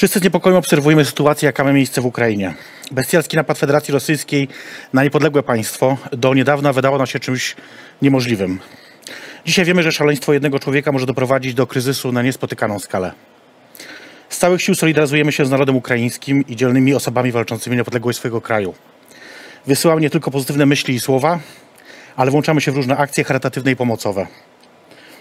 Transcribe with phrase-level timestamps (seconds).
[0.00, 2.54] Wszyscy z niepokojem obserwujemy sytuację, jaka ma miejsce w Ukrainie.
[2.90, 4.48] Bestialski napad Federacji Rosyjskiej
[4.92, 7.56] na niepodległe państwo do niedawna wydało nam się czymś
[8.02, 8.58] niemożliwym.
[9.46, 13.12] Dzisiaj wiemy, że szaleństwo jednego człowieka może doprowadzić do kryzysu na niespotykaną skalę.
[14.28, 18.40] Z całych sił solidaryzujemy się z narodem ukraińskim i dzielnymi osobami walczącymi o niepodległość swojego
[18.40, 18.74] kraju.
[19.66, 21.38] Wysyłam nie tylko pozytywne myśli i słowa,
[22.16, 24.26] ale włączamy się w różne akcje charytatywne i pomocowe.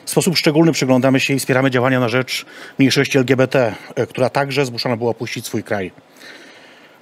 [0.10, 2.46] W sposób szczególny przyglądamy się i wspieramy działania na rzecz
[2.80, 3.76] mniejszości LGBT,
[4.09, 5.91] która także zmuszona była opuścić swój kraj.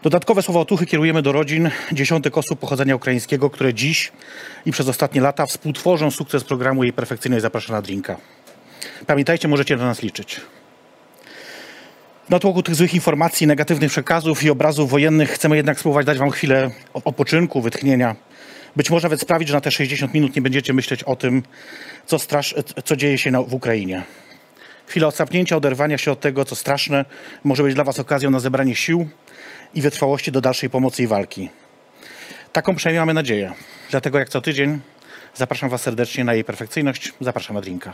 [0.04, 4.12] Dodatkowe słowa otuchy kierujemy do rodzin dziesiątek osób pochodzenia ukraińskiego, które dziś
[4.66, 8.18] i przez ostatnie lata współtworzą sukces programu Jej Perfekcyjnej Zaprasza na Drinka.
[9.06, 10.42] Pamiętajcie, możecie na nas liczyć.
[12.30, 16.30] Na tłoku tych złych informacji, negatywnych przekazów i obrazów wojennych chcemy jednak spróbować dać Wam
[16.30, 18.16] chwilę odpoczynku, wytchnienia.
[18.78, 21.44] Być może nawet sprawić, że na te 60 minut nie będziecie myśleć o tym,
[22.06, 22.56] co, strasz,
[22.86, 24.04] co dzieje się na, w Ukrainie.
[24.88, 27.06] Chwila odsapnięcia, oderwania się od tego, co straszne,
[27.44, 29.10] może być dla Was okazją na zebranie sił
[29.74, 31.50] i wytrwałości do dalszej pomocy i walki.
[32.54, 33.54] Taką przynajmniej mamy nadzieję.
[33.92, 34.80] Dlatego jak co tydzień
[35.36, 37.14] zapraszam Was serdecznie na jej perfekcyjność.
[37.22, 37.94] Zapraszam na drinka.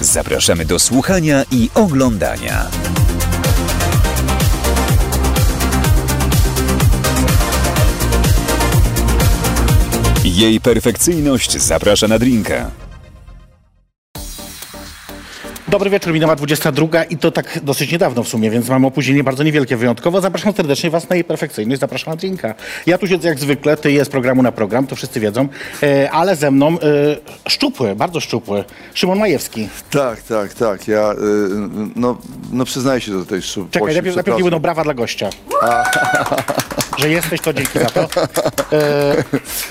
[0.00, 2.66] zapraszamy do słuchania i oglądania.
[10.24, 12.70] Jej perfekcyjność zaprasza na drinka.
[15.70, 19.42] Dobry wieczór, minęła 22 i to tak dosyć niedawno w sumie, więc mamy opóźnienie bardzo
[19.42, 20.20] niewielkie wyjątkowo.
[20.20, 22.54] Zapraszam serdecznie Was na jej perfekcyjność, zapraszam na drinka.
[22.86, 25.48] Ja tu siedzę jak zwykle, Ty jest programu na program, to wszyscy wiedzą,
[25.82, 26.76] e, ale ze mną e,
[27.48, 28.64] szczupły, bardzo szczupły,
[28.94, 29.68] Szymon Majewski.
[29.90, 30.88] Tak, tak, tak.
[30.88, 31.16] Ja y,
[31.96, 32.18] no,
[32.52, 33.72] no przyznaję się do tej szczupłości.
[33.72, 34.44] Czekaj, najpierw, najpierw przepraszam.
[34.44, 35.30] będą brawa dla gościa.
[36.98, 38.08] Że jesteś, to dzięki za to.
[38.72, 39.24] E,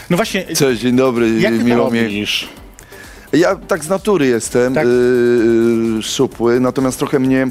[0.09, 2.25] no właśnie, Cześć, dzień dobry, jak miło mi.
[3.33, 4.85] Ja tak z natury jestem Tak?
[4.85, 4.89] y,
[5.99, 7.47] y, szczupły, natomiast trochę mnie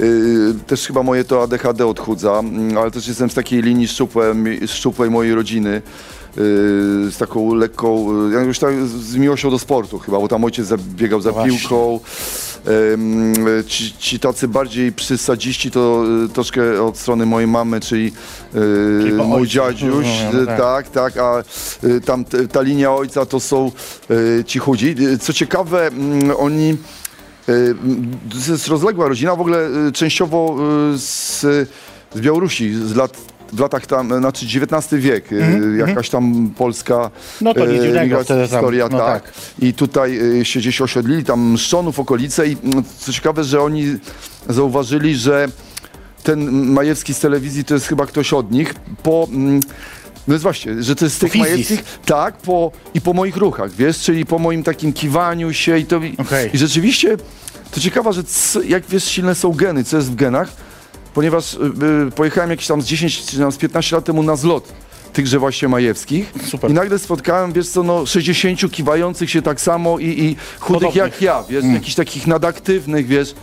[0.00, 4.34] y, też chyba moje to ADHD odchudza, mm, ale też jestem z takiej linii szczupłej,
[4.66, 5.82] szczupłej mojej rodziny.
[6.38, 10.44] Y, Z taką lekką, y, ja już tak z miłością do sportu chyba, bo tam
[10.44, 11.58] ojciec zabiegał za Właśnie.
[11.58, 12.00] piłką.
[13.66, 18.12] Ci, ci tacy bardziej przysadziści to y, troszkę od strony mojej mamy, czyli,
[19.18, 19.46] po mój ojcu.
[19.52, 20.58] dziadziuś, Rozumiem, y, tak.
[20.58, 21.42] tak, tak, a
[22.04, 23.70] tam ta linia ojca to są
[24.46, 24.94] ci chudzi.
[25.20, 26.76] Co ciekawe, mm, oni
[28.30, 30.56] to jest rozległa rodzina, w ogóle częściowo
[30.96, 31.40] z,
[32.14, 33.16] z Białorusi, z lat
[33.52, 38.24] w latach tam, znaczy XIX wiek, y, jakaś tam polska No to nic y, dziwnego
[38.24, 39.22] wtedy tam, historia, no tak.
[39.22, 39.32] tak.
[39.58, 43.84] I tutaj się gdzieś osiedlili, tam Szczonów, okolice i mm, co ciekawe, że oni
[44.48, 45.48] zauważyli, że
[46.22, 49.28] ten Majewski z telewizji to jest chyba ktoś od nich, po...
[49.32, 49.60] mm,
[50.28, 51.34] No jest właśnie, że to jest z tych.
[51.34, 55.86] Majewskich, tak, po, i po moich ruchach, wiesz, czyli po moim takim kiwaniu się i
[55.86, 56.00] to...
[56.18, 56.50] Okej.
[56.52, 57.16] I rzeczywiście,
[57.70, 60.48] to ciekawe, że co, jak wiesz, silne są geny, co jest w genach,
[61.14, 61.58] ponieważ y,
[62.08, 64.72] y, pojechałem jakieś tam z 10 czy tam z 15 lat temu na zlot
[65.12, 66.70] tychże właśnie Majewskich Super.
[66.70, 70.96] i nagle spotkałem, wiesz co, no 60 kiwających się tak samo i, i chudych Podobnych.
[70.96, 73.34] jak ja, wiesz, jakichś takich nadaktywnych, wiesz.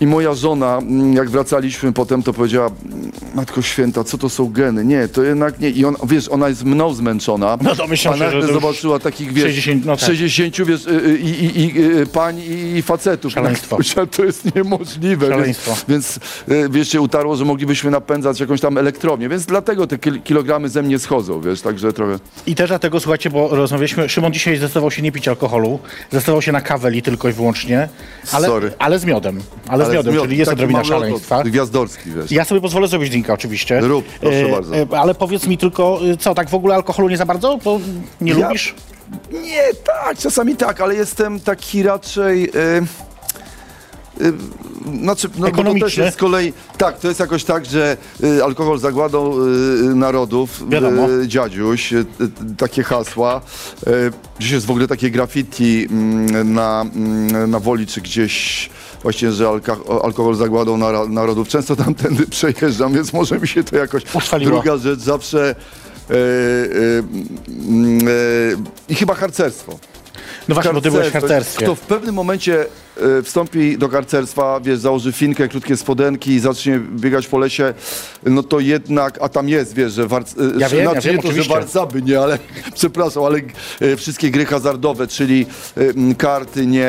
[0.00, 4.52] I moja żona, mm, jak wracaliśmy potem, to powiedziała, "Mm, Matko Święta, co to są
[4.52, 4.84] geny?
[4.84, 5.70] Nie, to jednak nie.
[5.70, 7.58] I on, wiesz, ona jest mną zmęczona.
[7.62, 10.06] No domyślam się, że to zobaczyła takich, wiesz, 60, no tak.
[10.06, 12.40] 60, wiesz, y, y, i, i, i, y, pań
[12.76, 13.32] i, facetów.
[13.32, 13.78] Szaleństwo.
[13.78, 15.28] Myślałem, To jest niemożliwe.
[15.28, 15.76] Szaleństwo.
[15.88, 16.18] Więc,
[16.48, 20.68] więc wiesz, się utarło, że moglibyśmy napędzać jakąś tam elektrownię, więc dlatego te kil- kilogramy
[20.68, 22.18] ze mnie schodzą, wiesz, także trochę...
[22.46, 25.78] I też dlatego, słuchajcie, bo rozmawialiśmy, Szymon dzisiaj zdecydował się nie pić alkoholu,
[26.10, 27.88] zdecydował się na kawę li tylko i wyłącznie,
[28.32, 28.72] ale, Sorry.
[28.78, 31.42] ale z miodem, ale, z miodem, miod- czyli jest odrobina szaleństwa.
[31.42, 32.30] Gwiazdorski, wiesz.
[32.32, 33.80] Ja sobie pozwolę zrobić drinka oczywiście.
[33.80, 34.98] Rób, proszę bardzo.
[34.98, 37.58] ale powiedz mi tylko, y, co, tak w ogóle alkoholu nie za bardzo?
[37.64, 37.80] Bo
[38.20, 38.74] nie Ja- lubisz?
[39.32, 42.44] Nie, tak, czasami tak, ale jestem taki raczej.
[42.44, 42.82] Y,
[44.24, 44.32] y,
[45.02, 46.52] znaczy, no, to też jest z kolei.
[46.78, 51.10] Tak, to jest jakoś tak, że y, alkohol zagładą y, narodów, Wiadomo.
[51.10, 53.40] y, dziadziuś, y, y, takie hasła.
[53.86, 53.90] Y,
[54.40, 58.70] Dziś jest w ogóle takie graffiti mm, na, mm, na woli, czy gdzieś
[59.02, 61.48] właśnie, że alka- alkohol zagładą nara- narodów.
[61.48, 64.02] Często tamtędy przejeżdżam, więc może mi się to jakoś...
[64.14, 64.52] Utrwaliło.
[64.52, 65.54] Druga rzecz, zawsze...
[66.10, 66.16] E, e,
[67.48, 68.12] mm, e,
[68.88, 69.78] I chyba harcerstwo.
[70.48, 71.64] No właśnie, bo ty byłeś w harcerstwie.
[71.64, 72.66] Kto w pewnym momencie
[73.24, 77.74] wstąpi do harcerstwa, wiesz, założy finkę, krótkie spodenki i zacznie biegać po lesie,
[78.26, 81.08] no to jednak, a tam jest, wiesz, że warc, e, Ja że, wiem, ja znaczy
[81.08, 81.54] wiem, to, że oczywiście.
[81.54, 82.38] warcaby, nie, ale
[82.74, 83.40] przepraszam, ale
[83.80, 85.46] e, wszystkie gry hazardowe, czyli
[86.18, 86.88] karty, nie,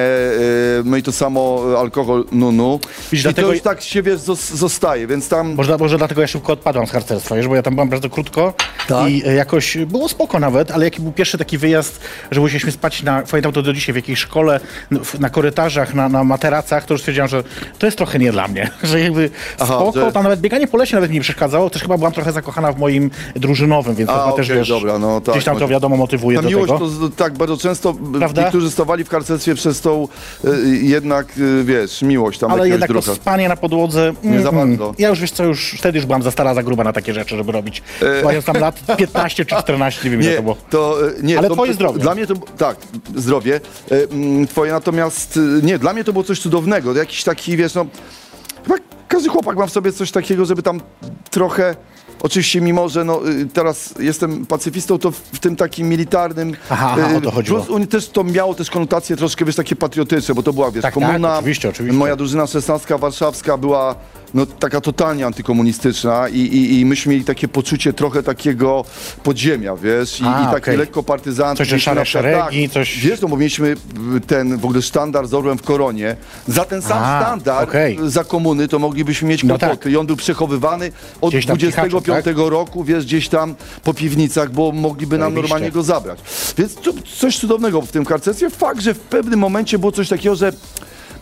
[0.85, 2.79] no i to samo alkohol, nunu.
[3.11, 5.53] Widzisz, I dlatego- to już tak się, wiesz, zos- zostaje, więc tam...
[5.53, 8.53] Może, może dlatego ja szybko odpadłam z harcerstwa, wiesz, bo ja tam byłam bardzo krótko
[8.87, 9.09] Tak?
[9.09, 11.99] i jakoś było spoko nawet, ale jaki był pierwszy taki wyjazd,
[12.31, 14.59] że musieliśmy spać na, pamiętam to do dzisiaj, w jakiejś szkole,
[14.91, 17.43] no, na korytarzach, na, na materacach, to już stwierdziłam, że
[17.79, 20.77] to jest trochę nie dla mnie, że jakby Aha, spoko, że- tam nawet bieganie po
[20.77, 24.13] lesie nawet mi nie przeszkadzało, też chyba byłam trochę zakochana w moim drużynowym, więc A,
[24.13, 26.49] to chyba też, wiesz, dobra, no tak, gdzieś tam to może- wiadomo motywuje Ta do
[26.49, 26.89] miłość tego.
[26.89, 28.41] to tak bardzo często b- Prawda?
[28.41, 30.07] niektórzy stawali w harcerstwie przez tą
[30.45, 30.47] e,
[30.81, 31.27] jednak,
[31.61, 33.15] e, wiesz, miłość tam Ale jednak to drucha.
[33.15, 34.13] spanie na podłodze.
[34.23, 34.93] Nie za mm, bardzo.
[34.97, 37.37] Ja już wiesz co, już wtedy już byłam za stara, za gruba na takie rzeczy,
[37.37, 37.83] żeby robić.
[38.23, 40.57] Mając tam lat 15 czy 14, nie wiem Nie, to było.
[40.69, 41.99] to, e, nie, Ale to, twoje zdrowie.
[41.99, 42.77] Dla mnie to, tak,
[43.15, 43.59] zdrowie.
[43.91, 46.95] E, mm, Twoje natomiast, e, nie, dla mnie to było coś cudownego.
[46.95, 47.85] Jakiś taki, wiesz, no,
[48.63, 48.75] chyba
[49.07, 50.81] każdy chłopak ma w sobie coś takiego, żeby tam
[51.29, 51.75] trochę,
[52.21, 56.55] oczywiście mimo, że no, y, teraz jestem pacyfistą, to w, tym takim militarnym...
[56.69, 57.61] Aha, aha, y, o to chodziło.
[57.61, 60.93] Plus też to miało też konotacje troszkę, wiesz, takie patriotyczne, bo to była, wiesz, Tak,
[60.93, 61.37] tak, komuna.
[61.37, 61.97] oczywiście, oczywiście.
[61.99, 63.95] Moja drużyna 16 warszawska była
[64.33, 68.85] no, taka totalnie antykomunistyczna i, i, i myśmy mieli takie poczucie trochę takiego
[69.23, 70.77] podziemia, wiesz, i, A, i takie okej.
[70.77, 71.57] lekko partyzanckie.
[71.65, 73.75] Coś, że szare szeregi, coś- Wiesz, no bo mieliśmy
[74.27, 76.15] ten w ogóle sztandar z orłem w koronie.
[76.47, 77.97] Za ten sam A, sztandar okej.
[78.05, 79.77] za komuny to moglibyśmy mieć No kłopoty.
[79.83, 79.91] tak.
[79.91, 80.91] I on był przechowywany
[81.21, 82.37] od Gdzieś tam w 25 Kichaczu, tak?
[82.49, 85.41] roku, wiesz, gdzieś tam po piwnicach, bo mogliby nam Zajebiście.
[85.49, 86.19] normalnie go zabrać.
[86.57, 88.49] Więc to, coś cudownego w tym karcerstwie.
[88.49, 90.53] Fakt, że w pewnym momencie było coś takiego, że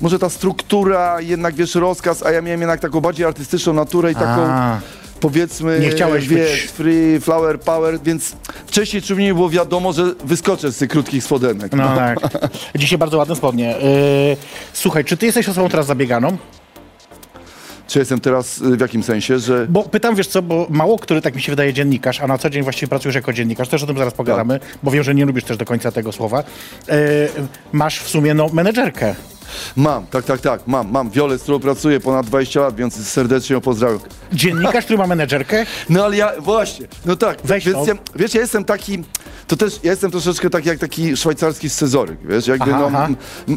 [0.01, 4.15] może ta struktura, jednak wiesz, rozkaz, a ja miałem jednak taką bardziej artystyczną naturę i
[4.15, 4.79] taką A.
[5.19, 8.35] powiedzmy, Nie chciałeś wiesz, być- free, flower power, więc
[8.67, 11.71] wcześniej czy mnie było wiadomo, że wyskoczę z tych krótkich spodenek.
[11.73, 12.19] No tak.
[12.75, 13.69] Dzisiaj bardzo ładne spodnie.
[14.29, 14.37] Yy,
[14.73, 16.37] słuchaj, czy ty jesteś osobą teraz zabieganą?
[17.87, 19.65] Czy jestem teraz y, w jakim sensie, że...
[19.69, 22.49] Bo pytam, wiesz co, bo mało który, tak mi się wydaje, dziennikarz, a na co
[22.49, 25.43] dzień właściwie pracujesz jako dziennikarz, też o tym zaraz pogadamy, bo wiem, że nie lubisz
[25.43, 26.43] też do końca tego słowa.
[26.87, 26.95] Yy,
[27.71, 29.15] masz w sumie, no, menedżerkę.
[29.75, 31.09] Mam, tak, tak, tak, mam, mam.
[31.09, 33.99] Wiolę, z którą pracuję ponad 20 lat, więc serdecznie ją pozdrawiam.
[34.33, 35.65] Dziennikarz, który ma menedżerkę?
[35.89, 39.03] No ale ja, właśnie, no tak, Weź więc ja, wiesz, ja jestem taki,
[39.47, 43.07] to też, ja jestem troszeczkę taki jak taki szwajcarski scyzoryk, wiesz, jakby Aha, no, aha.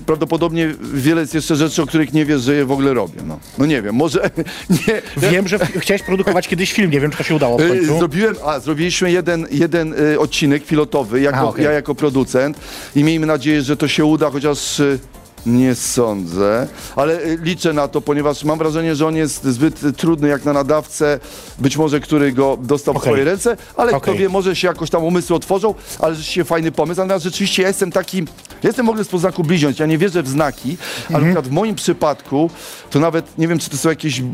[0.06, 3.38] prawdopodobnie wiele jest jeszcze rzeczy, o których nie wiesz, że je w ogóle robię, no.
[3.58, 4.30] No nie wiem, może,
[4.88, 7.68] nie, Wiem, że chciałeś produkować kiedyś film, nie wiem, czy to się udało w Y,
[7.68, 7.98] końcu.
[7.98, 11.64] Zrobiłem, a zrobiliśmy jeden, jeden y, odcinek pilotowy, jako, A, okej.
[11.64, 12.56] ja jako producent
[12.96, 14.98] i miejmy nadzieję, że to się uda, chociaż y,
[15.46, 20.28] nie sądzę, ale y, liczę na to, ponieważ mam wrażenie, że on jest zbyt trudny
[20.28, 21.20] jak na nadawcę,
[21.58, 23.12] być może który go dostał w Okej.
[23.12, 24.18] swoje ręce, ale kto Okej.
[24.18, 27.92] wie, może się jakoś tam umysły otworzą, ale rzeczywiście fajny pomysł, natomiast rzeczywiście ja jestem
[27.92, 28.18] taki,
[28.62, 30.76] ja jestem w ogóle z poznaku bliźniąt, ja nie wierzę w znaki,
[31.08, 31.24] ale Mhm.
[31.24, 32.50] na przykład w moim przypadku,
[32.90, 34.24] to nawet nie wiem, czy to są jakieś yy,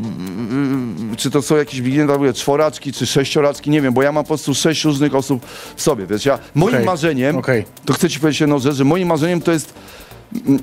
[1.17, 1.81] czy to są jakieś
[2.17, 5.45] mówię, czworaczki, czy sześcioraczki, nie wiem, bo ja mam po prostu sześć różnych osób
[5.75, 7.41] w sobie, wiesz, ja, moim Okej, marzeniem,
[7.85, 9.98] to chcę ci powiedzieć jedną rzecz, że moim marzeniem to jest mm,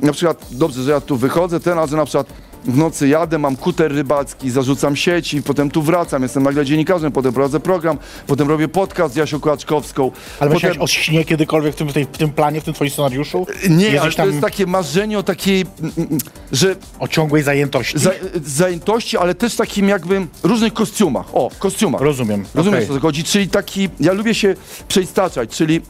[0.03, 2.27] na przykład, dobrze, że ja tu wychodzę, ten, a że na przykład
[2.67, 7.33] w nocy jadę, mam kuter rybacki, zarzucam sieci, potem tu wracam, jestem nagle dziennikarzem, potem
[7.33, 10.03] prowadzę program, potem robię podcast z Jasią Kłaczkowską.
[10.03, 10.53] Ale potem...
[10.53, 13.47] myślałeś o śnie kiedykolwiek w tym, w tym planie, w tym twoim scenariuszu?
[13.69, 16.19] Nie, Jesteś ale to tam jest takie marzenie o takiej, mm, mm,
[16.53, 17.99] że o ciągłej zajętości?
[17.99, 18.11] za,
[18.45, 21.27] zajętości, ale też takim jakby różnych kostiumach.
[21.33, 22.01] O, kostiumach.
[22.01, 22.45] Rozumiem.
[22.55, 22.97] Rozumiesz, okej.
[22.97, 23.25] o co chodzi?
[23.25, 24.55] Czyli taki, ja lubię się
[24.89, 25.81] przeistaczać, czyli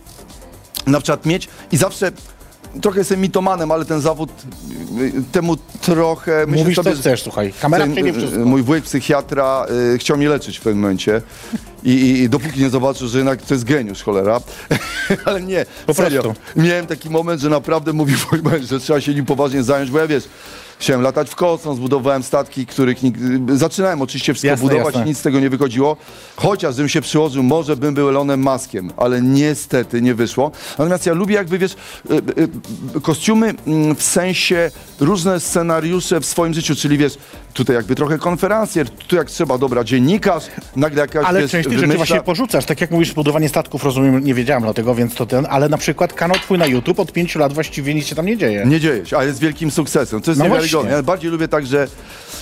[0.86, 2.12] na przykład mieć i zawsze
[2.82, 4.30] trochę jestem mitomanem, ale ten zawód
[5.32, 6.44] temu trochę...
[6.46, 7.52] myślę Mówisz sobie, co chcesz, słuchaj.
[7.60, 8.38] Kamera ten, przejmie y, wszystko.
[8.38, 11.22] Mój wujek psychiatra y, chciał mnie leczyć w pewnym momencie
[11.84, 14.40] i, i, i dopóki nie zobaczył, że jednak to jest geniusz, cholera.
[15.24, 16.22] Ale nie, Po serio.
[16.22, 16.42] prostu.
[16.56, 19.98] Miałem taki moment, że naprawdę mówił mój męż, że trzeba się nim poważnie zająć, bo
[19.98, 20.24] ja wiesz,
[20.78, 22.98] chciałem latać w kosmos, zbudowałem statki, których.
[23.54, 25.08] Zaczynałem oczywiście wszystko Jasne, budować, jasne.
[25.08, 25.96] nic z tego nie wychodziło.
[26.36, 30.50] Chociaż bym się przyłożył, może bym był Elonem Maskiem, ale niestety nie wyszło.
[30.78, 31.72] Natomiast ja lubię jakby, wiesz,
[32.10, 32.14] y,
[32.96, 37.18] y, kostiumy mm, w sensie różne scenariusze w swoim życiu, czyli wiesz,
[37.54, 40.44] tutaj jakby trochę konferencjer, tu jak trzeba, dobra, dziennikarz,
[40.76, 42.64] nagle jakaś, Ale wiesz, część tych rzeczy wymyśla- właśnie porzucasz.
[42.64, 46.12] Tak jak mówisz, budowanie statków, rozumiem, nie wiedziałem dlatego, więc to ten, ale na przykład
[46.12, 48.64] kanał twój na YouTube od pięciu lat właściwie nic się tam nie dzieje.
[48.66, 50.20] Nie dzieje się, a jest wielkim sukcesem.
[50.20, 50.90] To jest No właśnie.
[50.90, 51.88] Ja bardziej lubię tak, że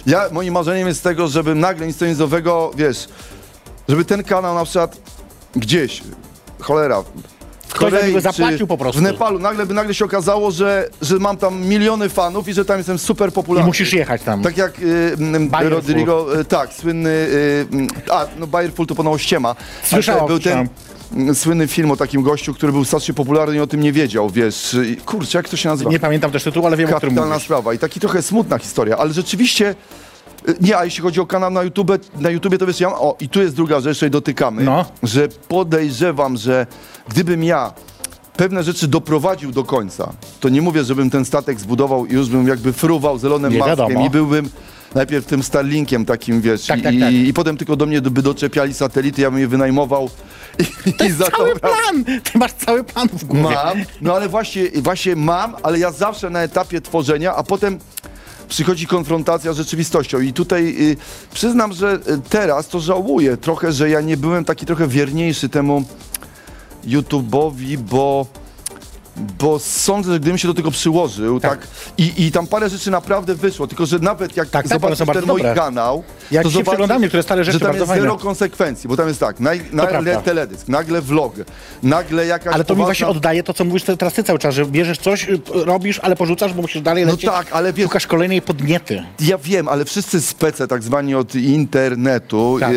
[0.07, 3.09] ja, moim marzeniem jest tego, żeby nagle nic nowego, wiesz,
[3.89, 4.97] żeby ten kanał na przykład
[5.57, 6.03] gdzieś,
[6.61, 7.03] cholera,
[7.69, 9.01] w Ktoś Korei, zapłacił czy po prostu.
[9.01, 9.39] w Nepalu.
[9.39, 12.99] Nagle by nagle się okazało, że, że mam tam miliony fanów i że tam jestem
[12.99, 13.67] super I popularny.
[13.67, 14.43] musisz jechać tam.
[14.43, 15.69] Tak jak y.
[15.69, 17.67] Rodrigo, y, tak, słynny, y,
[18.13, 19.57] a no Bayerful to ponoć ściema.
[19.83, 20.69] Słyszałem, Ale Był ten słyszałem.
[21.35, 24.77] Słynny film o takim gościu, który był strasznie popularny i o tym nie wiedział, wiesz.
[25.07, 25.91] Kurczę, jak to się nazywa?
[25.91, 28.97] Nie pamiętam też tytułu, ale wiem, o którym Kapitalna sprawa i taki trochę smutna historia,
[28.97, 29.75] ale rzeczywiście
[30.49, 33.17] y, nie, a jeśli chodzi o kanał na YouTube, na YouTubie to wiesz, ja, o
[33.21, 34.85] i tu jest druga rzecz, której dotykamy, No.
[35.03, 36.67] że podejrzewam, że
[37.09, 37.73] gdybym ja
[38.37, 42.49] pewne rzeczy doprowadził do końca, to nie mówię, żebym ten statek zbudował i już bym
[42.49, 44.51] jakby fruwał zielonym maskiem i byłbym
[44.95, 47.13] najpierw tym Starlinkiem takim, wiesz, Tak, i, tak, tak.
[47.13, 50.11] I, i potem tylko do mnie by doczepiali satelity, ja bym je wynajmował
[51.03, 52.05] i, i za to Cały plan!
[52.05, 53.55] Ty masz cały plan w głowie.
[53.55, 57.79] Mam, no ale właśnie, właśnie mam, ale ja zawsze na etapie tworzenia, a potem
[58.49, 60.21] przychodzi konfrontacja z rzeczywistością.
[60.21, 60.97] I tutaj y,
[61.35, 65.85] przyznam, że y, teraz to żałuję trochę, że ja nie byłem taki trochę wierniejszy temu
[66.87, 68.27] YouTube'owi, bo.
[69.39, 71.69] Bo sądzę, że gdybym się do tego przyłożył, tak, Tak.
[71.99, 75.07] i, i tam parę rzeczy naprawdę wyszło, tylko że nawet jak Tak, tak, zobaczysz są
[75.07, 75.55] ten mój dobre.
[75.55, 78.03] kanał, Ja to zobaczysz, przeglądam niektóre stare rzeczy, że tam jest fajne.
[78.03, 80.17] zero konsekwencji, bo tam jest tak, nagle prawda.
[80.17, 81.35] teledysk, nagle vlog,
[81.83, 84.55] nagle jakaś Ale to mi poważna- właśnie oddaje to, co mówisz teraz ty cały czas,
[84.55, 87.31] że bierzesz coś, y, robisz, ale porzucasz, bo musisz dalej No lecieć.
[87.31, 89.03] tak, ale wiesz- Szukasz kolejnej podniety.
[89.21, 92.73] Ja wiem, ale wszyscy spece tak zwani od internetu, Tak.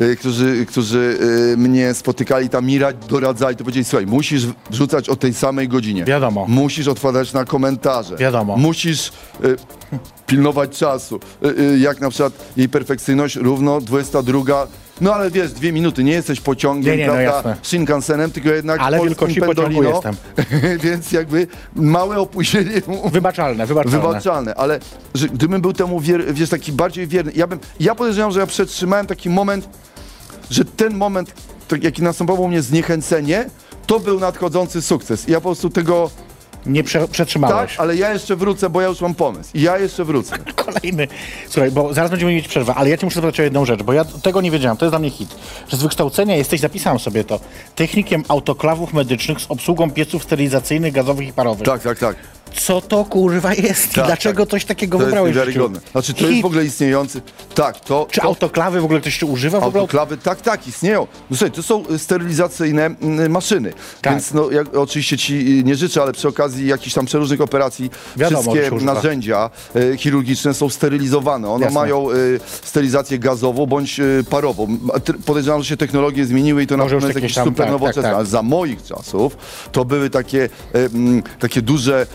[0.00, 1.18] Y, którzy, którzy
[1.52, 5.68] y, mnie spotykali tam mi ra- doradzali, to powiedzieli, słuchaj, musisz wrzucać o tej samej
[5.68, 6.04] godzinie.
[6.04, 6.46] Wiadomo.
[6.48, 8.16] Musisz odpowiadać na komentarze.
[8.16, 8.56] Wiadomo.
[8.56, 9.08] Musisz
[9.44, 9.56] y,
[10.26, 11.20] pilnować czasu.
[11.44, 14.66] Y, y, jak na przykład jej perfekcyjność równo 22.
[15.00, 17.56] No ale wiesz, dwie minuty, nie jesteś pociągiem, Nie, nie, no prawda, jasne.
[17.62, 20.16] Shinkansenem, tylko jednak Ale polskim pociągu jestem.
[20.82, 22.70] Więc jakby małe opóźnienie
[23.12, 23.98] Wybaczalne, wybaczalne.
[23.98, 24.80] Wybaczalne, ale
[25.14, 28.46] że gdybym był temu wier, wiesz, taki bardziej wierny, ja bym, ja podejrzewam, że ja
[28.46, 29.68] przetrzymałem taki moment,
[30.50, 31.32] że ten moment,
[31.68, 33.46] tak, jaki następował u mnie zniechęcenie,
[33.86, 35.28] to był nadchodzący sukces.
[35.28, 36.10] I ja po prostu tego,
[36.66, 37.76] Nie prze, tak, przetrzymałeś.
[37.78, 39.50] ale ja jeszcze wrócę, bo ja już mam pomysł.
[39.54, 40.38] Ja jeszcze wrócę.
[40.64, 41.08] Kolejny.
[41.48, 43.92] Słuchaj, bo zaraz będziemy mieć przerwę, ale ja cię muszę zapytać o jedną rzecz, bo
[43.92, 45.36] ja tego nie wiedziałem, to jest dla mnie hit.
[45.68, 47.40] Że z wykształcenia jesteś, zapisałem sobie to,
[47.74, 51.66] technikiem autoklawów medycznych z obsługą pieców sterylizacyjnych, gazowych i parowych.
[51.66, 52.16] Tak, tak, tak.
[52.54, 53.92] Co to kurwa jest?
[53.92, 54.50] I Tak, dlaczego tak.
[54.50, 55.40] coś takiego To jest wybrałeś życiu?
[55.46, 55.80] niewiarygodne.
[55.92, 56.42] Znaczy, to jest Hit.
[56.42, 57.20] w ogóle istniejący,
[57.54, 58.06] tak, to...
[58.10, 58.26] Czy to...
[58.26, 59.80] autoklawy w ogóle ktoś się używa w ogóle?
[59.80, 61.06] Autoklawy, tak, tak, istnieją.
[61.30, 63.72] No słuchaj, to są sterylizacyjne mm, maszyny.
[64.02, 64.12] Tak.
[64.12, 67.90] Więc no, ja oczywiście ci y, nie życzę, ale przy okazji jakichś tam przeróżnych operacji
[68.16, 71.48] Wiadomo, wszystkie narzędzia y, chirurgiczne są sterylizowane.
[71.50, 71.80] One Jasne.
[71.80, 74.78] mają y, sterylizację gazową bądź y, parową.
[75.26, 77.72] Podejrzewam, że się technologie zmieniły i to na Może już pewno jest tam, super tak,
[77.72, 78.02] nowoczesne.
[78.02, 78.18] tak, tak.
[78.18, 79.36] Ale za moich czasów
[79.72, 82.06] to były takie, mm, takie duże,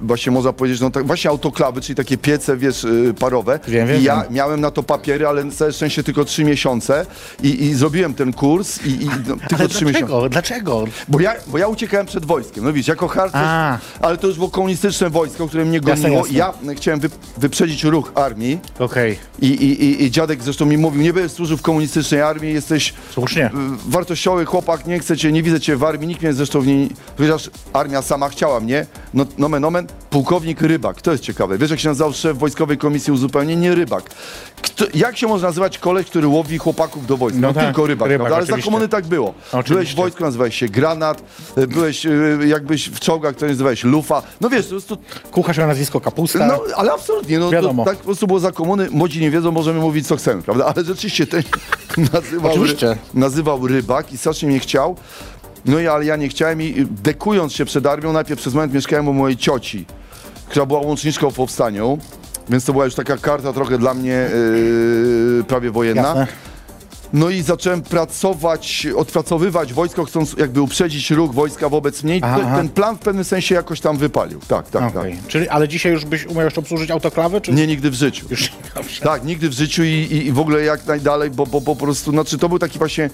[0.00, 3.60] właśnie można powiedzieć, no tak, właśnie autoklawy, czyli takie piece, wiesz, y, parowe.
[3.68, 4.32] Wiem, wiem, I ja wiem.
[4.34, 7.06] miałem na to papiery, ale na całe szczęście tylko trzy miesiące
[7.42, 10.28] i, i zrobiłem ten kurs i, i no, tylko Ale trzy miesiące.
[10.30, 10.84] dlaczego?
[11.08, 13.78] Bo ja, bo ja uciekałem przed wojskiem, no widzisz, jako harcerz, A.
[14.00, 16.32] ale to już było komunistyczne wojsko, które mnie Jasne, goniło jasne.
[16.34, 16.36] i
[16.68, 21.02] ja chciałem wy, wyprzedzić ruch armii Okej, i, i, i, i dziadek zresztą mi mówił,
[21.02, 23.46] nie będziesz służył w komunistycznej armii, jesteś słusznie.
[23.46, 23.50] y,
[23.88, 26.90] wartościowy chłopak, nie chcę cię, nie widzę cię w armii, nikt mnie zresztą w niej,
[27.18, 31.80] chociaż armia sama chciała mnie, no, nomen omen, pułkownik Rybak, to jest ciekawe, wiesz jak
[31.80, 33.60] się nazywał szef Wojskowej Komisji Uzupełnienia?
[33.60, 34.04] Nie Rybak.
[34.62, 37.40] Kto, jak się może nazywać koleś, który łowi chłopaków do wojska?
[37.40, 38.52] No No, tak, tylko Rybak, Rybak, prawda?
[38.52, 39.34] ale za komuny tak było.
[39.48, 39.74] Oczywiście.
[39.74, 41.22] Byłeś w wojsku, nazywałeś się Granat,
[41.58, 44.96] y, byłeś y, jakbyś w czołgach, to nazywałeś Lufa, no wiesz, to jest to
[45.30, 46.46] Kucharz miał nazwisko Kapusta.
[46.46, 47.62] no, ale absolutnie, no, to, Tak.
[47.62, 47.84] Wiadomo.
[47.84, 48.88] tak po prostu było za komuny.
[48.90, 50.72] Młodzi nie wiedzą, możemy mówić co chcemy, prawda?
[50.76, 51.42] Ale rzeczywiście ten
[52.12, 52.54] nazywał,
[53.14, 54.96] nazywał rybak i strasznie mnie chciał.
[55.64, 59.08] No i ale ja nie chciałem i dekując się przed armią, najpierw przez moment mieszkałem
[59.08, 59.86] u mojej cioci,
[60.48, 61.98] która była łączniczką w powstaniu,
[62.48, 64.28] więc to była już taka karta trochę dla mnie
[65.36, 66.02] yy, prawie wojenna.
[66.02, 66.26] Jasne.
[67.12, 72.20] No i zacząłem pracować, odpracowywać wojsko, chcąc jakby uprzedzić ruch wojska wobec mnie.
[72.22, 72.56] Aha, aha.
[72.56, 74.40] ten plan w pewnym sensie jakoś tam wypalił.
[74.48, 75.16] Tak, tak, Okej.
[75.28, 77.58] Czyli, ale dzisiaj już byś umiał jeszcze obsłużyć autoklawy, czy tak.
[77.58, 78.26] Nie, nigdy w życiu.
[78.30, 78.52] już?
[78.74, 79.02] Dobrze.
[79.02, 81.84] Tak, nigdy w życiu i, i, i w ogóle jak najdalej, bo, bo, bo po
[81.84, 83.10] prostu, znaczy to był taki właśnie,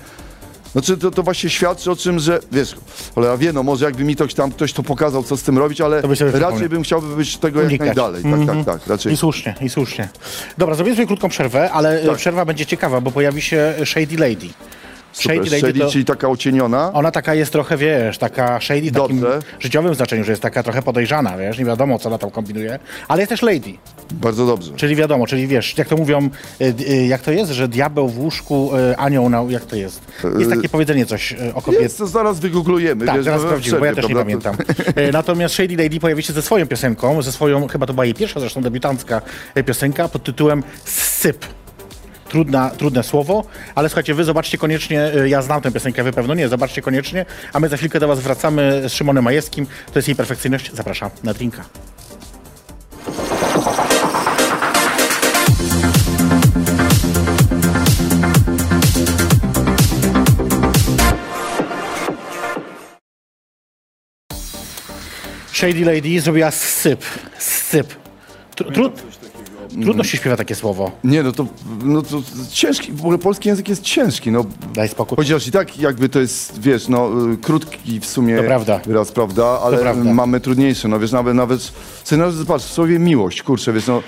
[0.76, 2.74] znaczy to, to właśnie świadczy o czym, że wiesz,
[3.16, 5.80] ale wie, no może jakby mi ktoś tam, ktoś to pokazał, co z tym robić,
[5.80, 7.86] ale To raczej bym chciałby być tego jak Unikać.
[7.86, 8.22] najdalej.
[8.22, 9.12] Tak, tak, tak, raczej.
[9.12, 10.08] I słusznie, i słusznie.
[10.58, 12.16] Dobra, zrobimy sobie krótką przerwę, ale Tak.
[12.16, 14.48] przerwa będzie ciekawa, bo pojawi się Shady Lady.
[15.16, 15.36] Super.
[15.36, 16.92] Shady Lady Shady, to, czyli taka ocieniona.
[16.92, 19.38] ona taka jest trochę, wiesz, taka shady w takim Dobrze.
[19.60, 23.20] życiowym znaczeniu, że jest taka trochę podejrzana, wiesz, nie wiadomo, co ona tam kombinuje, ale
[23.22, 23.72] jest też lady,
[24.12, 24.72] Bardzo dobrze.
[24.76, 26.28] czyli wiadomo, czyli wiesz, jak to mówią,
[26.60, 30.00] y, y, jak to jest, że diabeł w łóżku, y, anioł na, jak to jest?
[30.38, 31.82] Jest takie powiedzenie coś y, o kobietach.
[31.82, 33.06] Jest, to zaraz wygooglujemy.
[33.06, 34.24] Tak, wiesz, teraz no, sprawdzimy, bo ja też nie prawda?
[34.24, 34.56] pamiętam.
[34.96, 38.14] E, Natomiast Shady Lady pojawi się ze swoją piosenką, ze swoją, chyba to była jej
[38.14, 39.20] pierwsza zresztą debiutancka
[39.66, 41.44] piosenka pod tytułem Syp.
[42.28, 46.34] Trudna, trudne słowo, ale słuchajcie, wy zobaczcie koniecznie, y, ja znam tę piosenkę, wy pewno
[46.34, 50.08] nie, zobaczcie koniecznie, a my za chwilkę do was wracamy z Szymonem Majewskim, to jest
[50.08, 51.64] jej perfekcyjność, zapraszam na drinka.
[65.56, 67.04] Shady Lady zrobiła syp,
[67.38, 67.94] syp.
[68.56, 68.92] Tru, tru,
[69.82, 70.90] trudno się śpiewa takie słowo.
[71.04, 71.46] Nie, no to,
[71.84, 74.44] no to ciężki, w ogóle polski język jest ciężki, no.
[74.74, 75.16] Daj spokój.
[75.16, 78.80] Chociaż i tak jakby to jest, wiesz, no y, krótki w sumie To prawda.
[78.86, 80.12] wyraz, prawda, ale prawda.
[80.14, 81.72] mamy trudniejsze, no wiesz, nawet, nawet,
[82.12, 84.02] no, patrz, w słowie miłość, kurczę, wiesz, no.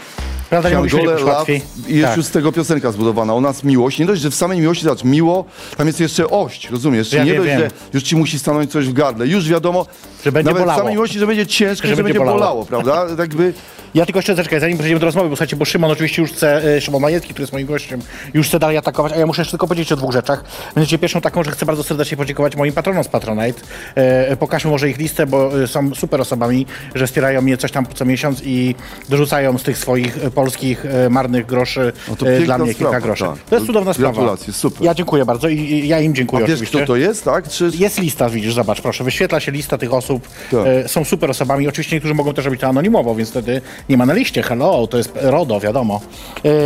[0.51, 1.63] Prawda, nie mówi się łatwiej.
[1.89, 2.17] I jest Tak.
[2.17, 3.35] już z tego piosenka zbudowana.
[3.35, 3.99] U nas miłość.
[3.99, 5.45] Nie dość, że w samej miłości, zobacz, miło,
[5.77, 7.13] tam jest jeszcze ość, rozumiesz?
[7.13, 7.61] Ja nie wiem, dość, wiem.
[7.61, 9.27] że już ci musi stanąć coś w gardle.
[9.27, 9.87] Już wiadomo,
[10.25, 10.79] Że będzie nawet bolało.
[10.79, 12.65] w samej miłości, że będzie ciężko, że, Że będzie będzie bolało, bolało.
[12.65, 13.07] prawda?
[13.17, 13.53] Tak by...
[13.95, 16.77] Ja tylko jeszcze zaczekaj, zanim przejdziemy do rozmowy, bo słuchajcie, bo Szymon oczywiście już chce,
[16.77, 18.01] e, Szymon Majewski, który jest moim gościem,
[18.35, 20.45] już chce dalej atakować, a ja muszę jeszcze tylko powiedzieć o dwóch rzeczach.
[20.75, 23.61] Będziecie pierwszą taką, że chcę bardzo serdecznie podziękować moim patronom z Patronite.
[23.95, 27.87] E, pokażmy może ich listę, bo e, są super osobami, że wspierają mnie coś tam
[27.95, 28.75] co miesiąc i
[29.09, 33.07] dorzucają z tych swoich e, polskich e, marnych groszy No e, dla mnie sprawa, kilka
[33.07, 33.25] groszy.
[33.25, 33.39] tak.
[33.51, 34.13] To jest cudowna sprawa.
[34.13, 34.83] Gratulacje, super.
[34.83, 36.79] Ja dziękuję bardzo i, i ja im dziękuję A wiesz, oczywiście.
[36.79, 37.49] kto to jest, tak?
[37.49, 37.71] Czy...
[37.75, 40.29] Jest lista, widzisz, zobacz, proszę, wyświetla się lista tych osób.
[40.51, 40.61] Tak.
[40.67, 41.69] E, są super osobami.
[41.69, 44.43] Oczywiście niektórzy mogą też robić to anonimowo, więc wtedy nie ma na liście.
[44.43, 46.01] Hello, to jest RODO, wiadomo.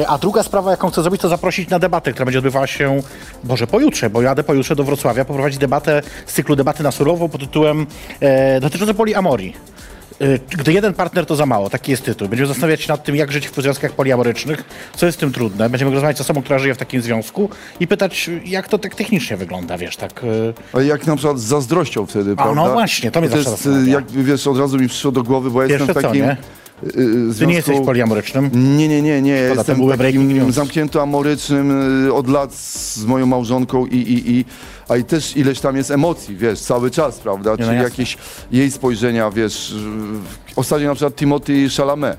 [0.02, 3.00] E, a druga sprawa, jaką chcę zrobić, to zaprosić na debatę, która będzie odbywała się,
[3.44, 7.40] Boże, pojutrze, bo jadę pojutrze do Wrocławia, poprowadzić debatę z cyklu Debaty na surowo pod
[7.40, 7.86] tytułem
[8.20, 9.56] e, dotyczące poliamorii.
[10.20, 10.24] E,
[10.58, 12.28] Gdy jeden partner to za mało, taki jest tytuł.
[12.28, 14.64] Będziemy zastanawiać się nad tym, jak żyć w związkach poliamorycznych,
[14.96, 15.70] co jest w tym trudne.
[15.70, 17.48] Będziemy rozmawiać z osobą, która żyje w takim związku
[17.80, 20.20] i pytać, jak to tak technicznie wygląda, wiesz, tak...
[20.24, 20.26] e,
[20.72, 22.54] Ale jak na przykład z zazdrością wtedy, A, prawda?
[22.54, 23.92] no właśnie, to mnie to zawsze jest, zastanawia.
[23.92, 26.26] jak wiesz, od razu mi przyszło do głowy, bo ja Pierwsze jestem w co, takim
[26.26, 26.36] nie?
[26.86, 27.44] Y, Ty związku...
[27.50, 28.50] nie jesteś poliamorycznym?
[28.78, 29.48] Nie, nie, nie, nie.
[29.48, 34.44] to Jestem takim zamknięto amorycznym y, od lat z moją małżonką i, i, i
[34.88, 37.50] a i też ileś tam jest emocji, wiesz, cały czas, prawda?
[37.50, 37.82] no Czyli jasne.
[37.84, 38.16] jakieś
[38.52, 39.74] jej spojrzenia, wiesz, y,
[40.56, 42.18] ostatnio na przykład Timothy Chalamet.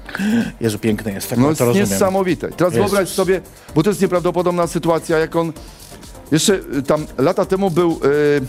[0.62, 1.89] Jezu, piękny jest, tak No no, jest to rozumiem.
[1.89, 2.50] niesamowite.
[2.50, 2.91] Teraz Jezus.
[2.91, 3.41] wyobraź sobie,
[3.75, 5.53] bo to jest nieprawdopodobna sytuacja, jak on
[6.32, 8.42] jeszcze y, tam lata temu był, y,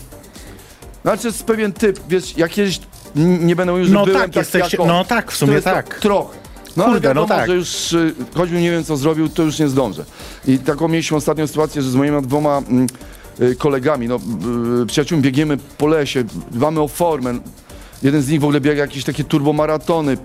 [1.02, 2.84] znaczy jest pewien typ, wiesz, jak kiedyś, n-
[3.14, 4.88] nie mówił, że No byłem tak, tak jesteście- jak on.
[4.88, 5.98] no tak, w sumie tak.
[5.98, 6.38] Trochę.
[6.76, 7.46] No Kurde, ale no wiadomo, tak.
[7.48, 10.04] że już, y, choćbym nie wiem co zrobił, to już nie zdążę.
[10.46, 12.86] I taką mieliśmy ostatnią sytuację, że z moimi dwoma mm,
[13.40, 14.20] y, kolegami, no,
[14.82, 17.38] y, przyjaciółmi biegniemy po lesie, dbamy o formę.
[18.02, 20.18] Jeden z nich w ogóle biega jakieś takie turbomaratony.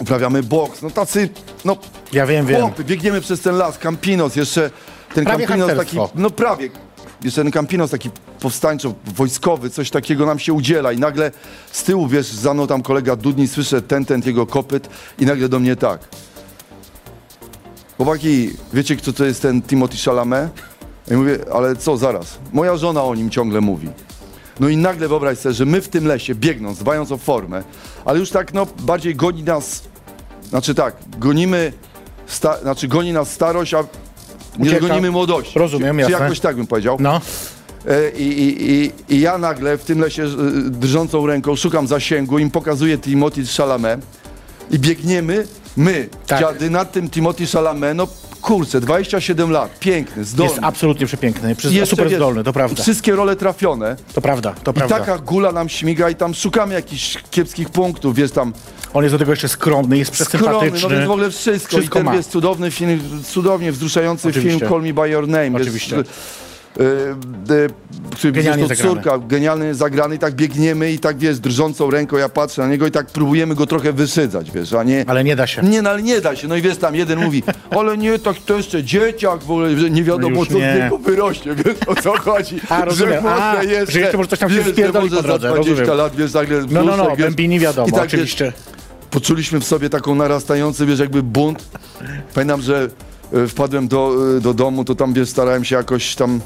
[0.00, 1.28] Uprawiamy boks, no tacy,
[1.64, 1.76] no
[2.12, 2.60] Ja wiem, wiem.
[2.60, 4.70] Chłopy, biegniemy przez ten las, Campinos, jeszcze
[5.14, 6.70] ten Prawie Campinos taki, no prawie,
[7.22, 11.32] jeszcze ten Campinos taki powstańczo, wojskowy, coś takiego nam się udziela i nagle
[11.72, 15.48] z tyłu, wiesz, za mną tam kolega Dudni, słyszę ten, ten jego kopyt i nagle
[15.48, 16.00] do mnie tak.
[17.96, 20.50] Chłopaki, wiecie kto to jest ten Timothy Chalamet?
[21.10, 23.88] I mówię, ale co, zaraz, moja żona o nim ciągle mówi.
[24.60, 27.62] No i nagle wyobraź sobie, że my w tym lesie, biegnąc, dbając o formę,
[28.04, 29.82] ale już tak, no, bardziej goni nas,
[30.48, 31.72] znaczy tak, gonimy,
[32.26, 33.84] sta, znaczy goni nas starość, a
[34.58, 34.88] nie Ucieka.
[34.88, 35.56] gonimy młodość.
[35.56, 36.24] Rozumiem, czy, czy jasne.
[36.24, 36.96] jakoś tak bym powiedział.
[37.00, 37.20] No,
[37.88, 40.26] E, I, i, i, I ja nagle w tym lesie e,
[40.70, 44.00] drżącą ręką szukam zasięgu, im pokazuję Timothy Chalamet
[44.70, 46.40] i biegniemy, my, Tak.
[46.40, 48.08] dziady, nad tym Timothy Chalamet, no
[48.42, 50.52] kurczę, 27 lat, piękny, zdolny.
[50.52, 52.82] jest absolutnie przepiękny, Przez, I jeszcze, super zdolny, to prawda.
[52.82, 53.96] Wszystkie role trafione.
[54.14, 54.98] To prawda, to I prawda.
[54.98, 58.52] taka gula nam śmiga i tam szukamy jakichś kiepskich punktów, wiesz, tam
[58.94, 60.96] On jest do tego jeszcze skromny, jest skromny, no przesympatyczny.
[60.96, 61.68] więc w ogóle wszystko.
[61.76, 62.14] Wszystko I ten ma.
[62.14, 64.58] jest cudowny film, cudownie wzruszający Oczywiście.
[64.58, 65.50] film Call Me By Your Name.
[65.54, 65.96] Oczywiście.
[65.96, 66.10] Jest,
[67.50, 67.68] e,
[68.16, 69.02] który Genialnie wiesz, to zagrany.
[69.02, 72.86] córka, genialnie zagrany i tak biegniemy i tak wiesz, drżącą ręką ja patrzę na niego
[72.86, 75.04] i tak próbujemy go trochę wyszydzać, wiesz, a nie...
[75.06, 75.62] Ale nie da się.
[75.62, 76.48] Nie, no ale nie da się.
[76.48, 77.42] No i wiesz, tam jeden mówi,
[77.78, 80.80] ale nie, tak to jeszcze dzieciak, w ogóle, że nie wiadomo, No co z nie.
[80.82, 82.60] niego wyrośnie, wiesz, o co chodzi.
[82.68, 83.22] A, rozumiem.
[83.22, 85.56] Że, A, jeszcze, że jeszcze może coś tam się wiesz, może po drodze, za 20
[85.80, 85.96] rozumiem.
[85.98, 88.52] lat, wiesz, nagle No, no, no, brzuszek, wiesz, bębini wiadomo, tak, wiesz, oczywiście.
[89.10, 91.68] Poczuliśmy w sobie taką narastający, wiesz, jakby bunt.
[92.34, 92.88] Pamiętam, że
[93.32, 96.40] e, wpadłem do, e, do domu, to tam, wiesz, starałem się jakoś tam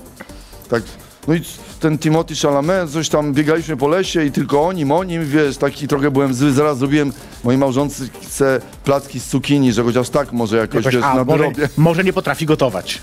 [0.68, 0.83] tak...
[1.29, 1.42] No i
[1.83, 5.57] ten Timothy Chalamet, coś tam biegaliśmy po lesie i tylko o nim, o nim, wiesz,
[5.57, 6.53] taki trochę byłem zły.
[6.53, 7.12] Zaraz zrobiłem
[7.45, 8.05] mojej małżonce
[8.85, 12.12] placki z cukinii, że chociaż tak może jakoś, Jakoś, wiesz, a, na może, może nie
[12.12, 13.03] potrafi gotować.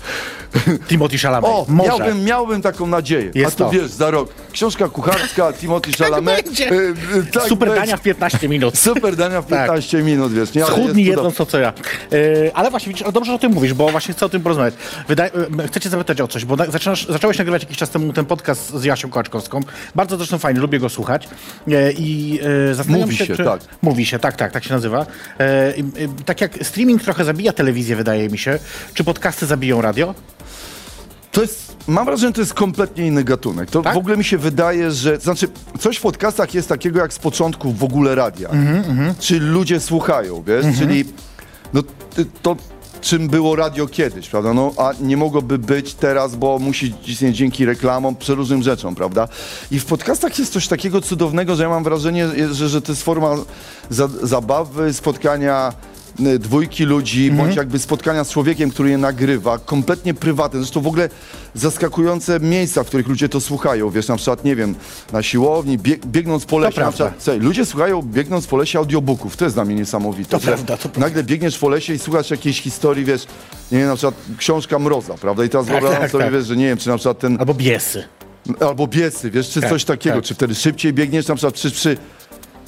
[0.88, 1.50] Timothy Chalamet.
[1.50, 1.88] O, może.
[1.88, 3.30] miałbym, miałbym taką nadzieję.
[3.34, 3.70] Jest A to, to.
[3.70, 4.34] wiesz, za rok.
[4.52, 6.44] Książka kucharska Timothy Chalamet.
[6.44, 6.70] będzie.
[6.70, 7.80] E, e, tak Super będzie.
[7.80, 8.78] dania w 15 minut.
[8.88, 9.60] Super dania w Tak.
[9.66, 10.54] 15 minut, wiesz.
[10.54, 11.72] Nie, Schudni jest to co ja.
[12.10, 14.74] Yy, ale właśnie, widzisz, dobrze, że o tym mówisz, bo właśnie chcę o tym porozmawiać.
[15.08, 15.30] Wydaje,
[15.66, 18.69] chcę cię zapytać o coś, bo na, zaczynasz, zacząłeś nagrywać jakiś czas temu ten podcast
[18.74, 19.60] z Jasią Kołaczkowską.
[19.94, 21.28] Bardzo zresztą fajny, lubię go słuchać.
[21.66, 22.30] Yy, I
[22.68, 23.44] yy, zastanawiam Mówi się, czy...
[23.44, 23.60] tak.
[23.82, 25.06] Mówi się, tak, tak, tak się nazywa.
[25.40, 28.58] Y, tak jak streaming trochę zabija telewizję, wydaje mi się,
[28.94, 30.14] czy podcasty zabiją radio?
[31.32, 33.70] To jest, mam wrażenie, że to jest kompletnie inny gatunek.
[33.70, 33.94] To Tak?
[33.94, 37.72] w ogóle mi się wydaje, że, znaczy, coś w podcastach jest takiego jak z początku
[37.72, 38.48] w ogóle radia.
[38.48, 41.04] Mhm, Czyli ludzie słuchają, wiesz, czyli
[41.72, 41.82] no,
[42.42, 42.56] to
[43.00, 47.64] czym było radio kiedyś, prawda, no, a nie mogłoby być teraz, bo musi istnieć dzięki
[47.64, 49.28] reklamom, przeróżnym rzeczom, prawda.
[49.70, 53.02] I w podcastach jest coś takiego cudownego, że ja mam wrażenie, że, że to jest
[53.02, 53.36] forma
[53.90, 55.72] za, zabawy, spotkania
[56.38, 57.36] dwójki ludzi, Mhm.
[57.46, 60.58] bądź jakby spotkania z człowiekiem, który je nagrywa, kompletnie prywatne.
[60.60, 61.08] Zresztą w ogóle
[61.54, 63.90] zaskakujące miejsca, w których ludzie to słuchają.
[63.90, 64.74] Wiesz, na przykład, nie wiem,
[65.12, 66.74] na siłowni, bieg, biegnąc po lesie.
[66.74, 66.92] Prawda.
[66.92, 69.36] przykład, słuchaj, ludzie słuchają biegnąc po lesie audiobooków.
[69.36, 70.30] To jest dla mnie niesamowite.
[70.30, 71.00] To prawda, to prawda.
[71.00, 73.26] Nagle biegniesz po lesie i słuchasz jakiejś historii, wiesz,
[73.72, 75.44] nie wiem, na przykład książka Mroza, prawda?
[75.44, 76.32] I teraz Tak, wyobrażam tak, sobie, tak.
[76.32, 78.04] wiesz, że nie wiem, czy na przykład ten Albo biesy.
[78.60, 80.24] Albo biesy, wiesz, czy Tak, coś takiego, tak.
[80.24, 81.96] czy wtedy szybciej biegniesz, na przykład przy, przy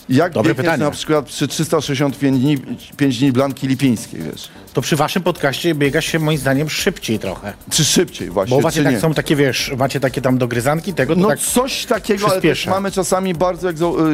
[0.09, 0.85] jak Dobre biegniesz pytanie.
[0.85, 2.59] na przykład przy 365 dni,
[2.97, 7.53] 5 dni Blanki Lipińskiej, wiesz, To przy waszym podcaście biega się moim zdaniem szybciej trochę.
[7.71, 9.01] czy szybciej właśnie, Bo was czy jednak nie.
[9.01, 11.39] są takie, wiesz, macie takie tam dogryzanki tego, to No tak...
[11.39, 12.71] coś takiego, ale też przyspiesza.
[12.71, 14.09] mamy czasami bardzo, jak, zau-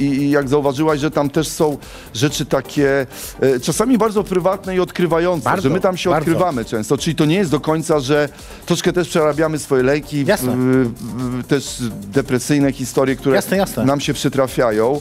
[0.00, 1.78] y, jak zauważyłaś, że tam też są
[2.14, 3.06] rzeczy takie,
[3.40, 6.30] e, czasami bardzo prywatne i odkrywające, Bardzo, że my tam się bardzo.
[6.30, 8.28] odkrywamy często, czyli to nie jest do końca, że
[8.66, 10.56] troszkę też przerabiamy swoje lejki, Jasne.
[10.56, 13.84] w- w- też depresyjne historie, które Jasne, jasne.
[13.84, 15.00] nam się przytrafiają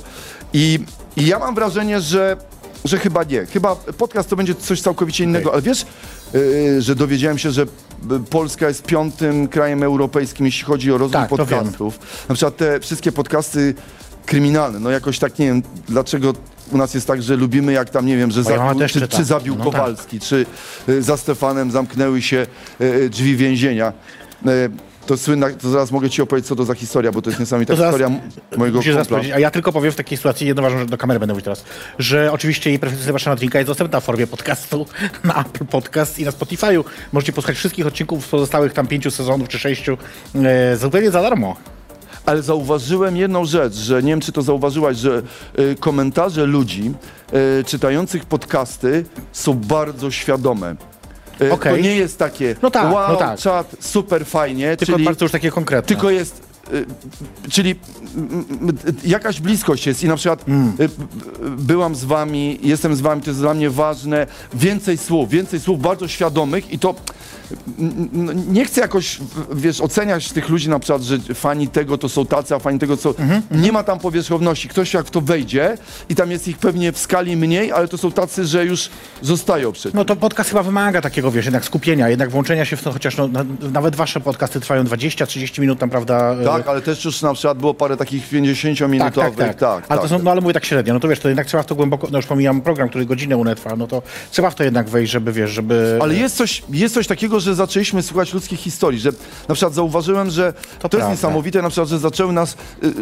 [0.54, 0.80] i,
[1.18, 2.38] i ja mam wrażenie, że
[2.86, 3.46] że chyba nie.
[3.46, 5.54] Chyba podcast to będzie coś całkowicie innego, Okej.
[5.54, 5.86] ale wiesz,
[6.34, 7.68] yy, że dowiedziałem się, że y,
[8.30, 12.00] Polska jest piątym krajem europejskim, jeśli chodzi o rozwój Tak, podcastów.
[12.30, 13.76] Na przykład te wszystkie podcasty
[14.26, 16.34] kryminalne, no jakoś tak nie wiem, dlaczego
[16.72, 19.24] u nas jest tak, że lubimy jak tam, nie wiem, że zabił, też czy, czy
[19.26, 19.74] zabił No tak.
[19.74, 20.46] Kowalski, czy
[20.90, 22.48] y, za Stefanem zamknęły się
[22.82, 23.94] y, drzwi więzienia.
[25.06, 27.76] To słynna, to zaraz mogę ci opowiedzieć, co to za historia, bo to jest niesamowita
[27.76, 28.10] To historia
[28.58, 29.18] mojego Musisz zaraz kumpla.
[29.18, 31.44] powiedzieć, a ja tylko powiem w takiej sytuacji jedną ważną rzecz do kamery będę mówić
[31.44, 31.64] teraz,
[32.00, 34.86] że oczywiście jej perfekcyjna wasza drinka jest dostępna w formie podcastu
[35.24, 36.84] na Apple Podcast i na Spotify'u.
[37.12, 39.98] Możecie posłuchać wszystkich odcinków z pozostałych tam pięciu sezonów czy sześciu
[40.36, 41.56] e, zupełnie za darmo.
[42.26, 45.22] Ale zauważyłem jedną rzecz, że nie wiem, czy to zauważyłaś, że
[45.60, 46.92] y, komentarze ludzi
[47.60, 50.76] y, czytających podcasty są bardzo świadome.
[51.44, 51.72] Y, Okej.
[51.76, 53.40] To nie jest takie, No tak, wow, no tak.
[53.40, 55.88] czat, super fajnie, Tylko czyli, bardzo już takie konkretne.
[55.88, 56.42] tylko jest,
[56.74, 56.86] y,
[57.50, 57.76] czyli
[58.16, 60.74] mm, mm, jakaś bliskość jest i na przykład Mm.
[60.80, 60.90] y, y,
[61.58, 65.82] byłam z wami, jestem z wami, to jest dla mnie ważne, więcej słów, więcej słów
[65.82, 66.96] bardzo świadomych i to
[68.48, 69.18] nie chcę jakoś,
[69.54, 72.98] wiesz, oceniać tych ludzi na przykład, że fani tego to są tacy, a fani tego
[72.98, 73.10] co...
[73.10, 74.68] Mhm, Nie ma tam powierzchowności.
[74.68, 75.78] Ktoś jak w to wejdzie
[76.10, 78.90] i tam jest ich pewnie w skali mniej, ale to są tacy, że już
[79.22, 79.94] zostają przed.
[79.94, 83.18] No to podcast chyba wymaga takiego, wiesz, jednak skupienia, jednak włączenia się w to, chociaż
[83.18, 86.36] no, na, nawet wasze podcasty trwają 20-30 minut tam, prawda?
[86.42, 89.36] e, tak, ale też już na przykład było parę takich 50-minutowych.
[89.36, 89.86] Tak, tak, tak.
[89.90, 91.66] Ale to są, no ale mówię tak średnio, no to wiesz, to jednak trzeba w
[91.66, 94.64] to głęboko, no już pomijam program, który godzinę u trwa, no to trzeba w to
[94.64, 96.00] jednak wejść, żeby, wiesz, żeby...
[96.02, 99.12] Ale jest coś, jest coś takiego, że zaczęliśmy słuchać ludzkich historii, że
[99.48, 101.10] na przykład zauważyłem, że to, jest prawda.
[101.12, 102.56] niesamowite, na przykład, że zaczęły nas...
[102.84, 102.94] Y,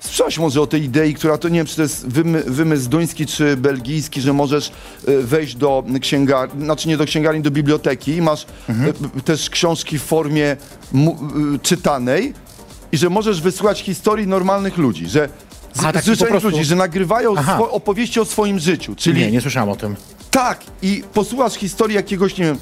[0.00, 3.26] Słyszałeś może o tej idei, która to nie wiem, czy to jest wymy, wymysł duński
[3.26, 4.72] czy belgijski, że możesz
[5.08, 8.94] y, wejść do księgarni, znaczy nie do księgarni, do biblioteki i masz Mhm.
[9.18, 10.56] y, też książki w formie
[10.94, 12.34] y, czytanej
[12.92, 15.28] i że możesz wysłuchać historii normalnych ludzi, że
[15.74, 17.34] z, Aha, tak, prostu- ludzi, że nagrywają
[17.70, 19.96] opowieści o swoim życiu, czyli Nie, nie słyszałem o tym.
[20.30, 22.58] tak, i posłuchasz historii jakiegoś, nie wiem,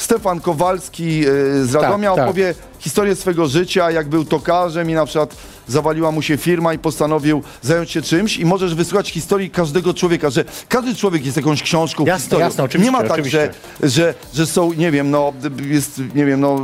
[0.00, 2.28] Stefan Kowalski e, z Radomia Tak, tak.
[2.28, 5.36] opowie historię swego życia, jak był tokarzem i na przykład
[5.70, 10.30] zawaliła mu się firma i postanowił zająć się czymś i możesz wysłuchać historii każdego człowieka,
[10.30, 13.52] że każdy człowiek jest jakąś książką, Jasne, jasne, oczywiście, Nie ma tak, oczywiście.
[13.82, 15.32] że, że, że są, nie wiem, no,
[15.66, 16.60] jest, nie wiem, no,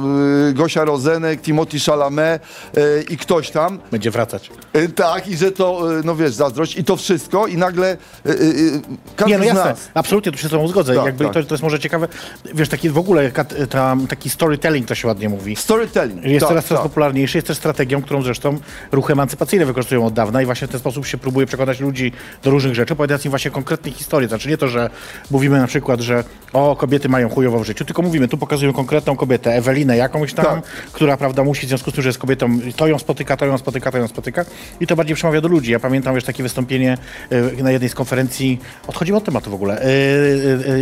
[0.48, 2.42] y, Gosia Rozenek, Timothy Chalamet
[2.76, 4.50] y, i ktoś tam, Będzie wracać.
[4.76, 8.30] y, tak, i że to, y, no wiesz, zazdrość i to wszystko i nagle y,
[8.30, 8.80] y,
[9.16, 10.94] każdy Nie, no z jasne, nas absolutnie, tu się z tobą zgodzę.
[10.94, 11.34] Tak, Jakby tak.
[11.34, 12.08] To, to jest może ciekawe,
[12.54, 13.30] wiesz, taki w ogóle
[13.70, 15.56] tam, taki storytelling to się ładnie mówi.
[15.56, 16.24] Storytelling.
[16.24, 16.90] Jest tak, coraz coraz tak.
[16.90, 18.58] popularniejszy, jest też strategią, którą zresztą
[18.96, 22.50] ruchy emancypacyjne wykorzystują od dawna i właśnie w ten sposób się próbuje przekonać ludzi do
[22.50, 24.28] różnych rzeczy, opowiadając im właśnie konkretne historie.
[24.28, 24.90] Znaczy nie to, że
[25.30, 29.16] mówimy na przykład, że o, kobiety mają chujowo w życiu, tylko mówimy, tu pokazują konkretną
[29.16, 30.64] kobietę, Ewelinę jakąś tam, Tak.
[30.92, 33.58] która, prawda, musi w związku z tym, że jest kobietą, to ją spotyka, to ją
[33.58, 34.44] spotyka, to ją spotyka
[34.80, 35.72] i to bardziej przemawia do ludzi.
[35.72, 36.98] Ja pamiętam, wiesz, takie wystąpienie
[37.32, 39.88] y, na jednej z konferencji, odchodzimy od tematu w ogóle, y,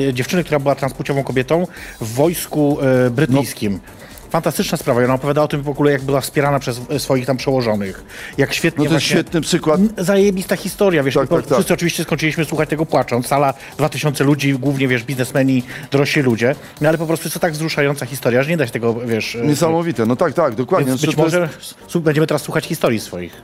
[0.09, 1.66] y, dziewczyny, która była transpłciową kobietą
[2.00, 2.79] w wojsku
[3.11, 3.81] brytyjskim.
[4.38, 5.00] Fantastyczna sprawa.
[5.02, 8.04] I Ona opowiada o tym w ogóle, jak była wspierana przez e, swoich tam przełożonych.
[8.38, 9.80] Jak świetnie No to jest świetny przykład.
[9.98, 11.52] Zajebista historia, wiesz, Tak, tak, tak.
[11.54, 13.26] wszyscy oczywiście skończyliśmy słuchać tego płacząc.
[13.26, 16.54] Sala 2000 ludzi, głównie, wiesz, biznesmeni, dorośli ludzie.
[16.80, 19.36] No ale po prostu jest to tak wzruszająca historia, że nie da się tego, wiesz...
[19.36, 20.86] e, Niesamowite, no tak, tak, dokładnie.
[20.88, 21.48] Więc Znaczy, być jest- może
[21.94, 23.42] s- będziemy teraz słuchać historii swoich.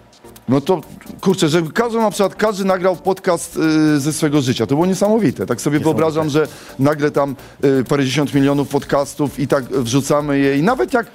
[0.51, 0.81] No to
[1.21, 3.57] kurczę, że każdy na przykład każdy nagrał podcast
[3.97, 4.67] y, ze swojego życia.
[4.67, 5.47] To było niesamowite.
[5.47, 6.47] Tak sobie wyobrażam, że
[6.79, 11.07] nagle tam y, parędziesiąt milionów podcastów i tak wrzucamy je i nawet jak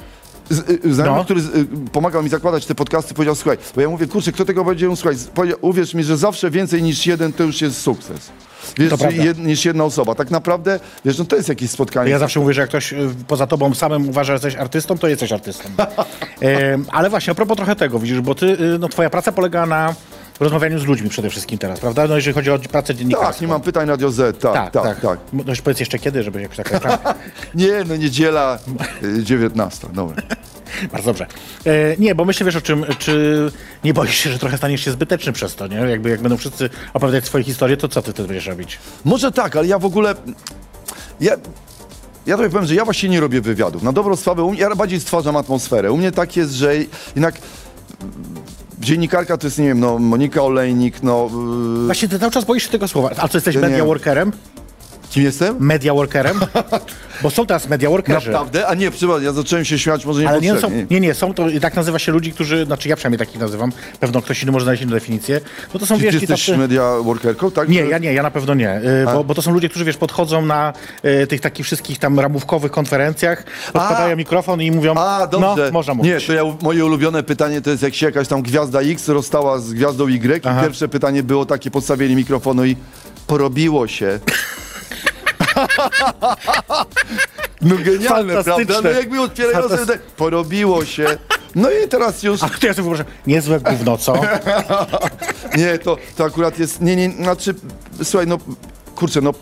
[0.50, 1.24] z- y, Znajomy, No.
[1.26, 4.66] który y, pomagał mi zakładać te podcasty, powiedział, słuchaj, bo ja mówię, kurczę, kto tego
[4.66, 5.18] będzie słuchać?
[5.62, 8.30] Uwierz mi, że zawsze więcej niż jeden to już jest sukces.
[8.78, 10.16] Wiesz, jed, niż jedna osoba.
[10.16, 12.12] Tak naprawdę, wiesz, no to jest jakieś spotkanie.
[12.12, 15.08] Ja zawsze mówię, że jak ktoś y, poza tobą samym uważa, że jesteś artystą, to
[15.08, 15.70] jesteś artystą.
[16.42, 19.66] Em, ale właśnie, a propos trochę tego, widzisz, bo ty, y, no twoja praca polega
[19.66, 19.96] na
[20.40, 22.08] rozmawianiu z ludźmi przede wszystkim teraz, prawda?
[22.08, 23.32] No jeżeli chodzi o pracę dziennikarską.
[23.32, 25.02] Tak, nie mam pytań Radio Z, tak, Tak, tak, tak.
[25.02, 25.20] tak.
[25.34, 27.16] No już powiedz jeszcze kiedy, żeby jakoś tak...
[27.56, 28.60] Nie, no niedziela
[29.04, 30.24] y, 19, dobra.
[30.92, 31.28] bardzo dobrze.
[31.66, 33.52] E, nie, bo myślę, wiesz o czym, czy
[33.84, 35.76] nie boisz się, że trochę staniesz się zbyteczny przez to, nie?
[35.76, 38.80] Jakby jak będą wszyscy opowiadać swoje historie, to co ty wtedy będziesz robić?
[39.06, 40.16] Może tak, ale ja w ogóle.
[41.22, 41.38] Ja,
[42.26, 43.84] ja tobie powiem, że ja właśnie nie robię wywiadów.
[43.84, 45.92] Na dobrą sprawę, u mnie, ja bardziej stwarzam atmosferę.
[45.92, 46.76] U mnie tak jest, że
[47.16, 47.36] jednak.
[48.80, 51.30] Dziennikarka to jest, nie wiem, no, Monika Olejnik, no.
[51.78, 53.10] Yy, Właśnie ty cały czas boisz się tego słowa.
[53.18, 54.32] A co, jesteś media workerem?
[55.16, 55.56] Kim jestem?
[55.60, 56.40] Media workerem?
[57.24, 58.32] Bo są teraz media workerzy.
[58.32, 58.68] Naprawdę?
[58.68, 60.86] A nie, przepraszam, ja zacząłem się śmiać, może nie Ale nie, są, potrzebnie.
[60.90, 63.72] nie, nie, są to, i tak nazywa się ludzi, którzy, znaczy ja przynajmniej takich nazywam,
[64.00, 65.42] pewno ktoś inny może znaleźć inną definicję,
[65.74, 66.58] no to są, Czy wiesz, ty jesteś tacy...
[66.58, 67.70] media workerką, tak?
[67.70, 69.98] Nie, ja nie, ja na pewno nie, y, bo, bo to są ludzie, którzy, wiesz,
[69.98, 70.74] podchodzą na
[71.06, 75.66] y, tych takich wszystkich tam ramówkowych konferencjach, podkładają mikrofon i mówią, A, dobrze.
[75.66, 76.12] no, można mówić.
[76.12, 79.60] Nie, to ja, moje ulubione pytanie to jest, jak się jakaś tam gwiazda X rozstała
[79.60, 80.60] z gwiazdą Y Aha.
[80.60, 82.76] i pierwsze pytanie było takie, podstawienie mikrofonu i
[83.28, 84.20] porobiło się.
[87.62, 88.82] no genialne, prawda?
[88.84, 91.18] No jakby otwierają sobie tak, porobiło się.
[91.56, 94.22] No i teraz już, A to ja sobie wyobrażam, niezłe gówno, co?
[95.58, 97.56] nie, to, to akurat jest, nie, nie, znaczy,
[98.04, 98.38] słuchaj, no,
[98.96, 99.34] kurczę, no,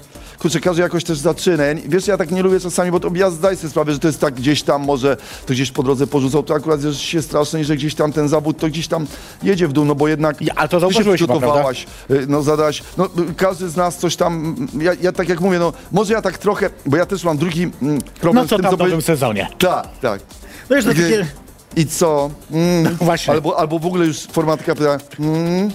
[0.43, 1.63] kurczę, każdy jakoś też zaczyna.
[1.63, 4.07] Ja, wiesz, ja tak nie lubię czasami, bo to ja zdaję sobie sprawę, że to
[4.07, 7.63] jest tak gdzieś tam, może to gdzieś po drodze porzucał, to akurat jest się straszne,
[7.63, 9.07] że gdzieś tam ten zawód, to gdzieś tam
[9.43, 12.25] jedzie w dół, no bo jednak Ja, ale to ty się zauważyłeś chyba, przygotowałaś, y,
[12.27, 15.73] no zadałaś, no y, każdy z nas coś tam, ja, ja tak jak mówię, no
[15.91, 18.65] może ja tak trochę, bo ja też mam drugi mm, problem No z co tym,
[18.65, 19.47] tam w nowym sezonie?
[19.57, 20.21] Tak, tak.
[20.69, 21.42] No na Gdy- takie...
[21.75, 22.29] I co?
[22.51, 23.33] Mm, Właśnie.
[23.33, 25.71] albo, albo w ogóle już formatka pyta, mm,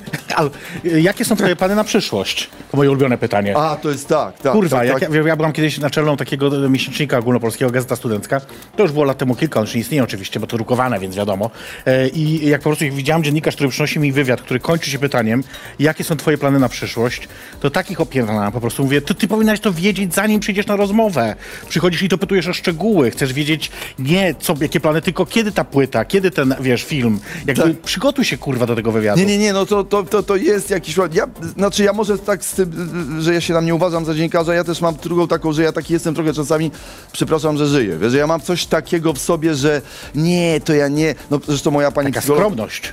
[1.08, 2.50] jakie są twoje plany na przyszłość?
[2.70, 3.56] To moje ulubione pytanie.
[3.56, 4.52] a to jest tak, tak.
[4.52, 5.12] Kurwa, tak, jak tak.
[5.12, 8.40] ja, ja byłam kiedyś naczelną takiego e, miesięcznika ogólnopolskiego, Gazeta Studencka.
[8.76, 11.16] To już było lat temu kilka, on już nie istnieje oczywiście, bo to drukowane, więc
[11.16, 11.50] wiadomo.
[11.86, 15.44] E, I jak po prostu widziałam dziennikarz, który przynosi mi wywiad, który kończy się pytaniem,
[15.78, 17.28] jakie są twoje plany na przyszłość,
[17.60, 18.84] to takich opierdalałam po prostu.
[18.84, 21.36] Mówię, ty, ty powinnaś to wiedzieć, zanim przyjdziesz na rozmowę.
[21.68, 23.10] Przychodzisz i dopytujesz o szczegóły.
[23.10, 27.20] Chcesz wiedzieć nie co, jakie plany, tylko kiedy ta płyta, kiedy ten, wiesz, film.
[27.46, 27.80] Jakby Tak.
[27.80, 29.18] przygotuj się, kurwa, do tego wywiadu.
[29.20, 30.96] Nie, nie, nie, no to, to, to, to jest jakiś...
[31.12, 34.54] Ja, znaczy ja może tak z tym, że ja się tam nie uważam za dziennikarza,
[34.54, 36.70] ja też mam drugą taką, że ja taki jestem trochę czasami,
[37.12, 37.98] przepraszam, że żyję.
[37.98, 39.82] Wiesz, że ja mam coś takiego w sobie, że
[40.14, 41.14] nie, to ja nie...
[41.30, 42.92] No zresztą moja pani Taka psycholog- skromność.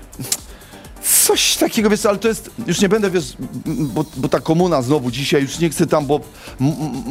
[1.06, 3.34] Coś takiego, wiesz, ale to jest, już nie będę, wiesz,
[3.66, 6.20] bo, bo ta komuna znowu dzisiaj, już nie chcę tam, bo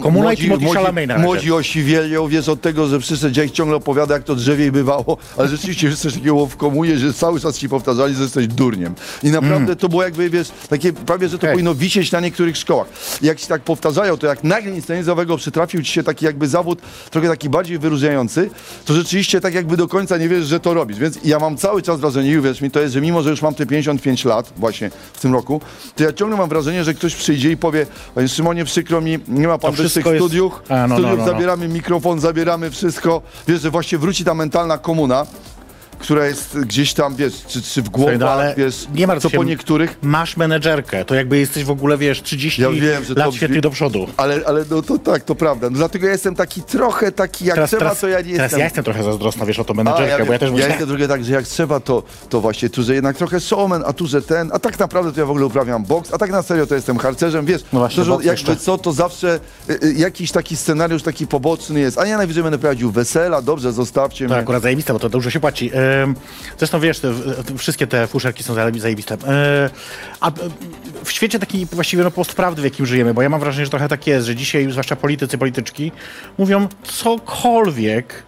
[0.02, 1.22] Komuna i młodzi, Timothy młodzi, razie.
[1.22, 5.48] młodzi osiwielią, wiesz, od tego, że przyszedł dzień ciągle opowiada, jak to drzewiej bywało, ale
[5.48, 8.94] rzeczywiście jest coś takiego w komunie, że cały czas ci powtarzali, że jesteś durniem.
[9.22, 11.54] I naprawdę to było jakby, wiesz, takie prawie, że to Hej.
[11.54, 12.86] powinno wisieć na niektórych szkołach.
[13.22, 16.48] I jak ci tak powtarzają, to jak nagle nic nizowego przytrafił ci się taki jakby
[16.48, 18.50] zawód, trochę taki bardziej wyróżniający,
[18.84, 20.98] to rzeczywiście tak jakby do końca nie wiesz, że to robisz.
[20.98, 23.42] Więc ja mam cały czas wrażenie, i uwierz mi, to jest, że mimo, że już
[23.42, 25.60] mam te 55 lat, właśnie w tym roku,
[25.96, 29.48] to ja ciągle mam wrażenie, że ktoś przyjdzie i powie, panie Szymonie, przykro mi, nie
[29.48, 31.32] ma pan To być w tych wszystko jest- studiów, A, no, no, studiów no, no.
[31.32, 33.22] zabieramy mikrofon, zabieramy wszystko.
[33.48, 35.26] Wiesz, że właśnie wróci ta mentalna komuna,
[36.04, 39.22] która jest gdzieś tam, wiesz, czy, czy w głowach, Słuchaj, no ale wiesz, nie martw
[39.22, 39.96] co się, po niektórych.
[40.02, 43.60] Masz menedżerkę, to jakby jesteś w ogóle, wiesz, 30 Ja wiem, że to lat świetnych
[43.60, 44.06] do przodu.
[44.16, 45.70] Ale, ale no to tak, to prawda.
[45.70, 48.58] No, dlatego ja jestem taki trochę taki, jak trzeba, to ja nie teraz jestem.
[48.58, 51.08] ja jestem trochę zazdrosna, wiesz, o A, menedżerkę, ja, bo ja też ja jestem trochę
[51.08, 54.22] tak, że jak trzeba, to, to właśnie tu, że jednak trochę showman, a tu, że
[54.22, 56.74] ten, a tak naprawdę to ja w ogóle uprawiam boks, a tak na serio to
[56.74, 58.56] jestem harcerzem, wiesz, No właśnie, to, że jakby jeszcze.
[58.56, 59.40] co, to zawsze
[59.70, 63.72] y, y, jakiś taki scenariusz taki poboczny jest, a ja najwyżej będę prowadził wesela, dobrze,
[63.72, 64.42] zostawcie to mnie.
[64.42, 65.70] akurat zajebiste, bo to dużo się płaci.
[65.74, 65.93] Ym,
[66.58, 67.12] Zresztą wiesz, te,
[67.58, 69.14] wszystkie te fuszerki są zajebi- zajebiste.
[69.14, 69.28] Yy,
[70.20, 70.30] A
[71.04, 73.88] w świecie takiej właściwie no, postprawdy, w jakim żyjemy, bo ja mam wrażenie, że trochę
[73.88, 75.92] tak jest, że dzisiaj zwłaszcza politycy, polityczki
[76.38, 78.22] mówią cokolwiek,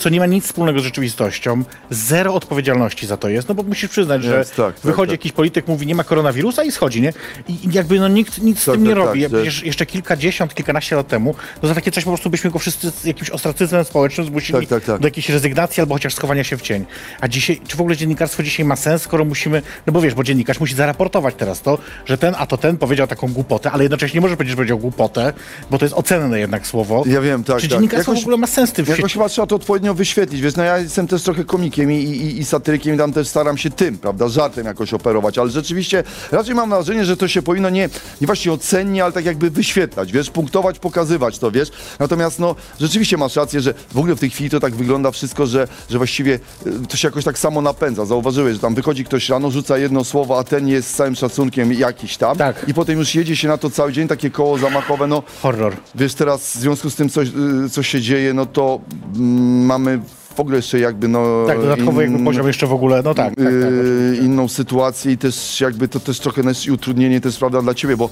[0.00, 3.90] co nie ma nic wspólnego z rzeczywistością, zero odpowiedzialności za to jest, no bo musisz
[3.90, 5.20] przyznać, że tak, tak, wychodzi tak.
[5.20, 7.12] jakiś polityk, mówi nie ma koronawirusa i schodzi, nie?
[7.48, 9.22] I jakby no nikt nic z Tak, tym nie tak, robi.
[9.22, 12.58] tak, Przecież jeszcze kilkadziesiąt, kilkanaście lat temu, no za takie coś po prostu byśmy go
[12.58, 15.00] wszyscy z jakimś ostracyzmem społecznym zmusili Tak, tak, tak.
[15.00, 16.84] do jakiejś rezygnacji albo chociaż schowania się w cień.
[17.20, 20.24] A dzisiaj, czy w ogóle dziennikarstwo dzisiaj ma sens, skoro musimy, no bo wiesz, bo
[20.24, 24.18] dziennikarz musi zaraportować teraz to, że ten, a to ten powiedział taką głupotę, ale jednocześnie
[24.18, 25.32] nie może powiedzieć, że powiedział głupotę,
[25.70, 27.02] bo to jest ocenne jednak słowo.
[27.06, 27.70] Ja wiem, tak, Czy tak.
[27.78, 30.40] dziennikarstwo Jakoś- w ogóle ma sens w tym Jakoś trzeba to odpowiednio odpowiednio wyświetlić.
[30.40, 33.58] Wiesz, no ja jestem też trochę komikiem i, i, i satyrykiem i tam też staram
[33.58, 37.70] się tym, prawda, żartem jakoś operować, ale rzeczywiście raczej mam wrażenie, że to się powinno
[37.70, 37.88] nie,
[38.20, 41.70] nie właśnie ocennie, ale tak jakby wyświetlać, wiesz, punktować, pokazywać to, wiesz.
[41.98, 45.46] Natomiast no, rzeczywiście masz rację, że w ogóle w tej chwili to tak wygląda wszystko,
[45.46, 48.04] że, że właściwie y, to się jakoś tak samo napędza.
[48.04, 51.72] Zauważyłeś, że tam wychodzi ktoś rano, rzuca jedno słowo, a ten jest z całym szacunkiem
[51.72, 52.36] jakiś tam.
[52.36, 52.68] Tak.
[52.68, 55.76] I potem już jedzie się na to cały dzień, takie koło zamachowe, no Horror.
[55.94, 57.26] Wiesz, teraz w związku z tym, co, y,
[57.70, 58.80] co się dzieje, no to
[59.16, 60.00] mm, mamy
[60.36, 61.44] w ogóle jeszcze jakby no...
[61.46, 63.46] Tak, dodatkowo jakby in- poziom jeszcze w ogóle, no tak, tak, tak.
[63.46, 68.10] y, inną sytuację i też jakby to też trochę utrudnienie też prawda dla ciebie, bo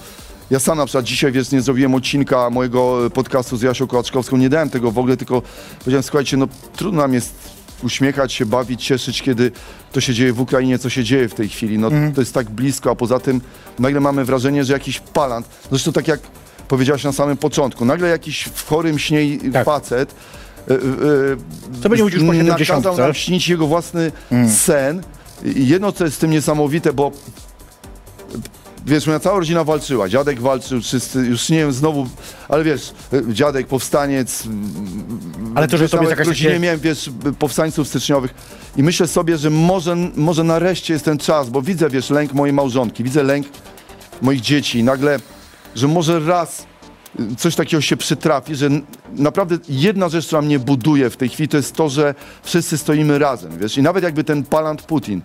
[0.50, 4.48] ja sam na przykład dzisiaj, wiesz, nie zrobiłem odcinka mojego podcastu z Jasią Kołaczkowską, nie
[4.48, 5.42] dałem tego w ogóle, tylko
[5.78, 7.34] powiedziałem, słuchajcie, no trudno nam jest
[7.82, 9.52] uśmiechać się, bawić, cieszyć, kiedy
[9.92, 11.78] to się dzieje w Ukrainie, co się dzieje w tej chwili.
[11.78, 12.12] No Mhm.
[12.12, 13.40] to jest tak blisko, a poza tym
[13.78, 16.20] nagle mamy wrażenie, że jakiś palant, zresztą tak jak
[16.68, 19.20] powiedziałaś na samym początku, nagle jakiś w chorym śnie
[19.52, 19.64] Tak.
[19.64, 20.14] facet
[20.70, 21.36] y, y,
[21.82, 22.98] To będzie mówić już po nakazał 70.
[22.98, 24.50] nam śnić jego własny Mm.
[24.50, 25.02] sen.
[25.44, 27.12] I jedno, co jest z tym niesamowite, bo
[28.86, 30.08] wiesz, moja cała rodzina walczyła.
[30.08, 32.06] Dziadek walczył, wszyscy, już nie wiem, znowu,
[32.48, 32.92] ale wiesz,
[33.28, 34.44] dziadek, powstaniec.
[35.54, 36.60] Ale to, że tobie nawet jakaś rodzinie takie...
[36.60, 38.34] miałem, wiesz, powstańców styczniowych.
[38.76, 42.52] I myślę sobie, że może, może nareszcie jest ten czas, bo widzę, wiesz, lęk mojej
[42.52, 43.46] małżonki, widzę lęk
[44.22, 44.78] moich dzieci.
[44.78, 45.18] I nagle,
[45.74, 46.66] że może raz
[47.38, 48.68] coś takiego się przytrafi, że
[49.12, 53.18] naprawdę jedna rzecz, która mnie buduje w tej chwili, to jest to, że wszyscy stoimy
[53.18, 55.22] razem, wiesz, i nawet jakby ten palant Putin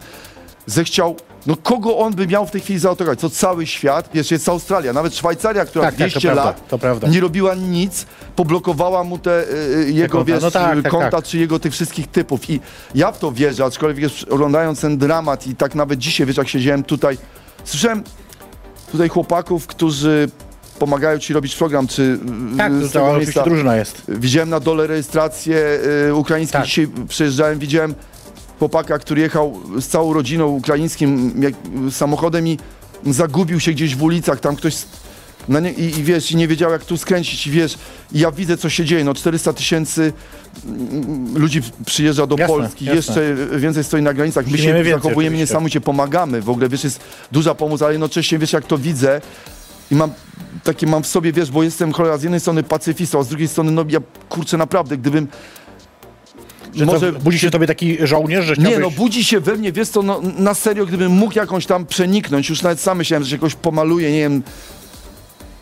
[0.66, 1.16] zechciał,
[1.48, 3.20] no kogo on by miał w tej chwili zaatakować?
[3.20, 6.80] Co cały świat, wiesz, jest Australia, nawet Szwajcaria, która Tak, tak, to 200 prawda, lat
[6.82, 7.08] prawda.
[7.08, 9.44] nie robiła nic, poblokowała mu te
[9.88, 10.34] y, jego, konta.
[10.34, 11.26] wiesz, No tak, tak, konta, tak.
[11.26, 12.50] czy jego tych wszystkich typów.
[12.50, 12.60] I
[12.96, 16.48] ja w to wierzę, aczkolwiek wiesz, oglądając ten dramat i tak nawet dzisiaj, wiesz, jak
[16.50, 17.18] siedziałem tutaj,
[17.64, 18.04] słyszałem
[18.92, 20.30] tutaj chłopaków, którzy
[20.84, 22.20] pomagają ci robić program, czy
[22.58, 23.44] Tak, y, to z tego miejsca.
[23.44, 24.02] drużyna jest.
[24.08, 26.58] Widziałem na dole rejestrację y, ukraińską.
[26.58, 26.66] Tak.
[26.66, 27.96] Dzisiaj przyjeżdżałem, widziałem
[28.60, 31.54] chłopaka, który jechał z całą rodziną ukraińskim jak,
[31.92, 32.58] samochodem i
[33.06, 34.40] zagubił się gdzieś w ulicach.
[34.40, 34.76] Tam ktoś
[35.50, 37.78] nie, i, i wiesz, i nie wiedział jak tu skręcić i wiesz,
[38.12, 39.04] i ja widzę co się dzieje.
[39.04, 40.14] No 400 tysięcy
[40.66, 42.96] mm, ludzi przyjeżdża do Jasne, Polski, jasne.
[42.98, 44.48] jeszcze więcej stoi na granicach.
[44.48, 46.42] My się zachowujemy niesamowicie, pomagamy.
[46.42, 47.00] W ogóle wiesz, jest
[47.32, 49.22] duża pomoc, ale jednocześnie wiesz jak to widzę
[49.92, 50.12] i mam
[50.64, 53.48] takie mam w sobie, wiesz, bo jestem cholera z jednej strony pacyfistą, a z drugiej
[53.48, 55.28] strony, no ja kurczę naprawdę, gdybym
[56.76, 59.72] Że może to budzi się tobie taki żołnierz, że nie, no budzi się we mnie,
[59.72, 63.30] wiesz co, no, na serio, gdybym mógł jakąś tam przeniknąć, już nawet sam myślałem, że
[63.30, 64.44] się jakoś pomaluję, nie wiem.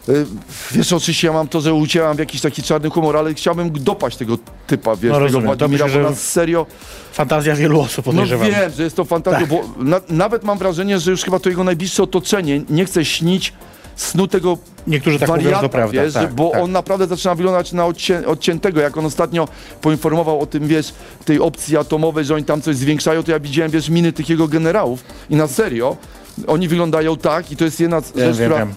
[0.10, 0.26] Y,
[0.72, 4.18] Wiesz, oczywiście ja mam to, że ucieram w jakiś taki czarny humor, ale chciałbym dopaść
[4.18, 6.66] tego typa, wiesz, No tego rozumiem, to Władimira, bo że- na serio,
[7.14, 8.48] Fantazja wielu osób no podejrzewam.
[8.52, 11.64] wiem, że jest to fantazja, bo na, nawet mam wrażenie, że już chyba to jego
[11.64, 13.54] najbliższe otoczenie nie chce śnić
[13.96, 16.04] snu tego Niektórzy tak mówią, wariata, to prawda.
[16.04, 16.62] wiesz, tak, bo tak.
[16.62, 18.82] on naprawdę zaczyna wyglądać na odcię, odciętego.
[18.82, 19.48] Jak on ostatnio
[19.82, 20.94] poinformował o tym, wiesz,
[21.26, 24.48] tej opcji atomowej, że oni tam coś zwiększają, to ja widziałem, wiesz, miny tych jego
[24.48, 25.98] generałów i na serio,
[26.48, 28.74] oni wyglądają tak i to jest jedna rzecz, wiem, która, wiem.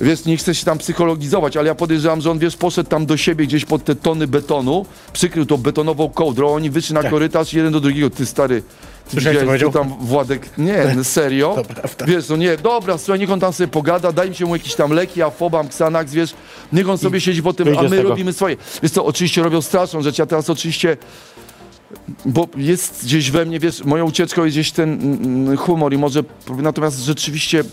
[0.00, 3.16] wiesz, nie chcę się tam psychologizować, ale ja podejrzewam, że on, wiesz, poszedł tam do
[3.16, 7.10] siebie gdzieś pod te tony betonu, przykrył to betonową kołdrą, oni wyszli na Tak.
[7.10, 8.62] korytarz jeden do drugiego, ty stary,
[9.08, 9.72] Słyszałeś, co powiedział?
[9.72, 12.04] tam Władek, nie, no serio, To prawda.
[12.06, 14.74] wiesz, no nie, dobra, słuchaj, niech on tam sobie pogada, daj mi się mu jakieś
[14.74, 16.34] tam leki, afobam, Xanax, wiesz,
[16.72, 18.56] niech on sobie siedzi po tym, a z my robimy swoje.
[18.82, 20.96] Wiesz co, oczywiście robią straszną rzecz, ja teraz oczywiście,
[22.24, 26.20] bo jest gdzieś we mnie, wiesz, moją ucieczką jest gdzieś ten mm, humor i może,
[26.56, 27.64] natomiast rzeczywiście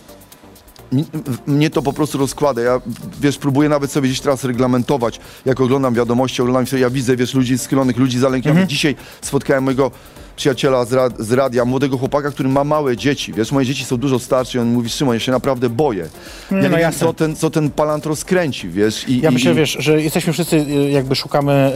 [1.47, 2.61] mnie to po prostu rozkłada.
[2.61, 2.81] Ja,
[3.21, 5.19] wiesz, próbuję nawet sobie gdzieś teraz reglamentować.
[5.45, 8.67] Jak oglądam wiadomości, oglądam sobie, ja widzę, wiesz, ludzi schylonych, ludzi zalęknionych.
[8.67, 9.91] Dzisiaj spotkałem mojego
[10.39, 13.33] przyjaciela z, rad, z radia, młodego chłopaka, który ma małe dzieci.
[13.33, 16.07] Wiesz, moje dzieci są dużo starsze i on mówi, Szymon, ja się naprawdę boję.
[16.51, 19.09] Ja no nie wiem, co ten, co ten palant rozkręci, wiesz.
[19.09, 21.71] I, Ja i, myślę, i, wiesz, że jesteśmy wszyscy, y, jakby szukamy...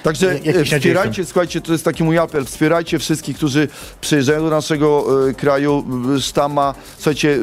[0.00, 0.64] y, Także tym.
[0.64, 3.68] wspierajcie, słuchajcie, to jest taki mój apel, wspierajcie wszystkich, którzy
[4.00, 5.84] przyjeżdżają do naszego e, kraju,
[6.20, 7.38] sztama, słuchajcie,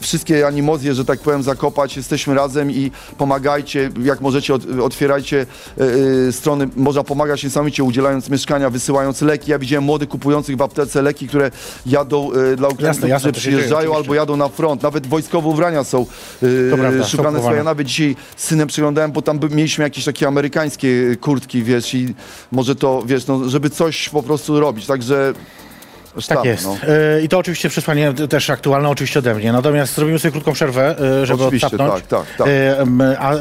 [0.00, 5.46] wszystkie animozje, że tak powiem, zakopać, jesteśmy razem i pomagajcie, jak możecie, ot, otwierajcie
[6.28, 11.02] e, strony, można pomagać niesamowicie, udzielając mieszkania, wysyłając leki, ja widziałem młodych kupujących w aptece
[11.02, 11.50] leki, które
[11.86, 13.96] jadą e, dla Ukraińców, Jasne, jasne, którzy dzieje, przyjeżdżają oczywiście.
[13.96, 16.06] albo jadą na front, nawet wojskowe ubrania są
[16.70, 21.94] To prawda, nawet dzisiaj z synem przyglądałem, bo tam mieliśmy jakieś takie amerykańskie kurtki, wiesz,
[21.94, 22.14] i
[22.52, 25.34] może to, wiesz, no, żeby coś po prostu robić, także
[26.28, 26.64] Tak jest.
[26.64, 26.76] no.
[27.22, 29.52] I to oczywiście przesłanie też aktualne, oczywiście ode mnie.
[29.52, 32.48] Natomiast zrobimy sobie krótką przerwę, e, żeby Oczywiście, tak, tak, tak.
[32.48, 33.32] E, A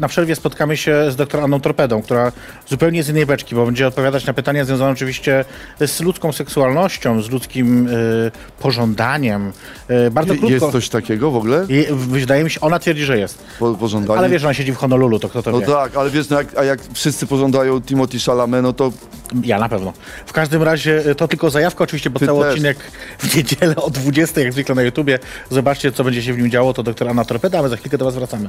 [0.00, 2.32] na przerwie spotkamy się z doktor Anną Torpedą, która
[2.68, 5.44] zupełnie z innej beczki, bo będzie odpowiadać na pytania związane oczywiście
[5.80, 7.88] z ludzką seksualnością, z ludzkim
[8.60, 9.52] pożądaniem.
[10.10, 10.50] Bardzo krótko.
[10.50, 11.66] Jest coś takiego w ogóle?
[11.68, 13.38] I, wydaje mi się, ona twierdzi, że jest.
[13.58, 14.18] Po, pożądanie?
[14.18, 15.66] Ale wiesz, że ona siedzi w Honolulu, to kto to No wie?
[15.66, 18.92] tak, ale wiesz, no jak, a jak wszyscy pożądają Timothy Chalamet, no to
[19.44, 19.92] Ja na pewno.
[20.26, 22.50] W każdym razie to tylko zajawka oczywiście, bo Ty cały też.
[22.52, 22.78] odcinek
[23.18, 25.18] w niedzielę o 20 jak zwykle na YouTubie.
[25.50, 26.74] Zobaczcie, co będzie się w nim działo.
[26.74, 28.48] To doktor Anna Torpeda, a my za chwilkę do Was wracamy.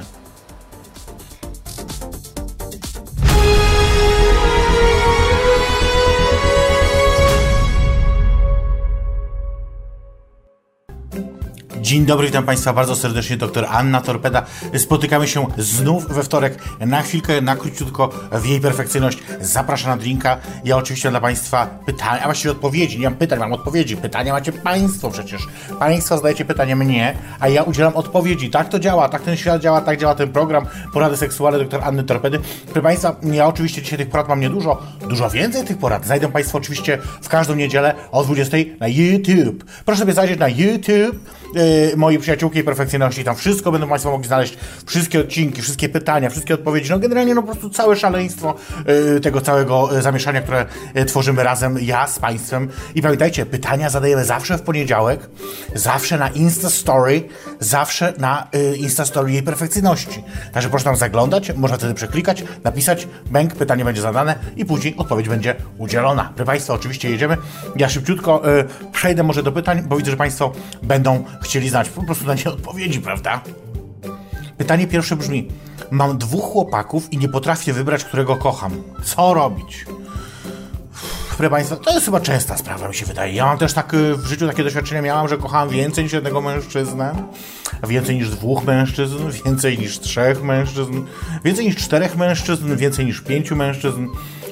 [11.88, 14.42] Dzień dobry, witam Państwa bardzo serdecznie, doktor Anna Torpeda.
[14.78, 19.18] Spotykamy się znów we wtorek na chwilkę, na króciutko w jej perfekcyjność.
[19.40, 20.36] Zapraszam na drinka.
[20.64, 22.98] Ja oczywiście dla Państwa pytania, a właściwie odpowiedzi.
[22.98, 23.96] Nie mam pytań, mam odpowiedzi.
[23.96, 25.46] Pytania macie Państwo przecież.
[25.78, 28.50] Państwo zadajecie pytanie mnie, a ja udzielam odpowiedzi.
[28.50, 30.66] Tak to działa, tak ten świat działa, tak działa ten program.
[30.92, 32.40] Porady seksualne doktor Anny Torpedy.
[32.64, 36.06] Proszę Państwa, ja oczywiście dzisiaj tych porad mam niedużo, dużo więcej tych porad.
[36.06, 39.64] Znajdą Państwo oczywiście w każdą niedzielę o 20 na YouTube.
[39.84, 41.16] Proszę sobie zajrzeć na YouTube
[41.90, 43.24] yy, mojej przyjaciółki perfekcyjności.
[43.24, 44.58] Tam wszystko będą Państwo mogli znaleźć.
[44.86, 46.90] Wszystkie odcinki, wszystkie pytania, wszystkie odpowiedzi.
[46.90, 48.54] No generalnie no po prostu całe szaleństwo
[48.86, 52.68] yy, tego całego yy, zamieszania, które yy, tworzymy razem ja z Państwem.
[52.94, 55.30] I pamiętajcie, pytania zadajemy zawsze w poniedziałek,
[55.74, 57.22] zawsze na Insta Story,
[57.60, 60.24] zawsze na yy, Insta Story jej perfekcyjności.
[60.52, 65.28] Także proszę tam zaglądać, można wtedy przeklikać, napisać, bęk, pytanie będzie zadane i później odpowiedź
[65.28, 66.32] będzie udzielona.
[66.34, 67.36] Proszę Państwa, oczywiście jedziemy.
[67.76, 70.52] Ja szybciutko yy, przejdę może do pytań, bo widzę, że Państwo
[70.82, 73.40] będą chcieli znać po prostu na nie odpowiedzi, prawda?
[74.58, 75.48] Pytanie pierwsze brzmi:
[75.90, 78.82] Mam dwóch chłopaków i nie potrafię wybrać, którego kocham.
[79.04, 79.84] Co robić?
[81.38, 83.34] Proszę Państwa, to jest chyba częsta sprawa, mi się wydaje.
[83.34, 86.40] Ja mam też tak y, w życiu takie doświadczenia miałam, że kochałam więcej niż jednego
[86.40, 87.14] mężczyznę,
[87.88, 91.04] więcej niż dwóch mężczyzn, więcej niż trzech mężczyzn,
[91.44, 94.06] więcej niż czterech mężczyzn, więcej niż pięciu mężczyzn,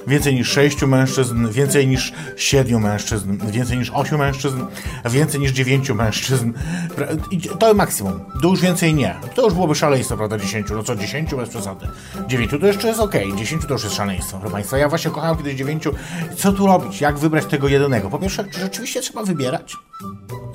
[0.06, 4.64] więcej niż sześciu mężczyzn, więcej niż siedmiu mężczyzn, więcej niż ośmiu mężczyzn,
[5.04, 6.52] więcej niż dziewięciu mężczyzn.
[6.96, 8.20] Pra- i To maksimum.
[8.42, 9.14] To już więcej nie.
[9.34, 10.74] To już byłoby szaleństwo, prawda, dziesięciu.
[10.74, 11.86] No co, dziesięciu bez przesady.
[12.28, 14.78] Dziewięciu to jeszcze jest okej, dziesięciu to już jest szaleństwo, proszę Państwa.
[14.78, 15.94] Ja właśnie kochałem kiedyś dziewięciu.
[16.36, 17.00] Co tu robić?
[17.00, 18.10] Jak wybrać tego jedynego?
[18.10, 19.76] Po pierwsze, czy rzeczywiście trzeba wybierać?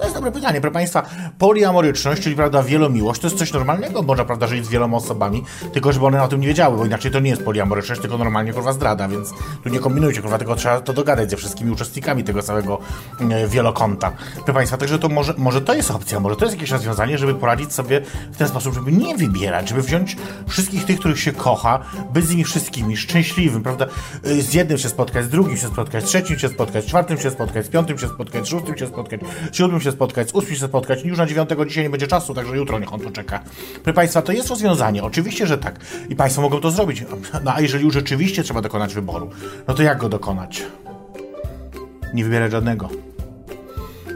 [0.01, 1.05] To jest dobre pytanie, proszę Państwa.
[1.37, 4.01] Poliamoryczność, czyli prawda, wielomiłość, to jest coś normalnego.
[4.01, 5.43] Można, prawda, żyć z wieloma osobami,
[5.73, 8.53] tylko żeby one o tym nie wiedziały, bo inaczej to nie jest poliamoryczność, tylko normalnie
[8.53, 9.29] kurwa zdrada, więc
[9.63, 12.79] tu nie kombinujcie, kurwa, tylko trzeba to dogadać ze wszystkimi uczestnikami tego całego
[13.19, 14.11] e, wielokąta.
[14.35, 17.35] Proszę Państwa, także to może, może to jest opcja, może to jest jakieś rozwiązanie, żeby
[17.35, 21.79] poradzić sobie w ten sposób, żeby nie wybierać, żeby wziąć wszystkich tych, których się kocha,
[22.13, 23.85] być z nimi wszystkimi, szczęśliwym, prawda?
[24.25, 27.17] Y, Z jednym się spotkać, z drugim się spotkać, z trzecim się spotkać, z czwartym
[27.17, 29.21] się spotkać, z piątym się spotkać, z szóstym się spotkać,
[29.51, 31.03] z siódmym się spotkać, z się spotkać.
[31.03, 33.39] Już na dziewiątego dzisiaj nie będzie czasu, także jutro niech on tu czeka.
[33.83, 35.79] Proszę Państwa, to jest rozwiązanie, oczywiście, że tak.
[36.09, 37.05] I Państwo mogą to zrobić.
[37.43, 39.29] No a jeżeli już rzeczywiście trzeba dokonać wyboru,
[39.67, 40.63] no to jak go dokonać?
[42.13, 42.89] Nie wybierać żadnego.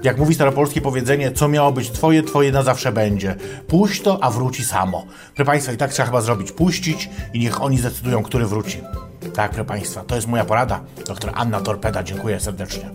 [0.03, 3.35] Jak mówi staropolskie powiedzenie, co miało być twoje, twoje na zawsze będzie.
[3.67, 5.05] Puść to, a wróci samo.
[5.35, 6.51] Proszę Państwa, i tak trzeba chyba zrobić.
[6.51, 8.81] Puścić i niech oni zdecydują, który wróci.
[9.33, 10.81] Tak, proszę Państwa, to jest moja porada.
[11.07, 12.89] Doktor Anna Torpeda, dziękuję serdecznie.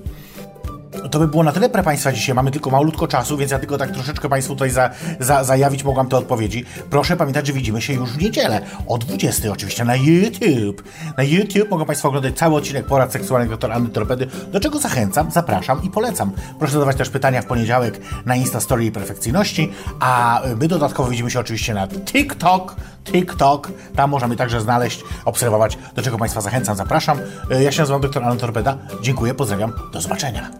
[1.10, 2.34] To by było na tyle, proszę Państwa, dzisiaj.
[2.34, 4.90] Mamy tylko malutko czasu, więc ja tylko tak troszeczkę Państwu tutaj za,
[5.20, 6.64] za, zajawić mogłam te odpowiedzi.
[6.90, 8.60] Proszę pamiętać, że widzimy się już w niedzielę.
[8.86, 10.82] O 20 oczywiście na YouTube.
[11.16, 15.30] Na YouTube mogą Państwo oglądać cały odcinek porad seksualnych dr Anny Torpedy, do czego zachęcam,
[15.30, 16.32] zapraszam i polecam.
[16.58, 21.30] Proszę zadawać też pytania w poniedziałek na Insta Story i Perfekcyjności, a my dodatkowo widzimy
[21.30, 22.76] się oczywiście na TikTok.
[23.04, 27.18] TikTok, tam mnie także znaleźć, obserwować, do czego Państwa zachęcam, zapraszam.
[27.60, 28.78] Ja się nazywam dr Anna Torpeda.
[29.02, 30.50] Dziękuję, pozdrawiam, do zobaczenia.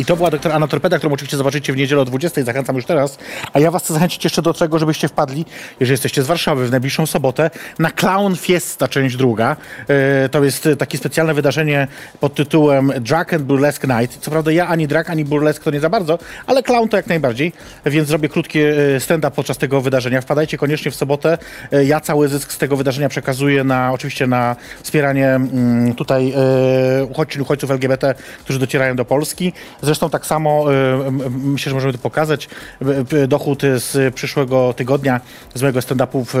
[0.00, 2.42] I to była doktor Anna Torpeda, którą oczywiście zobaczycie w niedzielę o 20.
[2.42, 3.18] Zachęcam już teraz.
[3.52, 5.44] A ja was chcę zachęcić jeszcze do tego, żebyście wpadli,
[5.80, 9.56] jeżeli jesteście z Warszawy, w najbliższą sobotę na Clown Fiesta, część druga.
[9.88, 11.88] E, To jest takie specjalne wydarzenie
[12.20, 14.18] pod tytułem Drag and Burlesque Night.
[14.20, 17.06] Co prawda ja ani drag, ani burlesque to nie za bardzo, ale clown to jak
[17.06, 17.52] najbardziej.
[17.86, 20.20] Więc zrobię krótkie e, stand-up podczas tego wydarzenia.
[20.20, 21.38] Wpadajcie koniecznie w sobotę.
[21.72, 26.34] E, Ja cały zysk z tego wydarzenia przekazuję na, oczywiście na wspieranie mm, tutaj
[27.10, 29.52] uchodźczyń, uchodźców LGBT, którzy docierają do Polski.
[29.90, 32.48] Zresztą tak samo, y, myślę, że możemy to pokazać,
[33.28, 35.20] dochód z przyszłego tygodnia
[35.54, 36.34] z mojego stand-upu w,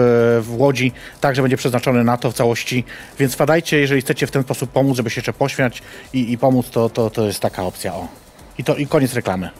[0.46, 2.84] w Łodzi także będzie przeznaczony na to w całości,
[3.18, 5.82] więc wpadajcie, jeżeli chcecie w ten sposób pomóc, żeby się jeszcze pośmiać
[6.12, 8.08] i, i pomóc, to, to, to jest taka opcja, o.
[8.58, 9.50] I, to, I koniec reklamy.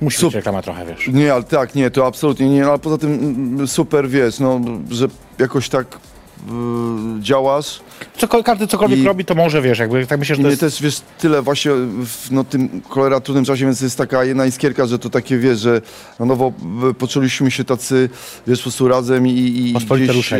[0.00, 1.08] Musi być Sup- reklama trochę, wiesz.
[1.08, 4.60] Nie, ale tak, nie, to absolutnie nie, no, ale poza tym mm, super, wiesz, no,
[4.90, 5.06] że
[5.38, 7.80] jakoś tak y, działasz.
[8.18, 10.60] Co, każdy cokolwiek I- robi, to może, wiesz, jakby tak myślę, że to jest...
[10.60, 11.72] też, wiesz, tyle właśnie
[12.06, 15.58] w no, tym cholera trudnym czasie, więc jest taka jedna iskierka, że to takie, wiesz,
[15.58, 15.80] że
[16.18, 16.52] na nowo
[16.90, 18.08] y, poczuliśmy się tacy,
[18.46, 19.74] wiesz, po prostu razem i, i
[20.08, 20.38] gdzieś e,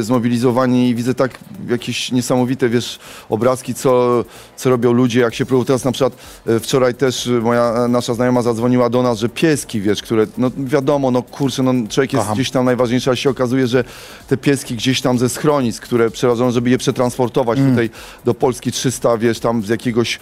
[0.00, 1.38] zmobilizowani i widzę tak
[1.68, 2.98] jakieś niesamowite, wiesz,
[3.28, 4.24] obrazki, co,
[4.56, 5.64] co robią ludzie, jak się próbują.
[5.64, 6.12] Teraz na przykład
[6.46, 10.26] e, wczoraj też e, moja e, nasza znajoma zadzwoniła do nas, że pieski, wiesz, które,
[10.38, 12.34] no wiadomo, no kurczę, no człowiek jest Kocham.
[12.34, 13.84] gdzieś tam najważniejszy, a się okazuje, że
[14.28, 17.70] te pieski gdzieś tam ze schronisk, które przeważą, żeby je przetransportować Mm.
[17.70, 17.90] tutaj
[18.24, 20.18] do Polski 300, wiesz, tam z jakiegoś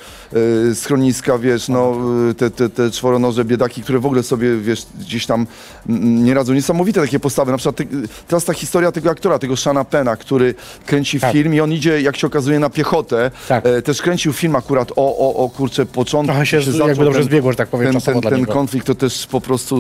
[0.71, 1.97] e, schroniska, wiesz, no
[2.31, 5.47] e, te, te, te czworonoże biedaki, które w ogóle sobie, wiesz, gdzieś tam
[5.89, 6.53] mm, nie radzą.
[6.53, 7.51] Niesamowite takie postawy.
[7.53, 7.85] Na przykład te,
[8.29, 10.55] teraz ta historia tego aktora, tego Shana Pena, który
[10.87, 11.33] kręci Tak.
[11.33, 13.31] film i on idzie, jak się okazuje, na piechotę.
[13.49, 13.67] Tak.
[13.67, 16.27] E, też kręcił film akurat o, o, o kurczę, początku.
[16.33, 18.87] Trochę się z- zaczął jakby dobrze ten- zbiegło, że tak powiem, ten, ten, ten konflikt
[18.87, 19.77] to też po prostu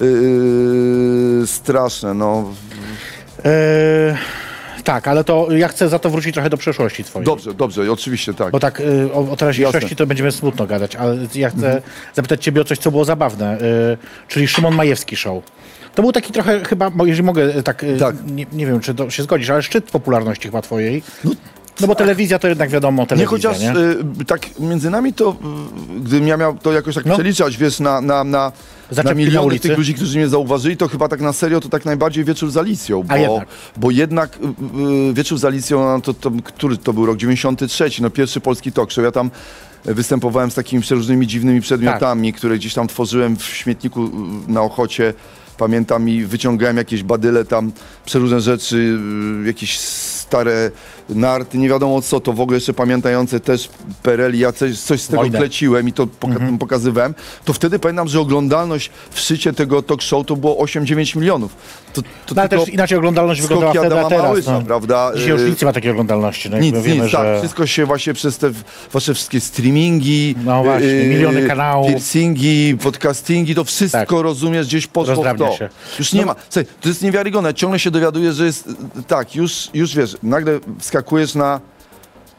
[0.00, 2.44] yy, straszne, no.
[3.44, 4.16] E,
[4.82, 7.26] tak, ale to ja chcę za to wrócić trochę do przeszłości twojej.
[7.26, 8.50] Dobrze, dobrze, oczywiście tak.
[8.52, 9.96] Bo tak y, o, o teraźniejszości Jasne.
[9.96, 11.82] to będziemy smutno gadać, ale ja chcę
[12.14, 15.44] zapytać ciebie o coś, co było zabawne, y, czyli Szymon Majewski Show.
[15.94, 18.16] To był taki trochę chyba, jeżeli mogę y, tak, y, Tak.
[18.26, 21.02] Nie, nie wiem czy się zgodzisz, ale szczyt popularności chyba twojej.
[21.24, 21.30] No,
[21.86, 23.76] bo telewizja to jednak wiadomo, Nie, telewizja, chociaż nie?
[24.22, 25.36] y, tak między nami to,
[25.96, 27.14] y, gdybym ja miał to jakoś tak No.
[27.14, 28.52] przeliczać, wiesz, na, na, na,
[28.96, 29.68] na na miliony ulicy.
[29.68, 32.56] tych ludzi, którzy mnie zauważyli, to chyba tak na serio to tak najbardziej Wieczór z
[32.56, 33.48] Alicją, bo A jednak.
[33.76, 34.38] bo jednak
[35.10, 37.16] y, Wieczór z Alicją, no, to, to, który to był rok?
[37.16, 39.04] 93, no pierwszy polski talk show.
[39.04, 39.30] Ja tam
[39.84, 44.10] występowałem z takimi przeróżnymi dziwnymi przedmiotami, które gdzieś tam tworzyłem w śmietniku
[44.48, 45.14] na Ochocie.
[45.58, 47.72] Pamiętam i wyciągałem jakieś badyle tam,
[48.04, 48.98] przeróżne rzeczy,
[49.46, 49.78] jakieś
[50.32, 50.70] stare
[51.08, 53.68] narty, nie wiadomo co, to w ogóle jeszcze pamiętające też
[54.02, 55.38] Pereli, ja coś, coś z tego Wojnę.
[55.38, 57.14] kleciłem i to poka- pokazywałem,
[57.44, 61.56] to wtedy pamiętam, że oglądalność w szczycie tego talk show to było 8-9 milionów.
[61.92, 64.24] To, to No, ale też inaczej oglądalność wyglądała wtedy, a teraz.
[64.24, 64.62] Małysza, No.
[64.62, 65.12] prawda?
[65.14, 66.50] Dzisiaj już Y, nic nie ma takiej oglądalności.
[66.50, 67.16] No, nic, wiemy, nic, że...
[67.18, 67.38] tak.
[67.38, 68.50] Wszystko się właśnie przez te
[68.92, 71.88] wasze wszystkie streamingi, No właśnie, y, miliony kanałów.
[71.88, 74.10] piercingi, podcastingi, to wszystko Tak.
[74.10, 75.56] rozumiesz gdzieś poszło w to.
[75.56, 75.68] się.
[75.98, 76.34] Już nie No- ma.
[76.50, 77.54] Słuchaj, to jest niewiarygodne.
[77.54, 78.68] Ciągle się dowiaduję, że jest
[79.08, 81.60] tak, już, już wiesz, nagle wskakujesz na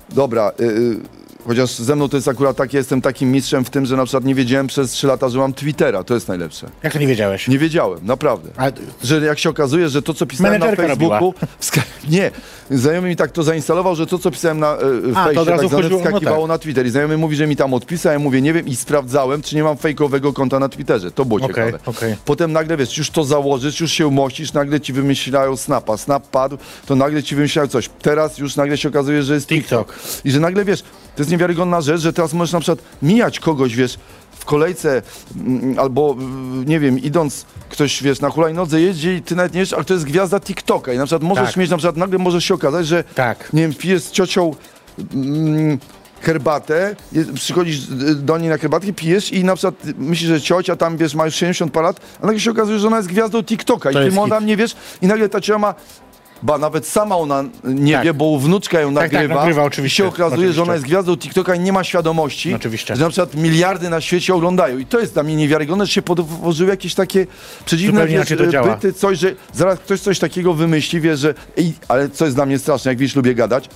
[0.09, 0.99] dobra, y, y,
[1.47, 4.05] chociaż ze mną to jest akurat tak, ja jestem takim mistrzem w tym, że na
[4.05, 6.03] przykład nie wiedziałem przez 3 lata, że mam Twittera.
[6.03, 6.69] To jest najlepsze.
[6.83, 7.47] Jak to nie wiedziałeś?
[7.47, 8.49] Nie wiedziałem, naprawdę.
[8.57, 8.71] A,
[9.03, 11.33] Że jak się okazuje, że to, co pisałem na Menedżerka Facebooku...
[11.61, 12.31] Wska- nie,
[12.71, 14.79] znajomy mi tak to zainstalował, że to, co pisałem na, e,
[15.25, 16.47] fejsie, razu tak zwane, no wskakiwało tak.
[16.47, 16.85] na Twitter.
[16.85, 19.63] I znajomy mówi, że mi tam odpisał, ja mówię, nie wiem, i sprawdzałem, czy nie
[19.63, 21.11] mam fejkowego konta na Twitterze.
[21.11, 21.79] To było ciekawe.
[21.85, 22.15] okej.
[22.25, 25.97] Potem nagle, wiesz, już to założysz, już się umościsz, nagle ci wymyślają Snapa.
[25.97, 27.89] Snap padł, to nagle ci wymyślają coś.
[28.01, 29.99] Teraz już nagle się okazuje, że jest TikTok.
[30.25, 30.83] I że nagle, wiesz,
[31.15, 33.97] to jest niewiarygodna rzecz, że teraz możesz na przykład mijać kogoś, wiesz,
[34.31, 35.01] w kolejce
[35.35, 36.15] mm, albo,
[36.65, 39.93] nie wiem, idąc ktoś, wiesz, na hulajnodze jeździ i ty nawet nie wiesz, ale to
[39.93, 41.57] jest gwiazda TikToka i na przykład możesz Tak.
[41.57, 43.53] mieć, na przykład nagle może się okazać, że, Tak.
[43.53, 44.55] nie wiem, pijesz z ciocią
[45.13, 45.77] mm,
[46.21, 50.75] herbatę, je- przychodzisz y, do niej na herbatkę, pijesz i na przykład myślisz, że ciocia
[50.75, 53.43] tam, wiesz, ma już 70 parę lat, a nagle się okazuje, że ona jest gwiazdą
[53.43, 54.47] TikToka To i ty ona hit.
[54.47, 55.75] nie wiesz i nagle ta ciocia ma
[56.43, 58.03] Ba, nawet sama ona nie Tak.
[58.03, 59.35] wie, bo wnuczka ją tak, nagrywa.
[59.35, 60.53] nagrywa, I oczywiście, się okazuje, oczywiście.
[60.53, 62.95] że ona jest gwiazdą TikToka i nie ma świadomości, Oczywiście.
[62.95, 64.77] że na przykład miliardy na świecie oglądają.
[64.77, 67.27] I to jest dla mnie niewiarygodne, że się podłożyły jakieś takie
[67.65, 68.33] przedziwne wiesz,
[68.63, 72.45] byty, coś, że zaraz ktoś coś takiego wymyśli, wie, że ej, ale co jest dla
[72.45, 73.69] mnie straszne, jak wiesz, lubię gadać,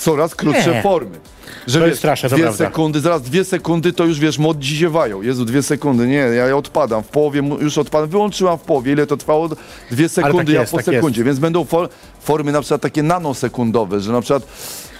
[0.00, 0.82] coraz krótsze Nie.
[0.82, 1.18] formy.
[1.66, 2.64] Że To wiesz, jest straszne, dwie prawda.
[2.64, 5.22] sekundy, zaraz dwie sekundy, to już wiesz, młodzi ziewają.
[5.22, 9.16] Jezu, dwie sekundy, nie, ja, odpadam, w połowie już odpadam, wyłączyłam w połowie, ile to
[9.16, 9.48] trwało?
[9.90, 11.88] Dwie sekundy, jest, ja po tak sekundzie, więc będą for,
[12.20, 14.42] formy na przykład takie nanosekundowe, że na przykład,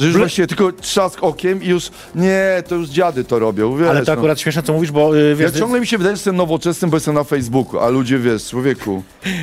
[0.01, 3.89] że już właściwie tylko trzask okiem i już, nie, to już dziady to robią, wiesz,
[3.89, 4.19] Ale to no.
[4.19, 6.91] akurat śmieszne, co mówisz, bo y, Ja wiesz, ciągle mi się wydaje, że jestem nowoczesnym,
[6.91, 9.03] bo jestem na Facebooku, a ludzie, wiesz, człowieku,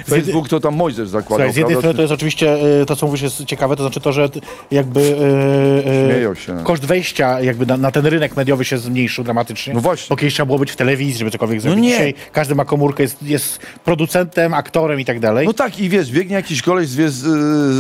[0.10, 3.06] Facebook to tam Mojżesz zakładał, Słuchaj, z jednej strony to jest oczywiście y, to, co
[3.06, 4.30] mówisz, jest ciekawe, to znaczy to, że
[4.72, 6.58] jakby y, y, Śmieją się.
[6.64, 9.74] koszt wejścia jakby na, na ten rynek mediowy się zmniejszył dramatycznie.
[9.74, 10.08] No właśnie.
[10.10, 11.84] Bo kiedyś trzeba było być w telewizji, żeby cokolwiek zrobić.
[11.84, 11.90] nie.
[11.90, 15.48] Dzisiaj każdy ma komórkę, jest, jest producentem, aktorem i tak dalej.
[15.48, 17.26] No tak i wiesz, biegnie jakiś koleś wiesz, z,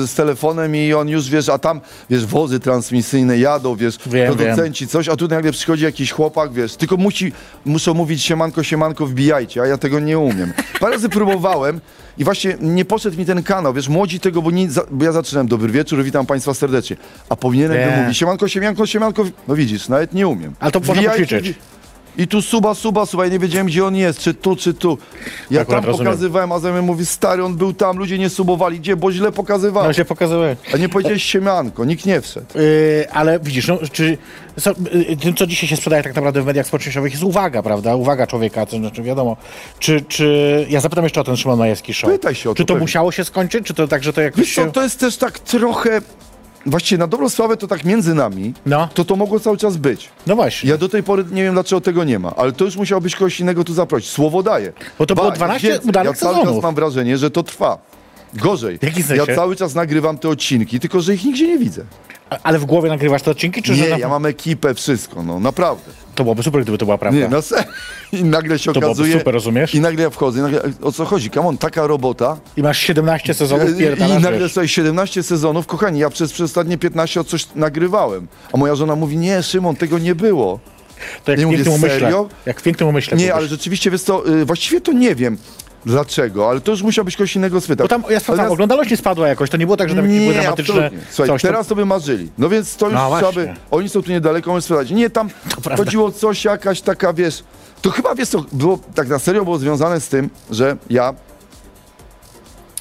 [0.09, 4.87] z telefonem i on już, wiesz, a tam, wiesz, wozy transmisyjne jadą, wiesz, Wiem, producenci,
[4.87, 7.31] coś, a tu nagle przychodzi jakiś chłopak, wiesz, tylko musi,
[7.65, 10.53] muszą mówić siemanko, siemanko, wbijajcie, a ja tego nie umiem.
[10.79, 11.81] Parę razy próbowałem
[12.17, 15.11] i właśnie nie poszedł mi ten kanał, wiesz, młodzi tego, bo, nie, za- bo ja
[15.11, 16.97] zaczynałem, dobry wieczór, witam państwa serdecznie,
[17.29, 17.95] a powinienem Nie.
[17.95, 20.53] by mówić siemanko, siemanko, siemanko, no widzisz, nawet nie umiem.
[20.59, 21.53] Ale to można poćwiczyć.
[22.17, 24.97] I tu suba, suba, suba, ja nie wiedziałem, gdzie on jest, czy tu, czy tu.
[25.51, 26.13] Ja Akurat tam rozumiem.
[26.13, 29.83] pokazywałem, a zamiast mówi, stary, on był tam, ludzie nie subowali, gdzie, bo źle pokazywał.
[29.83, 30.55] No się pokazuje.
[30.73, 32.45] A nie powiedziałeś siemianko, nikt nie wszedł.
[32.55, 34.17] Yy, ale widzisz, no, czy
[34.61, 37.95] co, yy, tym, co dzisiaj się sprzedaje tak naprawdę w mediach społecznościowych jest uwaga, prawda?
[37.95, 39.37] Uwaga człowieka, to znaczy wiadomo.
[39.79, 40.65] Czy, czy...
[40.69, 42.11] Ja zapytam jeszcze o ten Szymon Majewski show.
[42.11, 42.81] Pytaj się o to Czy to pewnie.
[42.81, 44.71] musiało się skończyć, czy to tak, że to jakoś Wiesz co, się...
[44.71, 46.01] to jest też tak trochę,
[46.69, 48.89] właściwie na dobrą sprawę to tak między nami, No.
[48.93, 50.09] to to mogło cały czas być.
[50.27, 50.69] No właśnie.
[50.69, 53.15] Ja do tej pory nie wiem, dlaczego tego nie ma, ale to już musiał być
[53.15, 54.09] kogoś innego tu zaprosić.
[54.09, 54.73] Słowo daję.
[54.99, 55.89] Bo to było Ba- 12 więcej.
[55.89, 56.55] udanych Ja cały sezonów.
[56.55, 57.77] czas mam wrażenie, że to trwa.
[58.33, 58.77] Gorzej.
[58.79, 59.35] W jakim Ja sensie?
[59.35, 61.83] cały czas nagrywam te odcinki, tylko że ich nigdzie nie widzę.
[62.29, 63.97] A- Ale w głowie nagrywasz te odcinki, czy że Nie, na...
[63.97, 65.91] ja mam ekipę, wszystko, no naprawdę.
[66.17, 67.19] To byłoby super, gdyby to była prawda.
[67.19, 67.65] Nie, na serio.
[68.11, 69.17] I nagle się To okazuje...
[69.17, 69.75] super, rozumiesz?
[69.75, 71.29] I nagle ja wchodzę i nagle, o co chodzi?
[71.29, 72.37] Come on, taka robota.
[72.57, 77.19] I masz 17 sezonów, I, nagle sobie 17 sezonów, kochani, ja przez, przez ostatnie 15
[77.19, 78.27] od coś nagrywałem.
[78.53, 80.59] A moja żona mówi, nie, Szymon, tego nie było.
[81.23, 81.99] To jak nie w pięknym umyśle.
[81.99, 82.29] serio?
[82.45, 83.17] Jak w pięknym umyśle.
[83.17, 85.37] Nie, ale rzeczywiście, wiesz co, y, właściwie to nie wiem
[85.87, 87.83] dlaczego, ale to już musiał być kogoś innego spytać.
[87.83, 90.19] Bo tam, ja sprawdzam, oglądalność nie spadła jakoś, to nie było tak, że tam jakieś
[90.19, 90.89] były nie, dramatyczne.
[91.11, 91.41] Słuchaj, coś.
[91.41, 92.29] to- teraz to by marzyli.
[92.37, 93.53] No więc to już No trzeba by...
[93.71, 94.91] Oni są tu niedaleko, mamy sprzedać.
[94.91, 95.29] Nie, tam
[95.63, 95.83] prawda.
[95.83, 97.43] chodziło coś, jakaś taka, wiesz...
[97.81, 101.13] To chyba, wiesz co, było, tak na serio było związane z tym, że ja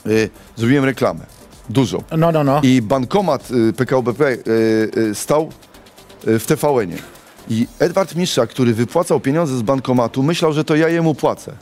[0.06, 1.26] y, zrobiłem reklamę.
[1.68, 2.02] Dużo.
[2.16, 2.60] No, no, no.
[2.62, 4.40] I bankomat y, PKO BP y,
[4.96, 5.52] y, stał
[6.28, 6.98] y, w TVN-ie.
[7.48, 11.52] I Edward Misza, który wypłacał pieniądze z bankomatu, myślał, że to ja jemu płacę.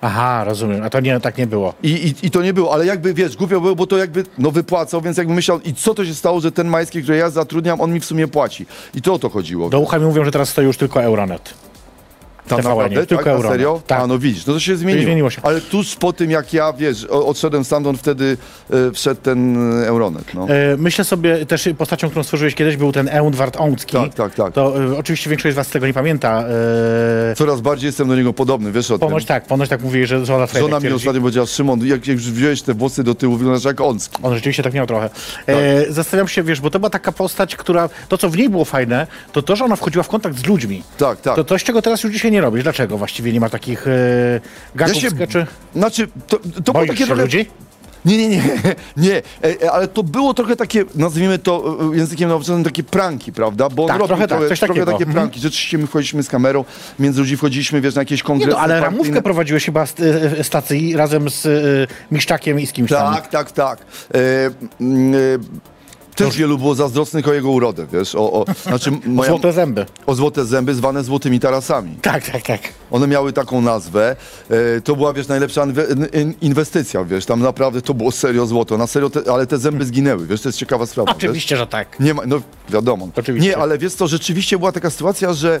[0.00, 0.82] Aha, rozumiem.
[0.82, 1.74] A to nie, tak nie było.
[1.82, 4.50] I, i, I to nie było, ale jakby, wiesz, głupio było, bo to jakby, no
[4.50, 7.80] wypłacał, więc jakby myślał, i co to się stało, że ten Majski, który ja zatrudniam,
[7.80, 8.66] on mi w sumie płaci.
[8.94, 9.70] I to o to chodziło.
[9.70, 11.54] Do ucha mi mówią, że teraz stoi już tylko Euronet.
[12.48, 13.06] Tam TVN-ie, naprawdę?
[13.06, 13.52] tylko tak, Euronet.
[13.52, 13.82] serio?
[13.86, 14.00] Tak.
[14.00, 15.04] A no widzisz, no to się zmieniło.
[15.04, 15.40] Zmieniło się.
[15.42, 18.36] Ale tuż po tym, jak ja, wiesz, odszedłem stamtąd, wtedy
[18.70, 20.48] e, wszedł ten e, Euronet, no.
[20.48, 23.96] E, Myślę sobie też postacią, którą stworzyłeś kiedyś, był ten Eundward Ącki.
[23.96, 24.52] Tak, tak, tak.
[24.52, 26.44] To oczywiście większość z was tego nie pamięta.
[27.36, 29.28] Coraz bardziej jestem do niego podobny, wiesz o ponoć tym.
[29.28, 32.16] tak, ponoć tak mówi, że żona twoja Żona tak mi ostatnio powiedziała, Szymon, jak, jak
[32.16, 34.22] już wziąłeś te włosy do tyłu, wyglądasz jak Onski.
[34.22, 35.10] On rzeczywiście tak miał trochę.
[35.46, 38.64] E, zastanawiam się, wiesz, bo to była taka postać, która, to co w niej było
[38.64, 40.82] fajne, to to, że ona wchodziła w kontakt z ludźmi.
[40.98, 41.36] Tak, tak.
[41.36, 42.62] To coś, czego teraz już dzisiaj nie robisz.
[42.62, 43.90] Dlaczego właściwie nie ma takich e,
[44.74, 45.46] gagów, Ja się- skeczy?
[45.74, 47.22] Znaczy, to, to było takie trochę...
[47.22, 47.46] ludzi?
[48.04, 48.42] Nie, nie, nie,
[48.96, 49.22] nie, e,
[49.62, 53.68] e, ale to było trochę takie, nazwijmy to językiem nowoczesnym, takie pranki, prawda?
[53.68, 55.12] Bo on Tak, robił trochę tak, coś trochę takie Mhm.
[55.12, 55.40] pranki.
[55.40, 56.64] Rzeczywiście my wchodziliśmy z kamerą,
[56.98, 59.96] między ludzi wchodziliśmy, wiesz, na jakieś Nie kongresy no, ale ramówkę prowadziłeś chyba z
[60.46, 61.50] stacji razem z e,
[62.14, 63.14] Miszczakiem i z kimś tam.
[63.14, 63.78] Tak, tak, tak.
[64.14, 64.18] E,
[66.24, 69.86] też wielu było zazdrosnych o jego urodę, wiesz, o, o, znaczy moja, Złote zęby.
[70.06, 71.96] o złote zęby zwane złotymi tarasami.
[72.02, 72.60] Tak, tak, tak.
[72.90, 74.16] One miały taką nazwę.
[74.50, 78.78] E, to była, wiesz, najlepsza inwe- in- inwestycja, wiesz, tam naprawdę to było serio złoto,
[78.78, 81.12] na serio, te, ale te zęby zginęły, wiesz, to jest ciekawa sprawa.
[81.14, 81.16] wiesz?
[81.24, 82.00] Oczywiście, że tak.
[82.00, 83.08] Nie ma, no wiadomo.
[83.16, 83.48] Oczywiście.
[83.50, 85.60] Nie, ale wiesz co, rzeczywiście była taka sytuacja, że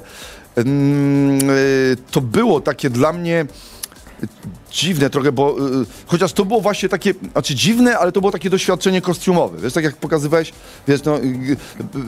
[0.56, 3.46] mm, y, to było takie dla mnie
[4.72, 8.50] dziwne trochę, bo y, chociaż to było właśnie takie, znaczy dziwne, ale to było takie
[8.50, 10.52] doświadczenie kostiumowe, wiesz, tak jak pokazywałeś,
[10.88, 11.56] wiesz, no, y, y,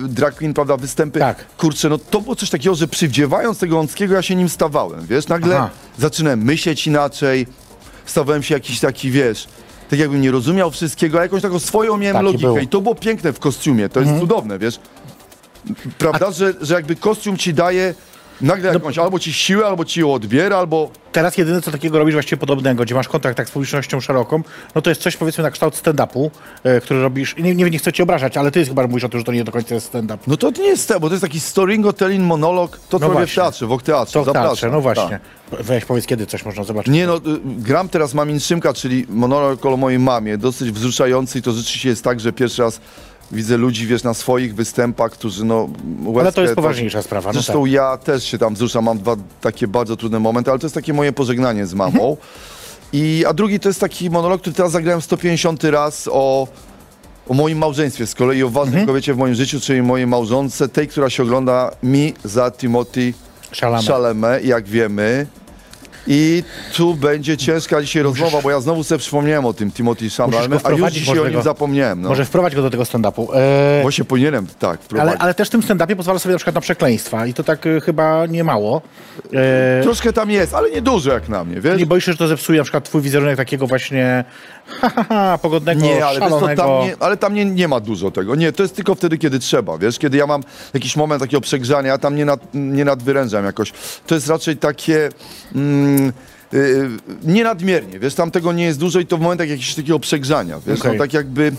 [0.09, 1.57] drag queen, prawda, występy, Tak.
[1.57, 5.29] kurczę, no to było coś takiego, że przywdziewając tego Łąckiego, ja się nim stawałem, wiesz,
[5.29, 5.71] nagle Aha.
[5.99, 7.47] zaczynałem myśleć inaczej,
[8.07, 9.49] stawałem się jakiś taki, wiesz,
[9.91, 12.59] tak jakbym nie rozumiał wszystkiego, a jakąś taką swoją miałem Taki logikę był.
[12.59, 14.81] i to było piękne w kostiumie, to jest cudowne, wiesz,
[15.99, 17.95] prawda, że, że jakby kostium ci daje
[18.43, 22.15] nagle jakąś, albo ci siłę, albo ci ją odbiera, albo Teraz jedyne, co takiego robisz
[22.15, 24.43] właściwie podobnego, gdzie masz kontakt tak z publicznością szeroką,
[24.75, 26.31] no to jest coś powiedzmy na kształt stand-upu,
[26.65, 29.21] e, który robisz, nie, nie, nie chcę cię obrażać, ale ty chyba mówisz o tym,
[29.21, 30.19] że to nie do końca jest stand-up.
[30.27, 33.19] No to nie jest te, bo to jest taki storytelling, monolog, to co robię w
[33.19, 33.43] właśnie.
[33.43, 34.25] teatrze, w teatrze.
[34.25, 35.21] To w teatrze, no właśnie.
[35.51, 35.63] Tak.
[35.63, 36.93] Weź powiedz, kiedy coś można zobaczyć.
[36.93, 41.43] Nie no, y, gram teraz Mamin Szymka, czyli monolog o mojej mamie, dosyć wzruszający i
[41.43, 42.81] to rzeczywiście jest tak, że pierwszy raz
[43.33, 45.69] widzę ludzi, wiesz, na swoich występach, którzy no...
[46.05, 47.73] Łezkę, Ale to jest poważniejsza sprawa, no Zresztą tak.
[47.73, 50.93] ja też się tam wzruszam, mam dwa takie bardzo trudne momenty, ale to jest takie
[50.93, 52.11] moje pożegnanie z mamą.
[52.11, 52.17] Mhm.
[52.93, 56.49] I, a drugi to jest taki monolog, który teraz zagrałem 150 raz o,
[57.29, 58.87] o moim małżeństwie, z kolei o ważnej Mhm.
[58.87, 63.15] kobiecie w moim życiu, czyli mojej małżonce, tej, która się ogląda mi za Timothy.
[63.87, 65.27] Chalamet, jak wiemy.
[66.07, 66.43] I
[66.77, 70.71] tu będzie ciężka dzisiaj rozmowa, bo ja znowu sobie przypomniałem o tym Timothy go a
[70.71, 72.03] już dzisiaj o nim go- zapomniałem.
[72.03, 72.09] No.
[72.09, 73.27] Może wprowadź go do tego stand-upu.
[73.35, 76.61] E, Właśnie powinienem, tak, ale, ale też w tym stand-upie pozwala sobie na przykład na
[76.61, 78.83] przekleństwa i to tak e, chyba nie mało.
[79.33, 81.79] E, Troszkę tam jest, ale nie dużo jak na mnie, wiesz?
[81.79, 84.25] nie boisz się, że to zepsuje na przykład twój wizerunek takiego właśnie
[84.81, 86.63] ha, ha, ha, pogodnego, Nie, ale, wiesz, szalonego.
[86.63, 88.35] tam nie, ale tam nie, nie ma dużo tego.
[88.35, 89.99] Nie, to jest tylko wtedy, kiedy trzeba, wiesz?
[89.99, 90.43] Kiedy ja mam
[90.75, 93.73] jakiś moment takiego przegrzania, tam nie, nad, nie nadwyrężam jakoś.
[94.07, 95.09] To jest raczej takie...
[95.55, 95.90] Mm,
[96.53, 96.91] yy,
[97.23, 100.61] nie nadmiernie, wiesz, tam tego nie jest dużo i to w momentach jakiegoś takiego przegrzania,
[100.67, 100.93] wiesz, Okej.
[100.93, 101.53] no tak jakby...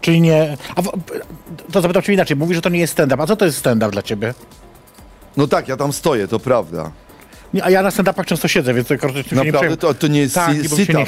[0.00, 0.56] Czyli nie...
[0.76, 0.92] A, w-
[1.72, 2.36] to zapytam cię inaczej.
[2.36, 3.22] Mówisz, że to nie jest stand-up.
[3.22, 4.34] A co to jest stand-up dla ciebie?
[5.36, 6.90] No tak, ja tam stoję, to prawda.
[7.54, 9.76] Nie, a ja na stand-upach często siedzę, więc to tym się nie Naprawdę, przejmuję.
[9.76, 11.06] to, to nie jest Tak, si- nie sit-up.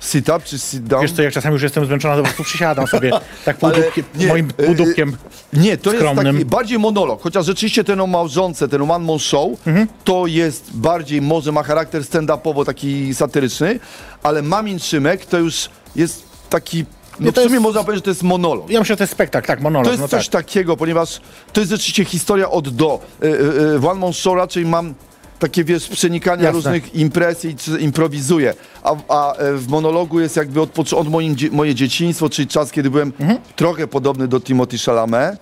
[0.00, 1.02] Sit-up czy sit-down?
[1.02, 3.10] Wiesz co, jak czasami już jestem zmęczona, to po prostu przysiadam sobie
[3.44, 5.16] tak półdubkiem, nie, moim y, półdubkiem.
[5.52, 6.26] Nie, to skromnym.
[6.26, 9.88] jest taki bardziej monolog, chociaż rzeczywiście ten o małżonce, ten one man show, Mhm.
[10.04, 13.80] to jest bardziej, może ma charakter stand-upowo taki satyryczny,
[14.22, 16.84] ale Mamin Szymek to już jest taki,
[17.20, 18.70] no Nie, to w sumie jest- można powiedzieć, że to jest monolog.
[18.70, 19.84] Ja myślę, że to jest spektakl, tak, monolog.
[19.84, 20.44] To jest no coś tak.
[20.44, 21.20] takiego, ponieważ
[21.52, 23.00] to jest rzeczywiście historia od do.
[23.24, 23.30] Y, y,
[23.74, 24.94] y, W One Man Show raczej mam
[25.40, 26.52] takie, wiesz, przenikania Jasne.
[26.56, 28.54] różnych imprez i czy improwizuję.
[28.82, 32.90] A, a e, w monologu jest jakby od, od moim, moje dzieciństwo, czyli czas, kiedy
[32.90, 33.38] byłem Mhm.
[33.56, 35.38] trochę podobny do Timothy Chalamet.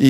[0.00, 0.06] I,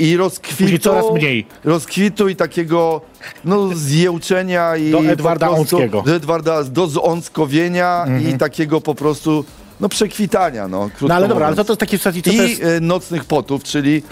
[0.00, 1.46] i, i rozkwitu, Później coraz mniej.
[1.64, 3.00] rozkwitu i takiego
[3.44, 5.78] no, zjełczenia i Do Edwarda prostu-.
[6.04, 9.44] Do Edwarda, do ząckowienia i takiego po prostu
[9.80, 10.68] no, przekwitania.
[10.68, 12.62] No, No ale dobra, ale to, to jest taki w stacji, co I to jest...
[12.62, 14.02] e, nocnych potów, czyli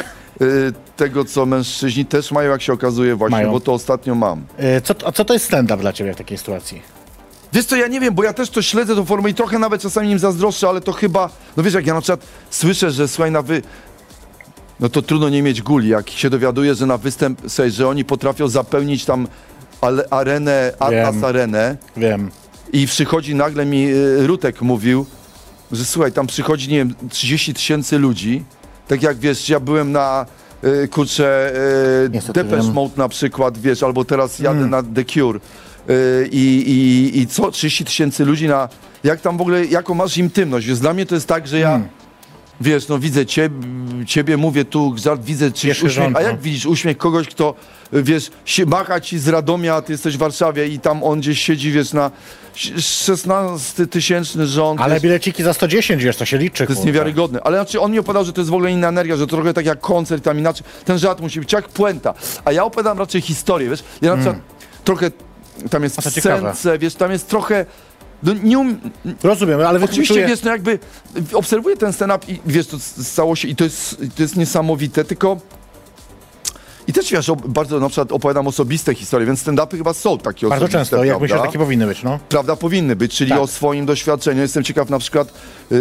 [0.96, 3.50] tego, co mężczyźni też mają, jak się okazuje właśnie, Mają.
[3.52, 4.44] bo to ostatnio mam.
[4.58, 6.82] e, Co, a co to jest stand-up dla ciebie w takiej sytuacji?
[7.52, 9.82] Wiesz co, ja nie wiem, bo ja też to śledzę tą formę i trochę nawet
[9.82, 13.30] czasami nim zazdroszczę, ale to chyba, no wiesz, jak ja na przykład słyszę, że słuchaj,
[13.30, 13.62] na wy...
[14.80, 18.04] No to trudno nie mieć guli, jak się dowiaduję, że na występ, słuchaj, że oni
[18.04, 19.28] potrafią zapełnić tam
[19.80, 21.06] ale, arenę, Wiem.
[21.06, 22.30] Atlas Arenę Wiem.
[22.72, 25.06] i przychodzi nagle mi y, Rutek mówił,
[25.72, 28.44] że słuchaj, tam przychodzi, nie wiem, 30 tysięcy ludzi.
[28.88, 30.26] Tak jak wiesz, ja byłem na
[30.64, 31.52] y, kurczę
[32.04, 32.62] y, Depeche.
[32.62, 34.70] Mode na przykład, wiesz, albo teraz jadę Mm.
[34.70, 35.40] na The Cure.
[35.90, 38.68] Y, i, i, I co 30 tysięcy ludzi na.
[39.04, 40.66] Jak tam w ogóle, jaką masz intymność?
[40.66, 41.74] Więc dla mnie to jest tak, że ja.
[41.74, 41.88] Mm.
[42.60, 43.66] Wiesz, no widzę ciebie,
[44.06, 46.26] ciebie mówię tu, żart, widzę Pierwszy uśmiech, rząd, a no.
[46.26, 47.54] jak widzisz uśmiech kogoś, kto,
[47.92, 51.40] wiesz, się macha ci z Radomia, a ty jesteś w Warszawie i tam on gdzieś
[51.40, 52.10] siedzi, wiesz, na
[52.54, 54.80] 16 tysięczny rząd.
[54.80, 56.66] Ale wiesz, bileciki za 110, wiesz, to się liczy.
[56.66, 57.40] to jest niewiarygodne.
[57.42, 59.54] Ale znaczy on mi opowiadał, że to jest w ogóle inna energia, że to trochę
[59.54, 60.66] tak jak koncert, tam inaczej.
[60.84, 62.14] Ten żart musi być jak puenta.
[62.44, 63.84] A ja opowiadam raczej historię, wiesz.
[64.02, 64.42] Ja na przykład
[64.84, 65.10] trochę,
[65.70, 66.08] tam jest Mm.
[66.08, 66.78] A w ciekawe.
[66.78, 67.66] wiesz, tam jest trochę...
[68.22, 68.80] No, nie um...
[69.22, 70.26] Rozumiem, ale Oczywiście, wykluczuję...
[70.26, 70.78] wiesz, no jakby
[71.32, 75.40] obserwuję ten stand-up i wiesz, to stało się i to jest, to jest niesamowite, tylko...
[76.86, 80.64] I też wiesz, bardzo na przykład opowiadam osobiste historie, więc stand-upy chyba są takie Bardzo
[80.64, 81.22] osobiste, często, jak prawda?
[81.22, 82.18] myślę, że takie powinny być, no.
[82.28, 83.40] prawda powinny być, czyli Tak.
[83.40, 84.40] o swoim doświadczeniu.
[84.42, 85.28] Jestem ciekaw na przykład
[85.72, 85.74] y,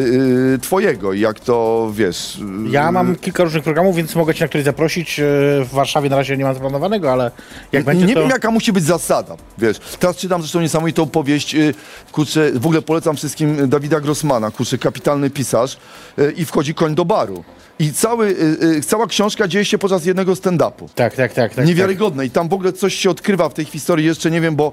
[0.55, 2.35] y, twojego, jak to wiesz.
[2.35, 5.19] y, Ja mam kilka różnych programów, więc mogę cię na któryś zaprosić.
[5.19, 5.23] E,
[5.65, 7.31] W Warszawie na razie nie mam zaplanowanego, ale
[7.71, 8.19] jak będzie nie to...
[8.21, 9.79] wiem, jaka musi być zasada, wiesz.
[9.99, 11.73] Teraz czytam zresztą niesamowitą powieść, y,
[12.11, 15.77] kurczę, w ogóle polecam wszystkim Dawida Grossmana, kurczę, kapitalny pisarz
[16.19, 17.43] y, i wchodzi koń do baru.
[17.81, 20.89] I cały, y, y, cała książka dzieje się podczas jednego stand-upu.
[20.95, 21.55] Tak, tak, tak.
[21.55, 22.25] tak Niewiarygodne.
[22.25, 24.05] I tam w ogóle coś się odkrywa w tej historii.
[24.05, 24.71] Jeszcze nie wiem, bo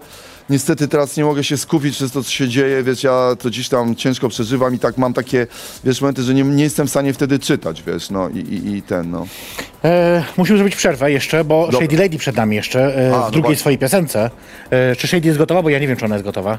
[0.50, 2.82] niestety teraz nie mogę się skupić przez to, co się dzieje.
[2.82, 5.46] Wiesz, ja to dziś tam ciężko przeżywam i tak mam takie,
[5.84, 8.82] wiesz, momenty, że nie, nie jestem w stanie wtedy czytać, wiesz, no i, i, i
[8.82, 9.26] ten, no.
[9.84, 11.86] E, musimy zrobić przerwę jeszcze, bo Dobra.
[11.86, 13.56] Shady Lady przed nami jeszcze, e, A, w no drugiej właśnie.
[13.56, 14.30] swojej piosence.
[14.70, 15.62] E, czy Shady jest gotowa?
[15.62, 16.58] Bo ja nie wiem, czy ona jest gotowa.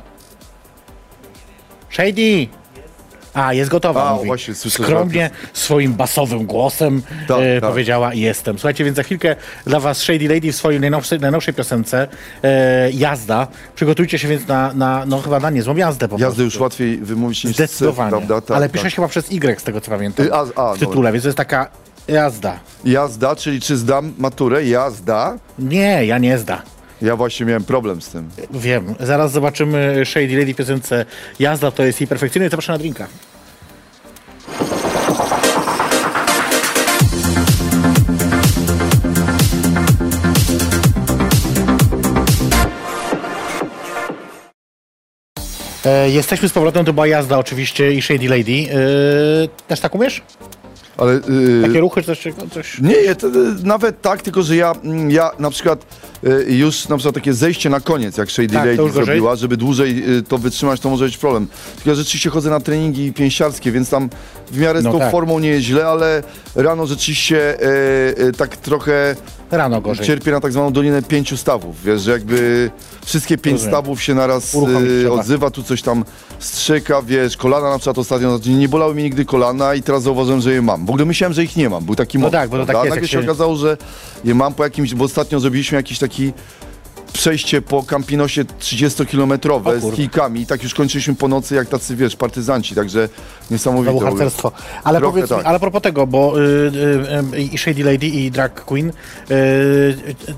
[1.90, 2.59] Shady!
[3.34, 4.28] A, jest gotowa, A, mówi.
[4.28, 7.70] właśnie, słyszę, Skromnie, swoim basowym głosem Tak, e, tak.
[7.70, 8.58] powiedziała jestem.
[8.60, 12.08] Słuchajcie, więc za chwilkę dla was Shady Lady w swojej najnowszej, najnowszej piosence
[12.44, 13.48] e, Jazda.
[13.76, 16.44] Przygotujcie się więc na, na no chyba na niezłą jazdę po Jazdę prostu.
[16.44, 18.12] już łatwiej wymówić niż Zdecydowanie.
[18.12, 18.42] C, prawda?
[18.42, 18.72] Tak, Ale tak.
[18.72, 20.26] pisze się chyba przez Y, z tego co pamiętam.
[20.26, 21.70] Y, a- a, w tytule, więc to jest taka
[22.08, 22.60] jazda.
[22.86, 25.38] Jazda, czyli czy zdam maturę, jazda.
[25.60, 26.62] Nie, ja nie zda.
[27.02, 28.30] Ja właśnie miałem problem z tym.
[28.52, 28.96] Wiem.
[29.00, 31.06] Zaraz zobaczymy Shady Lady w piosence
[31.40, 32.50] Jazda to jest jej perfekcyjny.
[32.50, 33.08] Zapraszam na drinka.
[45.86, 48.52] E, jesteśmy z powrotem, to była jazda oczywiście i Shady Lady.
[48.52, 50.22] E, też tak umiesz?
[51.00, 51.14] Ale...
[51.14, 52.24] y, Takie ruchy, coś,
[52.54, 52.80] coś...
[52.82, 53.32] Nie, to, y,
[53.64, 55.86] nawet tak, tylko że ja, mm, ja na przykład
[56.24, 60.18] y, już na przykład takie zejście na koniec, jak Shady Tak, Lady zrobiła, żeby dłużej
[60.18, 61.48] y, to wytrzymać, to może być problem.
[61.76, 64.10] Tylko ja rzeczywiście chodzę na treningi pięściarskie, więc tam
[64.52, 65.12] w miarę z No tą tak.
[65.12, 66.24] formą nie jest źle, ale
[66.56, 69.16] rano rzeczywiście y, y, tak trochę
[69.52, 70.06] Rano gorzej.
[70.06, 72.72] cierpię na tak zwaną dolinę pięciu stawów, wiesz, że jakby
[73.06, 73.74] wszystkie pięć Rozumiem.
[73.74, 74.56] stawów się naraz
[75.12, 76.06] odzywa, tu coś tam
[76.40, 80.42] strzyka, wiesz, kolana na przykład ostatnio, znaczy nie bolały mi nigdy kolana i teraz zauważyłem,
[80.42, 80.86] że je mam.
[80.86, 82.76] W ogóle myślałem, że ich nie mam, był taki No moment, tak, bo to tak
[82.76, 83.78] jest, Nagle się się- okazało, że
[84.24, 86.34] je mam po jakimś, bo ostatnio zrobiliśmy jakiś taki
[87.14, 91.96] przejście po Campinosie 30-kilometrowe O z kijkami i tak już kończyliśmy po nocy jak tacy,
[91.96, 93.10] wiesz, partyzanci, także
[93.52, 93.92] niesamowite.
[93.92, 94.10] Ogóle.
[94.10, 94.52] harcerstwo.
[94.84, 95.46] Ale Trochę powiedz tak.
[95.46, 96.44] ale a propos tego, bo y,
[97.34, 99.34] y, y, i Shady Lady i Drag Queen, y,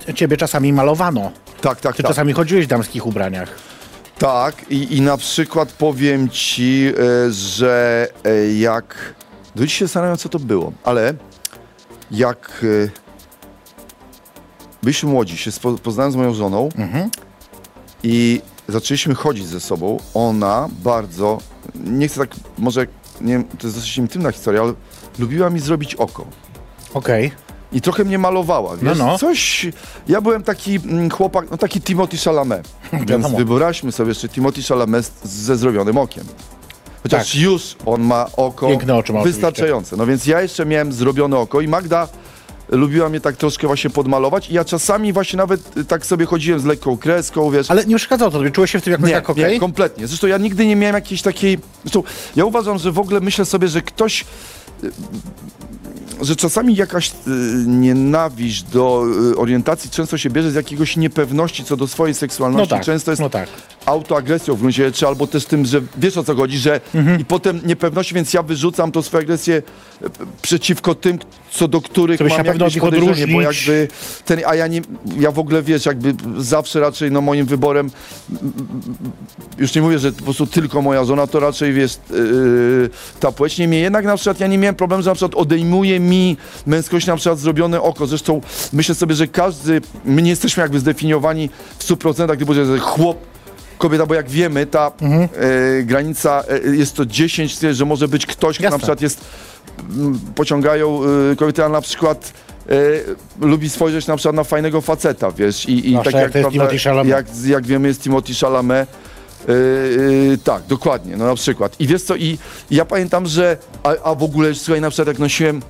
[0.09, 1.31] y, ciebie czasami malowano.
[1.61, 2.11] Tak, tak, Czy tak.
[2.11, 3.49] czasami chodziłeś w damskich ubraniach?
[4.21, 6.93] Tak, i, i na przykład powiem ci,
[7.27, 9.15] e, że e, jak.
[9.55, 11.13] Do dziś się zastanawiam, co to było, ale
[12.11, 12.89] jak e,
[14.83, 16.69] byliśmy młodzi, się spo, poznałem z moją żoną
[18.03, 21.37] i zaczęliśmy chodzić ze sobą, ona bardzo,
[21.75, 22.87] nie chcę tak, może,
[23.21, 24.73] nie wiem, to jest dosyć intymna historia, ale
[25.19, 26.25] lubiła mi zrobić oko.
[26.93, 27.31] Okej.
[27.73, 29.17] I trochę mnie malowała, wiesz, No, no.
[29.17, 29.67] coś...
[30.07, 32.67] Ja byłem taki mm, chłopak, no taki Timothy Chalamet.
[33.07, 36.23] Więc wybraliśmy sobie jeszcze Timothy Chalamet ze zrobionym okiem.
[37.03, 37.41] Chociaż Tak.
[37.41, 38.69] już on ma oko
[39.13, 39.97] ma wystarczające.
[39.97, 42.07] No więc ja jeszcze miałem zrobione oko i Magda
[42.69, 46.59] lubiła mnie tak troszkę właśnie podmalować i ja czasami właśnie nawet y, tak sobie chodziłem
[46.59, 47.71] z lekką kreską, wiesz.
[47.71, 48.51] Ale nie przeszkadzało to tobie?
[48.51, 49.53] Czułeś się w tym jakoś Nie, tak okej?
[49.53, 50.07] nie, kompletnie.
[50.07, 51.59] Zresztą ja nigdy nie miałem jakiejś takiej...
[51.83, 52.03] Zresztą
[52.35, 54.25] ja uważam, że w ogóle myślę sobie, że ktoś...
[56.21, 57.11] Że czasami jakaś y,
[57.67, 62.69] nienawiść do y, orientacji często się bierze z jakiegoś niepewności co do swojej No seksualności.
[62.69, 63.49] tak, Często jest no tak.
[63.85, 67.19] Autoagresją w gruncie rzeczy, albo też tym, że wiesz o co chodzi, że Mhm.
[67.19, 69.55] i potem niepewności, więc ja wyrzucam tą swoją agresję
[70.01, 70.09] e,
[70.41, 71.19] przeciwko tym,
[71.51, 73.87] co do których Żebyś mam jakieś podejrzenie, bo jakby
[74.25, 74.81] ten, a ja nie,
[75.19, 77.91] ja w ogóle wiesz, jakby zawsze raczej no moim wyborem
[79.57, 83.57] już nie mówię, że po prostu tylko moja żona, to raczej wiesz, yy, ta płeć.
[83.57, 87.15] Niemniej jednak na przykład ja nie miałem problemu, że na przykład odejmuje mi męskość na
[87.15, 88.07] przykład zrobione oko.
[88.07, 88.41] Zresztą
[88.73, 93.30] myślę sobie, że każdy, my nie jesteśmy jakby zdefiniowani w 100%, gdy będzie chłop,
[93.81, 95.21] kobieta, bo jak wiemy, ta Mhm.
[95.79, 98.75] e, granica e, jest to 10, że może być ktoś, kto Jasne.
[98.75, 99.21] na przykład jest,
[99.79, 101.01] m, pociągają
[101.31, 102.33] e, kobiety, a na przykład
[102.69, 106.31] e, lubi spojrzeć na przykład na fajnego faceta, wiesz, i, i Zwłaszcza jak
[106.79, 107.07] Chalamet.
[107.11, 109.51] jak, jak wiemy jest Timothy Chalamet, e,
[110.33, 111.75] e, tak, dokładnie, no na przykład.
[111.79, 112.37] I wiesz co, i,
[112.71, 115.61] i ja pamiętam, że, a, a w ogóle, słuchaj, na przykład jak nosiłem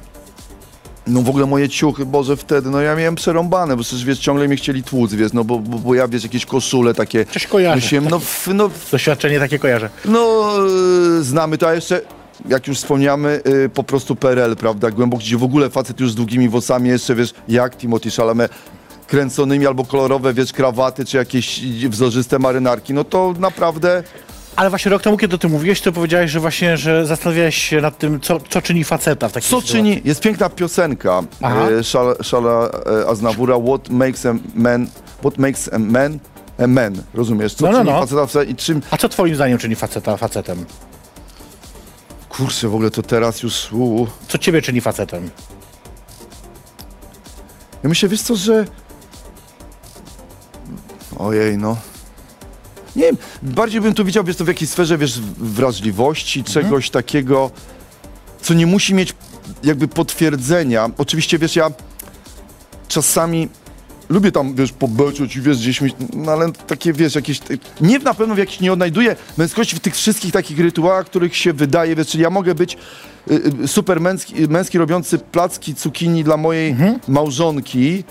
[1.07, 4.47] no w ogóle moje ciuchy, Boże, wtedy, no ja miałem przerąbane, bo przecież, wiesz, ciągle
[4.47, 7.75] mnie chcieli tłuc, wiesz, no bo, bo, bo ja, wiesz, jakieś koszule takie Coś kojarzę.
[7.75, 9.89] nosiłem, no, w, no, w, Doświadczenie takie kojarzę.
[10.05, 10.51] no
[11.19, 12.01] e, znamy to, a jeszcze,
[12.49, 16.15] jak już wspomniamy, e, po prostu PRL, prawda, głęboko, gdzie w ogóle facet już z
[16.15, 18.51] długimi włosami, jeszcze, wiesz, jak Timothy Chalamet,
[19.07, 24.03] kręconymi albo kolorowe, wiesz, krawaty, czy jakieś wzorzyste marynarki, no to naprawdę...
[24.61, 27.97] Ale właśnie rok temu, kiedy ty mówiłeś, to powiedziałeś, że właśnie, że zastanawiałeś się nad
[27.97, 29.71] tym, co, co czyni faceta w takiej Co sytuacji.
[29.79, 30.01] czyni?
[30.05, 31.23] Jest piękna piosenka
[31.79, 32.69] e, Szala, Szala
[33.03, 34.87] e, Aznawura, What makes a man,
[35.19, 36.19] what makes a man
[36.63, 37.53] a man, rozumiesz?
[37.53, 37.99] Co No, no, czyni no.
[38.01, 38.81] faceta w se- i czym...
[38.91, 40.65] A co twoim zdaniem czyni faceta facetem?
[42.29, 43.71] Kurczę, w ogóle to teraz już...
[43.73, 44.07] Uu.
[44.27, 45.29] Co ciebie czyni facetem?
[47.83, 48.65] Ja myślę, wiesz co, że...
[51.19, 51.77] Ojej, no.
[52.95, 57.51] Nie wiem, bardziej bym tu widział, wiesz, to w jakiej sferze, wiesz, wrażliwości, czegoś takiego,
[58.41, 59.13] co nie musi mieć
[59.63, 60.89] jakby potwierdzenia.
[60.97, 61.71] Oczywiście, wiesz, ja
[62.87, 63.49] czasami
[64.11, 67.39] lubię tam, wiesz, pobeczeć i wiesz, gdzieś mi, no ale takie, wiesz, jakieś,
[67.81, 71.53] nie na pewno w jakiś, nie odnajduję męskości w tych wszystkich takich rytuałach, których się
[71.53, 72.77] wydaje, wiesz, czyli ja mogę być
[73.31, 76.75] y, y, super męski, męski robiący placki cukinii dla mojej
[77.07, 78.03] małżonki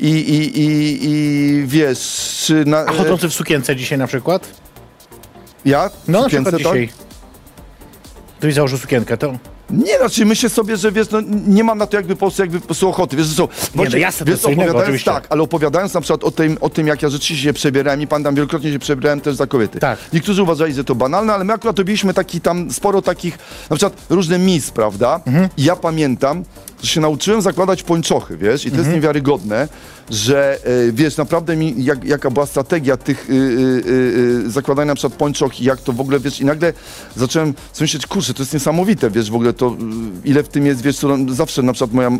[0.00, 1.98] i, i, i, i wiesz,
[2.46, 4.48] czy na, A chodzący w sukience dzisiaj na przykład?
[5.64, 6.82] ja No na sukience, przykład tak?
[8.40, 8.52] dzisiaj.
[8.52, 9.38] Założył sukienkę, to...
[9.72, 12.60] Nie, znaczy myślę sobie, że wiesz, no, nie mam na to jakby po prostu, jakby
[12.60, 13.16] po prostu ochoty.
[13.16, 16.00] Wiesz, że co, no jasne, to wiesz, jest co innego, opowiadając, tak, ale opowiadając na
[16.00, 18.78] przykład o tym, o tym, jak ja rzeczywiście się przebierałem i pan tam wielokrotnie się
[18.78, 19.80] przebierałem też za kobiety.
[19.80, 19.98] Tak.
[20.12, 23.38] Niektórzy uważali, że to banalne, ale my akurat robiliśmy taki tam sporo takich,
[23.70, 25.20] na przykład różne mis, prawda?
[25.26, 25.48] Mhm.
[25.56, 26.44] I ja pamiętam,
[26.82, 28.84] się nauczyłem zakładać pończochy, wiesz, i to Mhm.
[28.84, 29.68] jest niewiarygodne,
[30.10, 30.58] że
[30.88, 34.94] e, wiesz, naprawdę mi, jak, jaka była strategia tych y, y, y, y, zakładania na
[34.94, 36.72] przykład pończoch i jak to w ogóle, wiesz, i nagle
[37.16, 39.66] zacząłem sobie myśleć, kurczę, to jest niesamowite, wiesz, w ogóle to,
[40.24, 42.10] y, ile w tym jest, wiesz, co, zawsze na przykład moja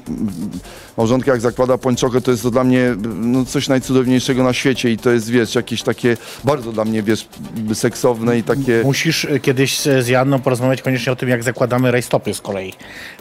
[0.97, 4.91] małżonka jak zakłada pończochę, to jest to dla mnie y, no, coś najcudowniejszego na świecie
[4.91, 7.29] i to jest, wiesz, jakieś takie, bardzo dla mnie, wiesz,
[7.75, 8.83] seksowne i takie...
[8.85, 12.73] Musisz y, kiedyś z Janną porozmawiać koniecznie o tym, jak zakładamy rajstopy z kolei.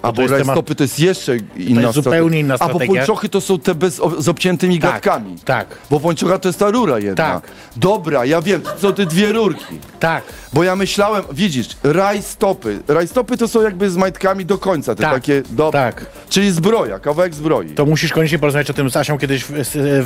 [0.02, 2.66] A to bo jest temat- rajstopy to jest jeszcze jeszcze inna zupełnie inna A bo
[2.66, 2.96] strategia.
[2.96, 5.36] pończochy to są te bez, z obciętymi Tak, gadkami.
[5.46, 5.68] tak.
[5.90, 7.16] Bo pończocha to jest ta rura jedna.
[7.16, 7.44] Tak.
[7.76, 9.80] Dobra, ja wiem, to są te dwie rurki.
[10.00, 10.24] Tak.
[10.54, 12.80] Bo ja myślałem, widzisz, rajstopy.
[12.88, 15.72] Rajstopy to są jakby z majtkami do końca, te Tak, takie do...
[15.72, 16.06] tak.
[16.30, 17.70] Czyli zbroja, kawałek zbroi.
[17.70, 19.52] To musisz koniecznie porozmawiać o tym z Asią kiedyś w,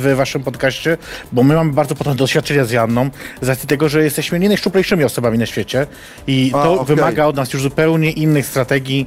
[0.02, 0.96] w waszym podcaście,
[1.32, 3.10] bo my mamy bardzo podobne doświadczenia z Janną,
[3.40, 5.86] z racji tego, że jesteśmy nie najszczuplejszymi osobami na świecie
[6.26, 6.96] i A, to okej.
[6.96, 9.06] wymaga od nas już zupełnie innych strategii,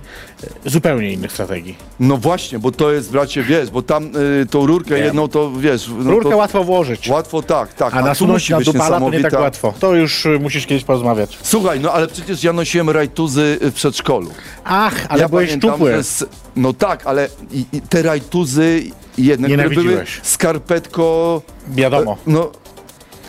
[0.65, 1.75] zupełnie innych strategii.
[2.09, 5.03] No właśnie, bo to jest, bracie, wiesz, bo tam y, tą rurkę Wiem.
[5.05, 5.89] jedną to, wiesz...
[5.97, 7.93] No Rurkę to, łatwo włożyć, Łatwo tak, tak.
[7.93, 9.73] a tu nasunąć musi na być dupala to nie niesamowita- tak łatwo.
[9.79, 11.37] To już e, musisz kiedyś porozmawiać.
[11.43, 14.29] Słuchaj, no ale przecież ja nosiłem rajtuzy w przedszkolu.
[14.63, 15.91] Ach, ale ja byłeś pamiętam, szczupły.
[15.91, 18.83] że s- No tak, ale i, i te rajtuzy
[19.17, 20.19] jedne, które były Nienawidziłeś.
[20.23, 21.41] skarpetko...
[21.67, 22.17] Wiadomo.
[22.27, 22.51] No,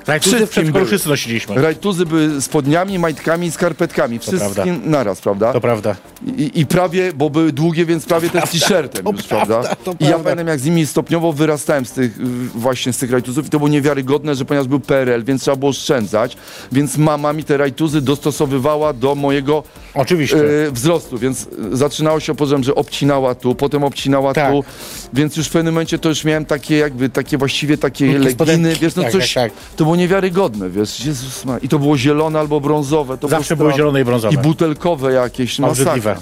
[0.07, 1.62] Rajtuzy w przedszkolu wszyscy nosiliśmy.
[1.62, 4.18] rajtuzy były spodniami, majtkami i skarpetkami.
[4.18, 4.74] Wszystkim prawda.
[4.84, 5.53] naraz, prawda?
[5.53, 5.96] To prawda.
[6.36, 9.76] I, I prawie, bo były długie, więc prawie też t-shirtem to już, prawda, prawda?
[9.84, 12.18] to I ja pamiętam, jak z nimi stopniowo wyrastałem z tych,
[12.59, 15.70] właśnie z tych rajtuzów i to było niewiarygodne, że ponieważ był PRL, więc trzeba było
[15.70, 16.36] oszczędzać,
[16.72, 19.62] więc mama mi te rajtuzy dostosowywała do mojego
[19.94, 20.66] Oczywiście.
[20.66, 24.53] e, wzrostu, więc zaczynało się opowiadam, że obcinała tu, potem obcinała Tak.
[24.53, 24.64] tu,
[25.12, 28.94] więc już w pewnym momencie to już miałem takie jakby, takie właściwie takie leginy, wiesz,
[28.96, 31.59] no Tak, coś, tak, to było niewiarygodne, wiesz, Jezus ma.
[31.59, 33.18] I to było zielone albo brązowe.
[33.18, 34.34] To Zawsze było były zielone i brązowe.
[34.34, 36.16] I butelkowe jakieś, no masakra.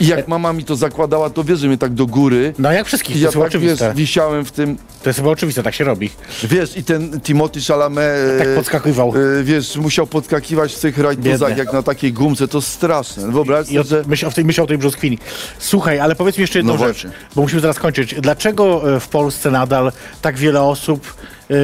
[0.00, 2.86] I jak mama mi to zakładała, to wiesz, że mnie tak do góry, No jak
[2.86, 3.94] wszystkich, i to ja jest chyba tak, wiesz, oczywiste.
[3.94, 6.10] wisiałem w tym, To jest chyba oczywiste, tak się robi.
[6.44, 9.12] wiesz, i ten Timothy Chalamet, Tak e, podskakiwał.
[9.40, 13.32] e, wiesz, musiał podskakiwać w tych rajtuzach, jak na takiej gumce, to straszne.
[13.32, 14.02] Wyobraź I sobie, że...
[14.06, 15.18] myśl, tej, myśl o tej brzoskwini.
[15.58, 17.06] Słuchaj, ale powiedz mi jeszcze jedną No rzecz,
[17.36, 18.14] bo musimy zaraz kończyć.
[18.20, 21.14] Dlaczego e, w Polsce nadal tak wiele osób
[21.50, 21.54] e,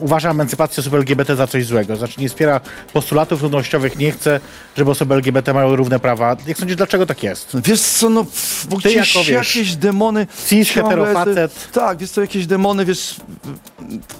[0.00, 1.96] uważa emancypację osób LGBT za coś złego?
[1.96, 2.60] Znaczy nie wspiera
[2.92, 4.40] postulatów równościowych, nie chce,
[4.76, 6.36] żeby osoby LGBT miały równe prawa.
[6.46, 7.56] Jak sądzisz, dlaczego tak jest?
[7.64, 8.26] Wiesz co, no,
[8.70, 10.26] bo Ty gdzieś jako, wiesz, jakieś demony...
[10.48, 11.68] cis, heterofacet.
[11.72, 13.16] Tak, wiesz co, jakieś demony, wiesz...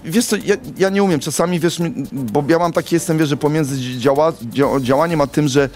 [0.04, 1.78] Wiesz co, ja, ja nie umiem, czasami, wiesz,
[2.12, 5.68] bo ja mam taki jestem, wiesz, że pomiędzy działa, dzia- działaniem a tym, że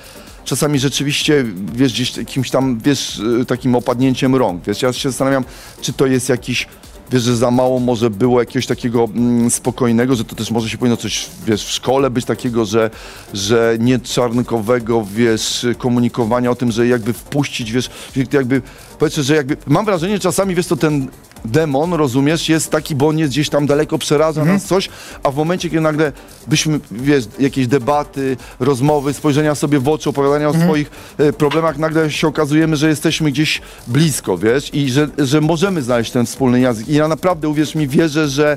[0.44, 5.44] czasami rzeczywiście, wiesz, gdzieś jakimś tam, wiesz, y, takim opadnięciem rąk, wiesz, ja się zastanawiam,
[5.80, 6.66] czy to jest jakiś...
[7.10, 10.78] Wiesz, że za mało może było jakiegoś takiego mm, spokojnego, że to też może się
[10.78, 12.90] powinno coś, wiesz, w szkole być takiego, że,
[13.34, 17.90] że nie czarnkowego, wiesz, komunikowania o tym, że jakby wpuścić, wiesz,
[18.32, 18.62] jakby,
[18.98, 21.08] powiedzmy, że jakby, mam wrażenie, że czasami, wiesz, to ten
[21.44, 24.88] demon, rozumiesz, jest taki, bo on jest gdzieś tam daleko, przeraża nas coś,
[25.22, 26.12] a w momencie, kiedy nagle
[26.46, 32.10] byśmy, wiesz, jakieś debaty, rozmowy, spojrzenia sobie w oczy, opowiadania o swoich e, problemach, nagle
[32.10, 36.88] się okazujemy, że jesteśmy gdzieś blisko, wiesz, i że, że możemy znaleźć ten wspólny język.
[36.88, 38.56] I ja naprawdę, uwierz mi, wierzę, że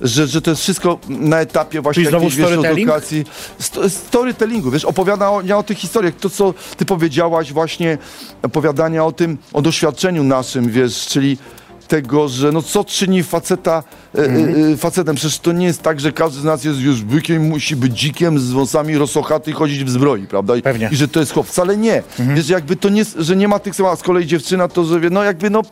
[0.00, 3.24] że, że to jest wszystko na etapie właśnie Czyli jakiejś wiesz, edukacji.
[3.58, 7.98] Sto, storytellingu, wiesz, opowiadania o tych historiach, to co ty powiedziałaś właśnie,
[8.42, 11.38] opowiadania o tym, o doświadczeniu naszym, wiesz, czyli
[11.86, 13.82] tego, że no co czyni faceta
[14.14, 14.64] e, Mhm.
[14.70, 17.48] e, e, facetem, przecież to nie jest tak, że każdy z nas jest już bykiem,
[17.48, 20.56] musi być dzikiem z wąsami rosochaty i chodzić w zbroi, prawda?
[20.56, 20.88] I, Pewnie.
[20.92, 21.46] I że to jest chłop.
[21.46, 22.02] Wcale nie.
[22.18, 25.00] Wiesz, jakby to nie, że nie ma tych samych, a z kolei dziewczyna to, że
[25.00, 25.62] wie, no jakby no,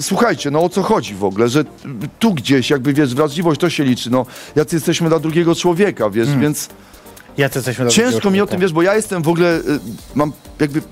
[0.00, 1.64] słuchajcie, no o co chodzi w ogóle, że
[2.18, 6.28] tu gdzieś jakby, wiesz, wrażliwość to się liczy, no, jacy jesteśmy dla drugiego człowieka, wiesz,
[6.40, 6.68] więc
[7.36, 9.62] Jacy jesteśmy dla ciężko mi o tym, wiesz, bo ja jestem w ogóle, y,
[10.14, 10.82] mam jakby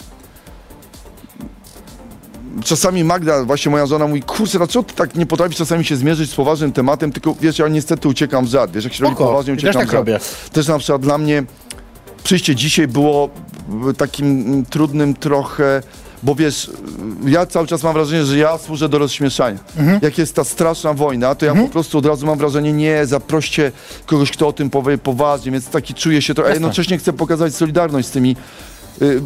[2.65, 6.31] czasami Magda, właśnie moja żona mówi, kurczę, dlaczego ty tak nie potrafisz czasami się zmierzyć
[6.31, 9.55] z poważnym tematem, tylko wiesz, ja niestety uciekam w żart, wiesz, jak się robi poważnie,
[9.55, 10.09] też uciekam tak w żart.
[10.09, 10.21] robię.
[10.53, 11.43] Też na przykład dla mnie
[12.25, 13.31] przyjście dzisiaj było
[13.91, 15.83] y, takim mm, trudnym trochę,
[16.23, 16.69] bo wiesz,
[17.27, 19.59] y, ja cały czas mam wrażenie, że ja służę do rozśmieszania.
[19.77, 19.99] Mhm.
[20.03, 23.73] Jak jest ta straszna wojna, to ja po prostu od razu mam wrażenie, nie, zaproście
[24.07, 27.55] kogoś, kto o tym powie poważnie, więc taki czuję się trochę, a jednocześnie chcę pokazać
[27.55, 28.37] solidarność z tymi
[29.03, 29.21] y,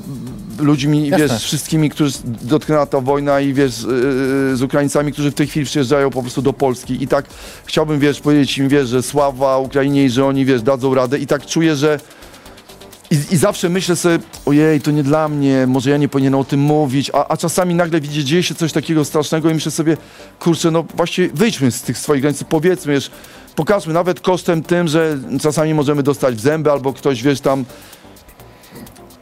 [0.58, 1.28] ludźmi, Jasne.
[1.28, 5.66] wiesz, wszystkimi, którzy dotknęła ta wojna i wiesz, y, z Ukraińcami, którzy w tej chwili
[5.66, 7.02] przyjeżdżają po prostu do Polski.
[7.02, 7.24] I tak
[7.64, 11.18] chciałbym, wiesz, powiedzieć im, wiesz, że sława Ukrainie i że oni, wiesz, dadzą radę.
[11.18, 11.98] I tak czuję, że
[13.10, 16.44] i, I zawsze myślę sobie, ojej, to nie dla mnie, może ja nie powinienem o
[16.44, 19.96] tym mówić, a, a czasami nagle widzę, dzieje się coś takiego strasznego i myślę sobie,
[20.40, 23.10] kurczę, no właśnie wyjdźmy z tych swoich granic, powiedzmy, wiesz,
[23.56, 27.64] pokażmy nawet kosztem tym, że czasami możemy dostać w zęby albo ktoś, wiesz, tam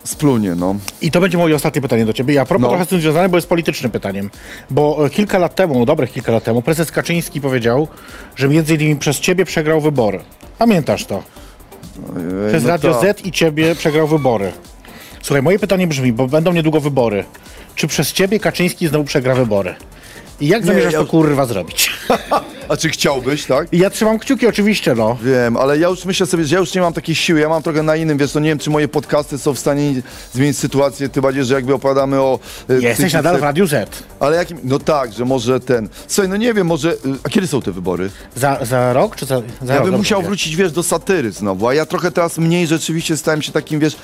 [0.06, 0.74] splunie, no.
[1.00, 2.34] I to będzie moje ostatnie pytanie do ciebie.
[2.34, 2.68] Ja propos No.
[2.68, 4.30] trochę z tym związane, bo jest politycznym pytaniem.
[4.70, 7.88] Bo e, kilka lat temu, dobrych kilka lat temu, prezes Kaczyński powiedział,
[8.36, 10.20] że między innymi przez ciebie przegrał wybory.
[10.58, 11.22] Pamiętasz to?
[12.16, 13.18] Ojej, Przez no Radio tak.
[13.18, 14.52] Z i ciebie przegrał wybory.
[15.22, 17.24] Słuchaj, moje pytanie brzmi, bo będą niedługo wybory.
[17.74, 19.74] Czy przez ciebie Kaczyński znowu przegra wybory?
[20.40, 21.90] I jak zamierzasz ja to kurwa zrobić?
[22.68, 23.68] A czy chciałbyś, tak?
[23.72, 25.16] Ja trzymam kciuki oczywiście, no.
[25.22, 27.62] Wiem, ale ja już myślę sobie, że ja już nie mam takiej siły, ja mam
[27.62, 30.02] trochę na innym, wiesz, no nie wiem, czy moje podcasty są w stanie
[30.32, 32.38] zmienić sytuację, tym bardziej, że jakby opowiadamy o...
[32.70, 34.02] e, Jesteś nadal w Radiu Z.
[34.20, 34.58] Ale jakim...
[34.64, 35.88] No tak, że może ten...
[36.08, 36.96] Słuchaj, no nie wiem, może...
[37.24, 38.10] A kiedy są te wybory?
[38.36, 39.82] Za, za rok czy za, za Ja rok?
[39.84, 43.42] bym dobrze musiał wrócić, wiesz, do satyry znowu, a ja trochę teraz mniej rzeczywiście stałem
[43.42, 43.96] się takim, wiesz,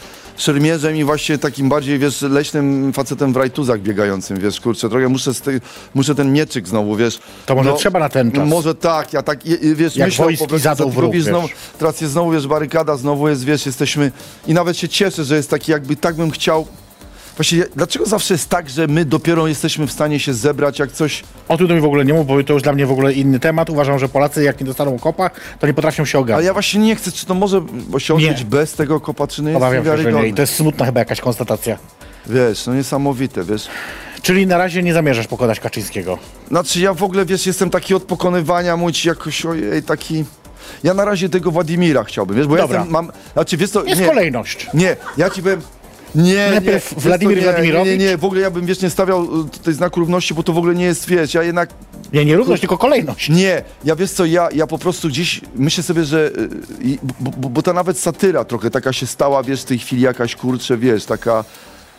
[0.43, 5.35] szermierzem i właśnie takim bardziej, wiesz, leśnym facetem w rajtuzach biegającym, wiesz, kurczę, trochę muszę,
[5.35, 5.61] tej,
[5.95, 7.19] muszę ten mieczyk znowu, wiesz.
[7.47, 8.49] To może trzeba na ten czas.
[8.49, 9.39] Może tak, ja tak,
[9.75, 11.33] wiesz, Jak myślę wojski po prostu, zadą co w ty ruch, robisz wiesz.
[11.35, 14.13] znowu, teraz jest znowu, wiesz, barykada, znowu jest, wiesz, jesteśmy
[14.47, 16.67] i nawet się cieszę, że jest taki jakby, tak bym chciał,
[17.37, 21.23] Właśnie, dlaczego zawsze jest tak, że my dopiero jesteśmy w stanie się zebrać, jak coś...
[21.49, 23.41] O tym mi w ogóle nie mów, bo to już dla mnie w ogóle inny
[23.41, 23.71] temat.
[23.71, 25.31] Uważam, że Polacy jak nie dostaną kopa,
[25.61, 26.47] to nie potrafią się Ale ogarnąć.
[26.47, 27.61] ja właśnie nie chcę, czy to może
[27.93, 28.45] osiągnąć Nie.
[28.45, 30.29] bez tego kopa, czy nie jest Obawiam się, że nie.
[30.29, 31.79] I to jest smutna chyba jakaś konstatacja.
[32.27, 33.69] Wiesz, no niesamowite, wiesz.
[34.23, 36.19] Czyli na razie nie zamierzasz pokonać Kaczyńskiego.
[36.49, 40.25] Znaczy ja w ogóle, wiesz, jestem taki od pokonywania, mój ci jakoś, ojej, taki...
[40.85, 42.75] Ja na razie tego Władimira chciałbym, wiesz, bo Dobra.
[42.77, 43.13] ja jestem, mam...
[43.33, 44.67] Znaczy, wiesz co, Jest nie, kolejność.
[44.75, 45.61] nie, ja ci powiem...
[46.15, 47.73] Nie, Najpierw nie, Władimirowicz.
[47.75, 50.43] Nie, nie, nie, w ogóle ja bym, wiesz, nie stawiał y, tutaj znaku równości, bo
[50.43, 51.71] to w ogóle nie jest, wiesz, ja jednak...
[52.13, 53.29] Nie, nie równość, tylko kolejność.
[53.29, 56.31] Nie, ja wiesz co, ja, ja po prostu gdzieś myślę sobie, że...
[56.85, 60.03] y, Bo, bo, bo ta nawet satyra trochę taka się stała, wiesz, w tej chwili
[60.03, 61.45] jakaś, kurczę, wiesz, taka...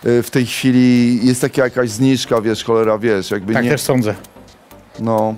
[0.05, 3.69] y, W tej chwili jest taka jakaś zniżka, wiesz, cholera, wiesz, jakby Tak nie...
[3.71, 4.15] też sądzę.
[4.99, 5.35] No...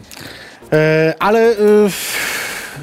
[0.74, 1.56] E, ale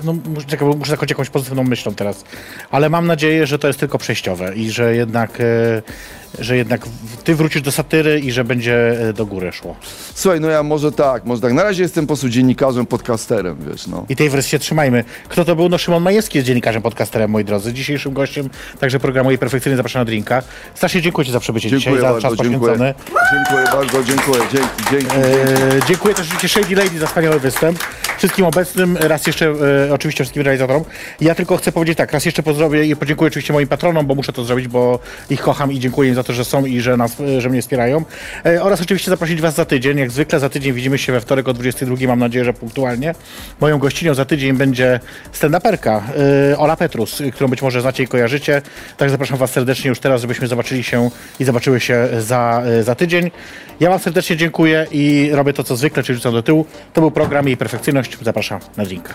[0.04, 0.14] no,
[0.46, 2.24] czekaj, muszę zakończyć jakąś pozytywną myślą teraz.
[2.70, 5.82] Ale mam nadzieję, że to jest tylko przejściowe i że jednak, e,
[6.38, 6.80] że jednak
[7.24, 9.76] ty wrócisz do satyry i że będzie e, do góry szło.
[10.14, 11.52] Słuchaj, no ja może tak, może tak.
[11.52, 14.06] Na razie jestem po prostu dziennikarzem, podcasterem, wiesz, no.
[14.08, 15.04] I tej wersji się trzymajmy.
[15.28, 15.68] Kto to był?
[15.68, 17.72] No Szymon Majewski jest dziennikarzem, podcasterem, moi drodzy.
[17.72, 20.42] Dzisiejszym gościem także programu jej perfekcyjnie zapraszam na drinka.
[20.74, 22.72] Strasznie dziękuję Ci za przybycie Dziękuję dzisiaj, za bardzo, czas dziękuję.
[22.72, 22.94] poświęcony.
[23.32, 24.42] Dziękuję bardzo, dziękuję.
[24.52, 25.16] Dzięki, dzięki.
[25.16, 27.78] E, dziękuję też oczywiście Shady Lady za wspaniały występ.
[28.18, 29.46] Wszystkim obecnym, raz jeszcze
[29.88, 30.84] e, oczywiście wszystkim realizatorom.
[31.20, 34.32] Ja tylko chcę powiedzieć tak, raz jeszcze pozdrowię i podziękuję oczywiście moim patronom, bo muszę
[34.32, 34.98] to zrobić, bo
[35.30, 38.04] ich kocham i dziękuję im za to, że są i że, nas, że mnie wspierają.
[38.46, 39.98] E, oraz oczywiście zaprosić Was za tydzień.
[39.98, 43.14] Jak zwykle za tydzień widzimy się we wtorek o 22, mam nadzieję, że punktualnie.
[43.60, 45.00] Moją gościnią za tydzień będzie
[45.32, 46.00] stand-uperka
[46.52, 48.62] e, Ola Petrus, którą być może znacie i kojarzycie.
[48.96, 51.10] Tak zapraszam Was serdecznie już teraz, żebyśmy zobaczyli się
[51.40, 53.30] i zobaczyły się za, e, za tydzień.
[53.80, 56.66] Ja Wam serdecznie dziękuję i robię to co zwykle, czyli rzucam do tyłu.
[56.92, 58.18] To był program Jej Perfekcyjność.
[58.22, 59.14] Zapraszam na drinka.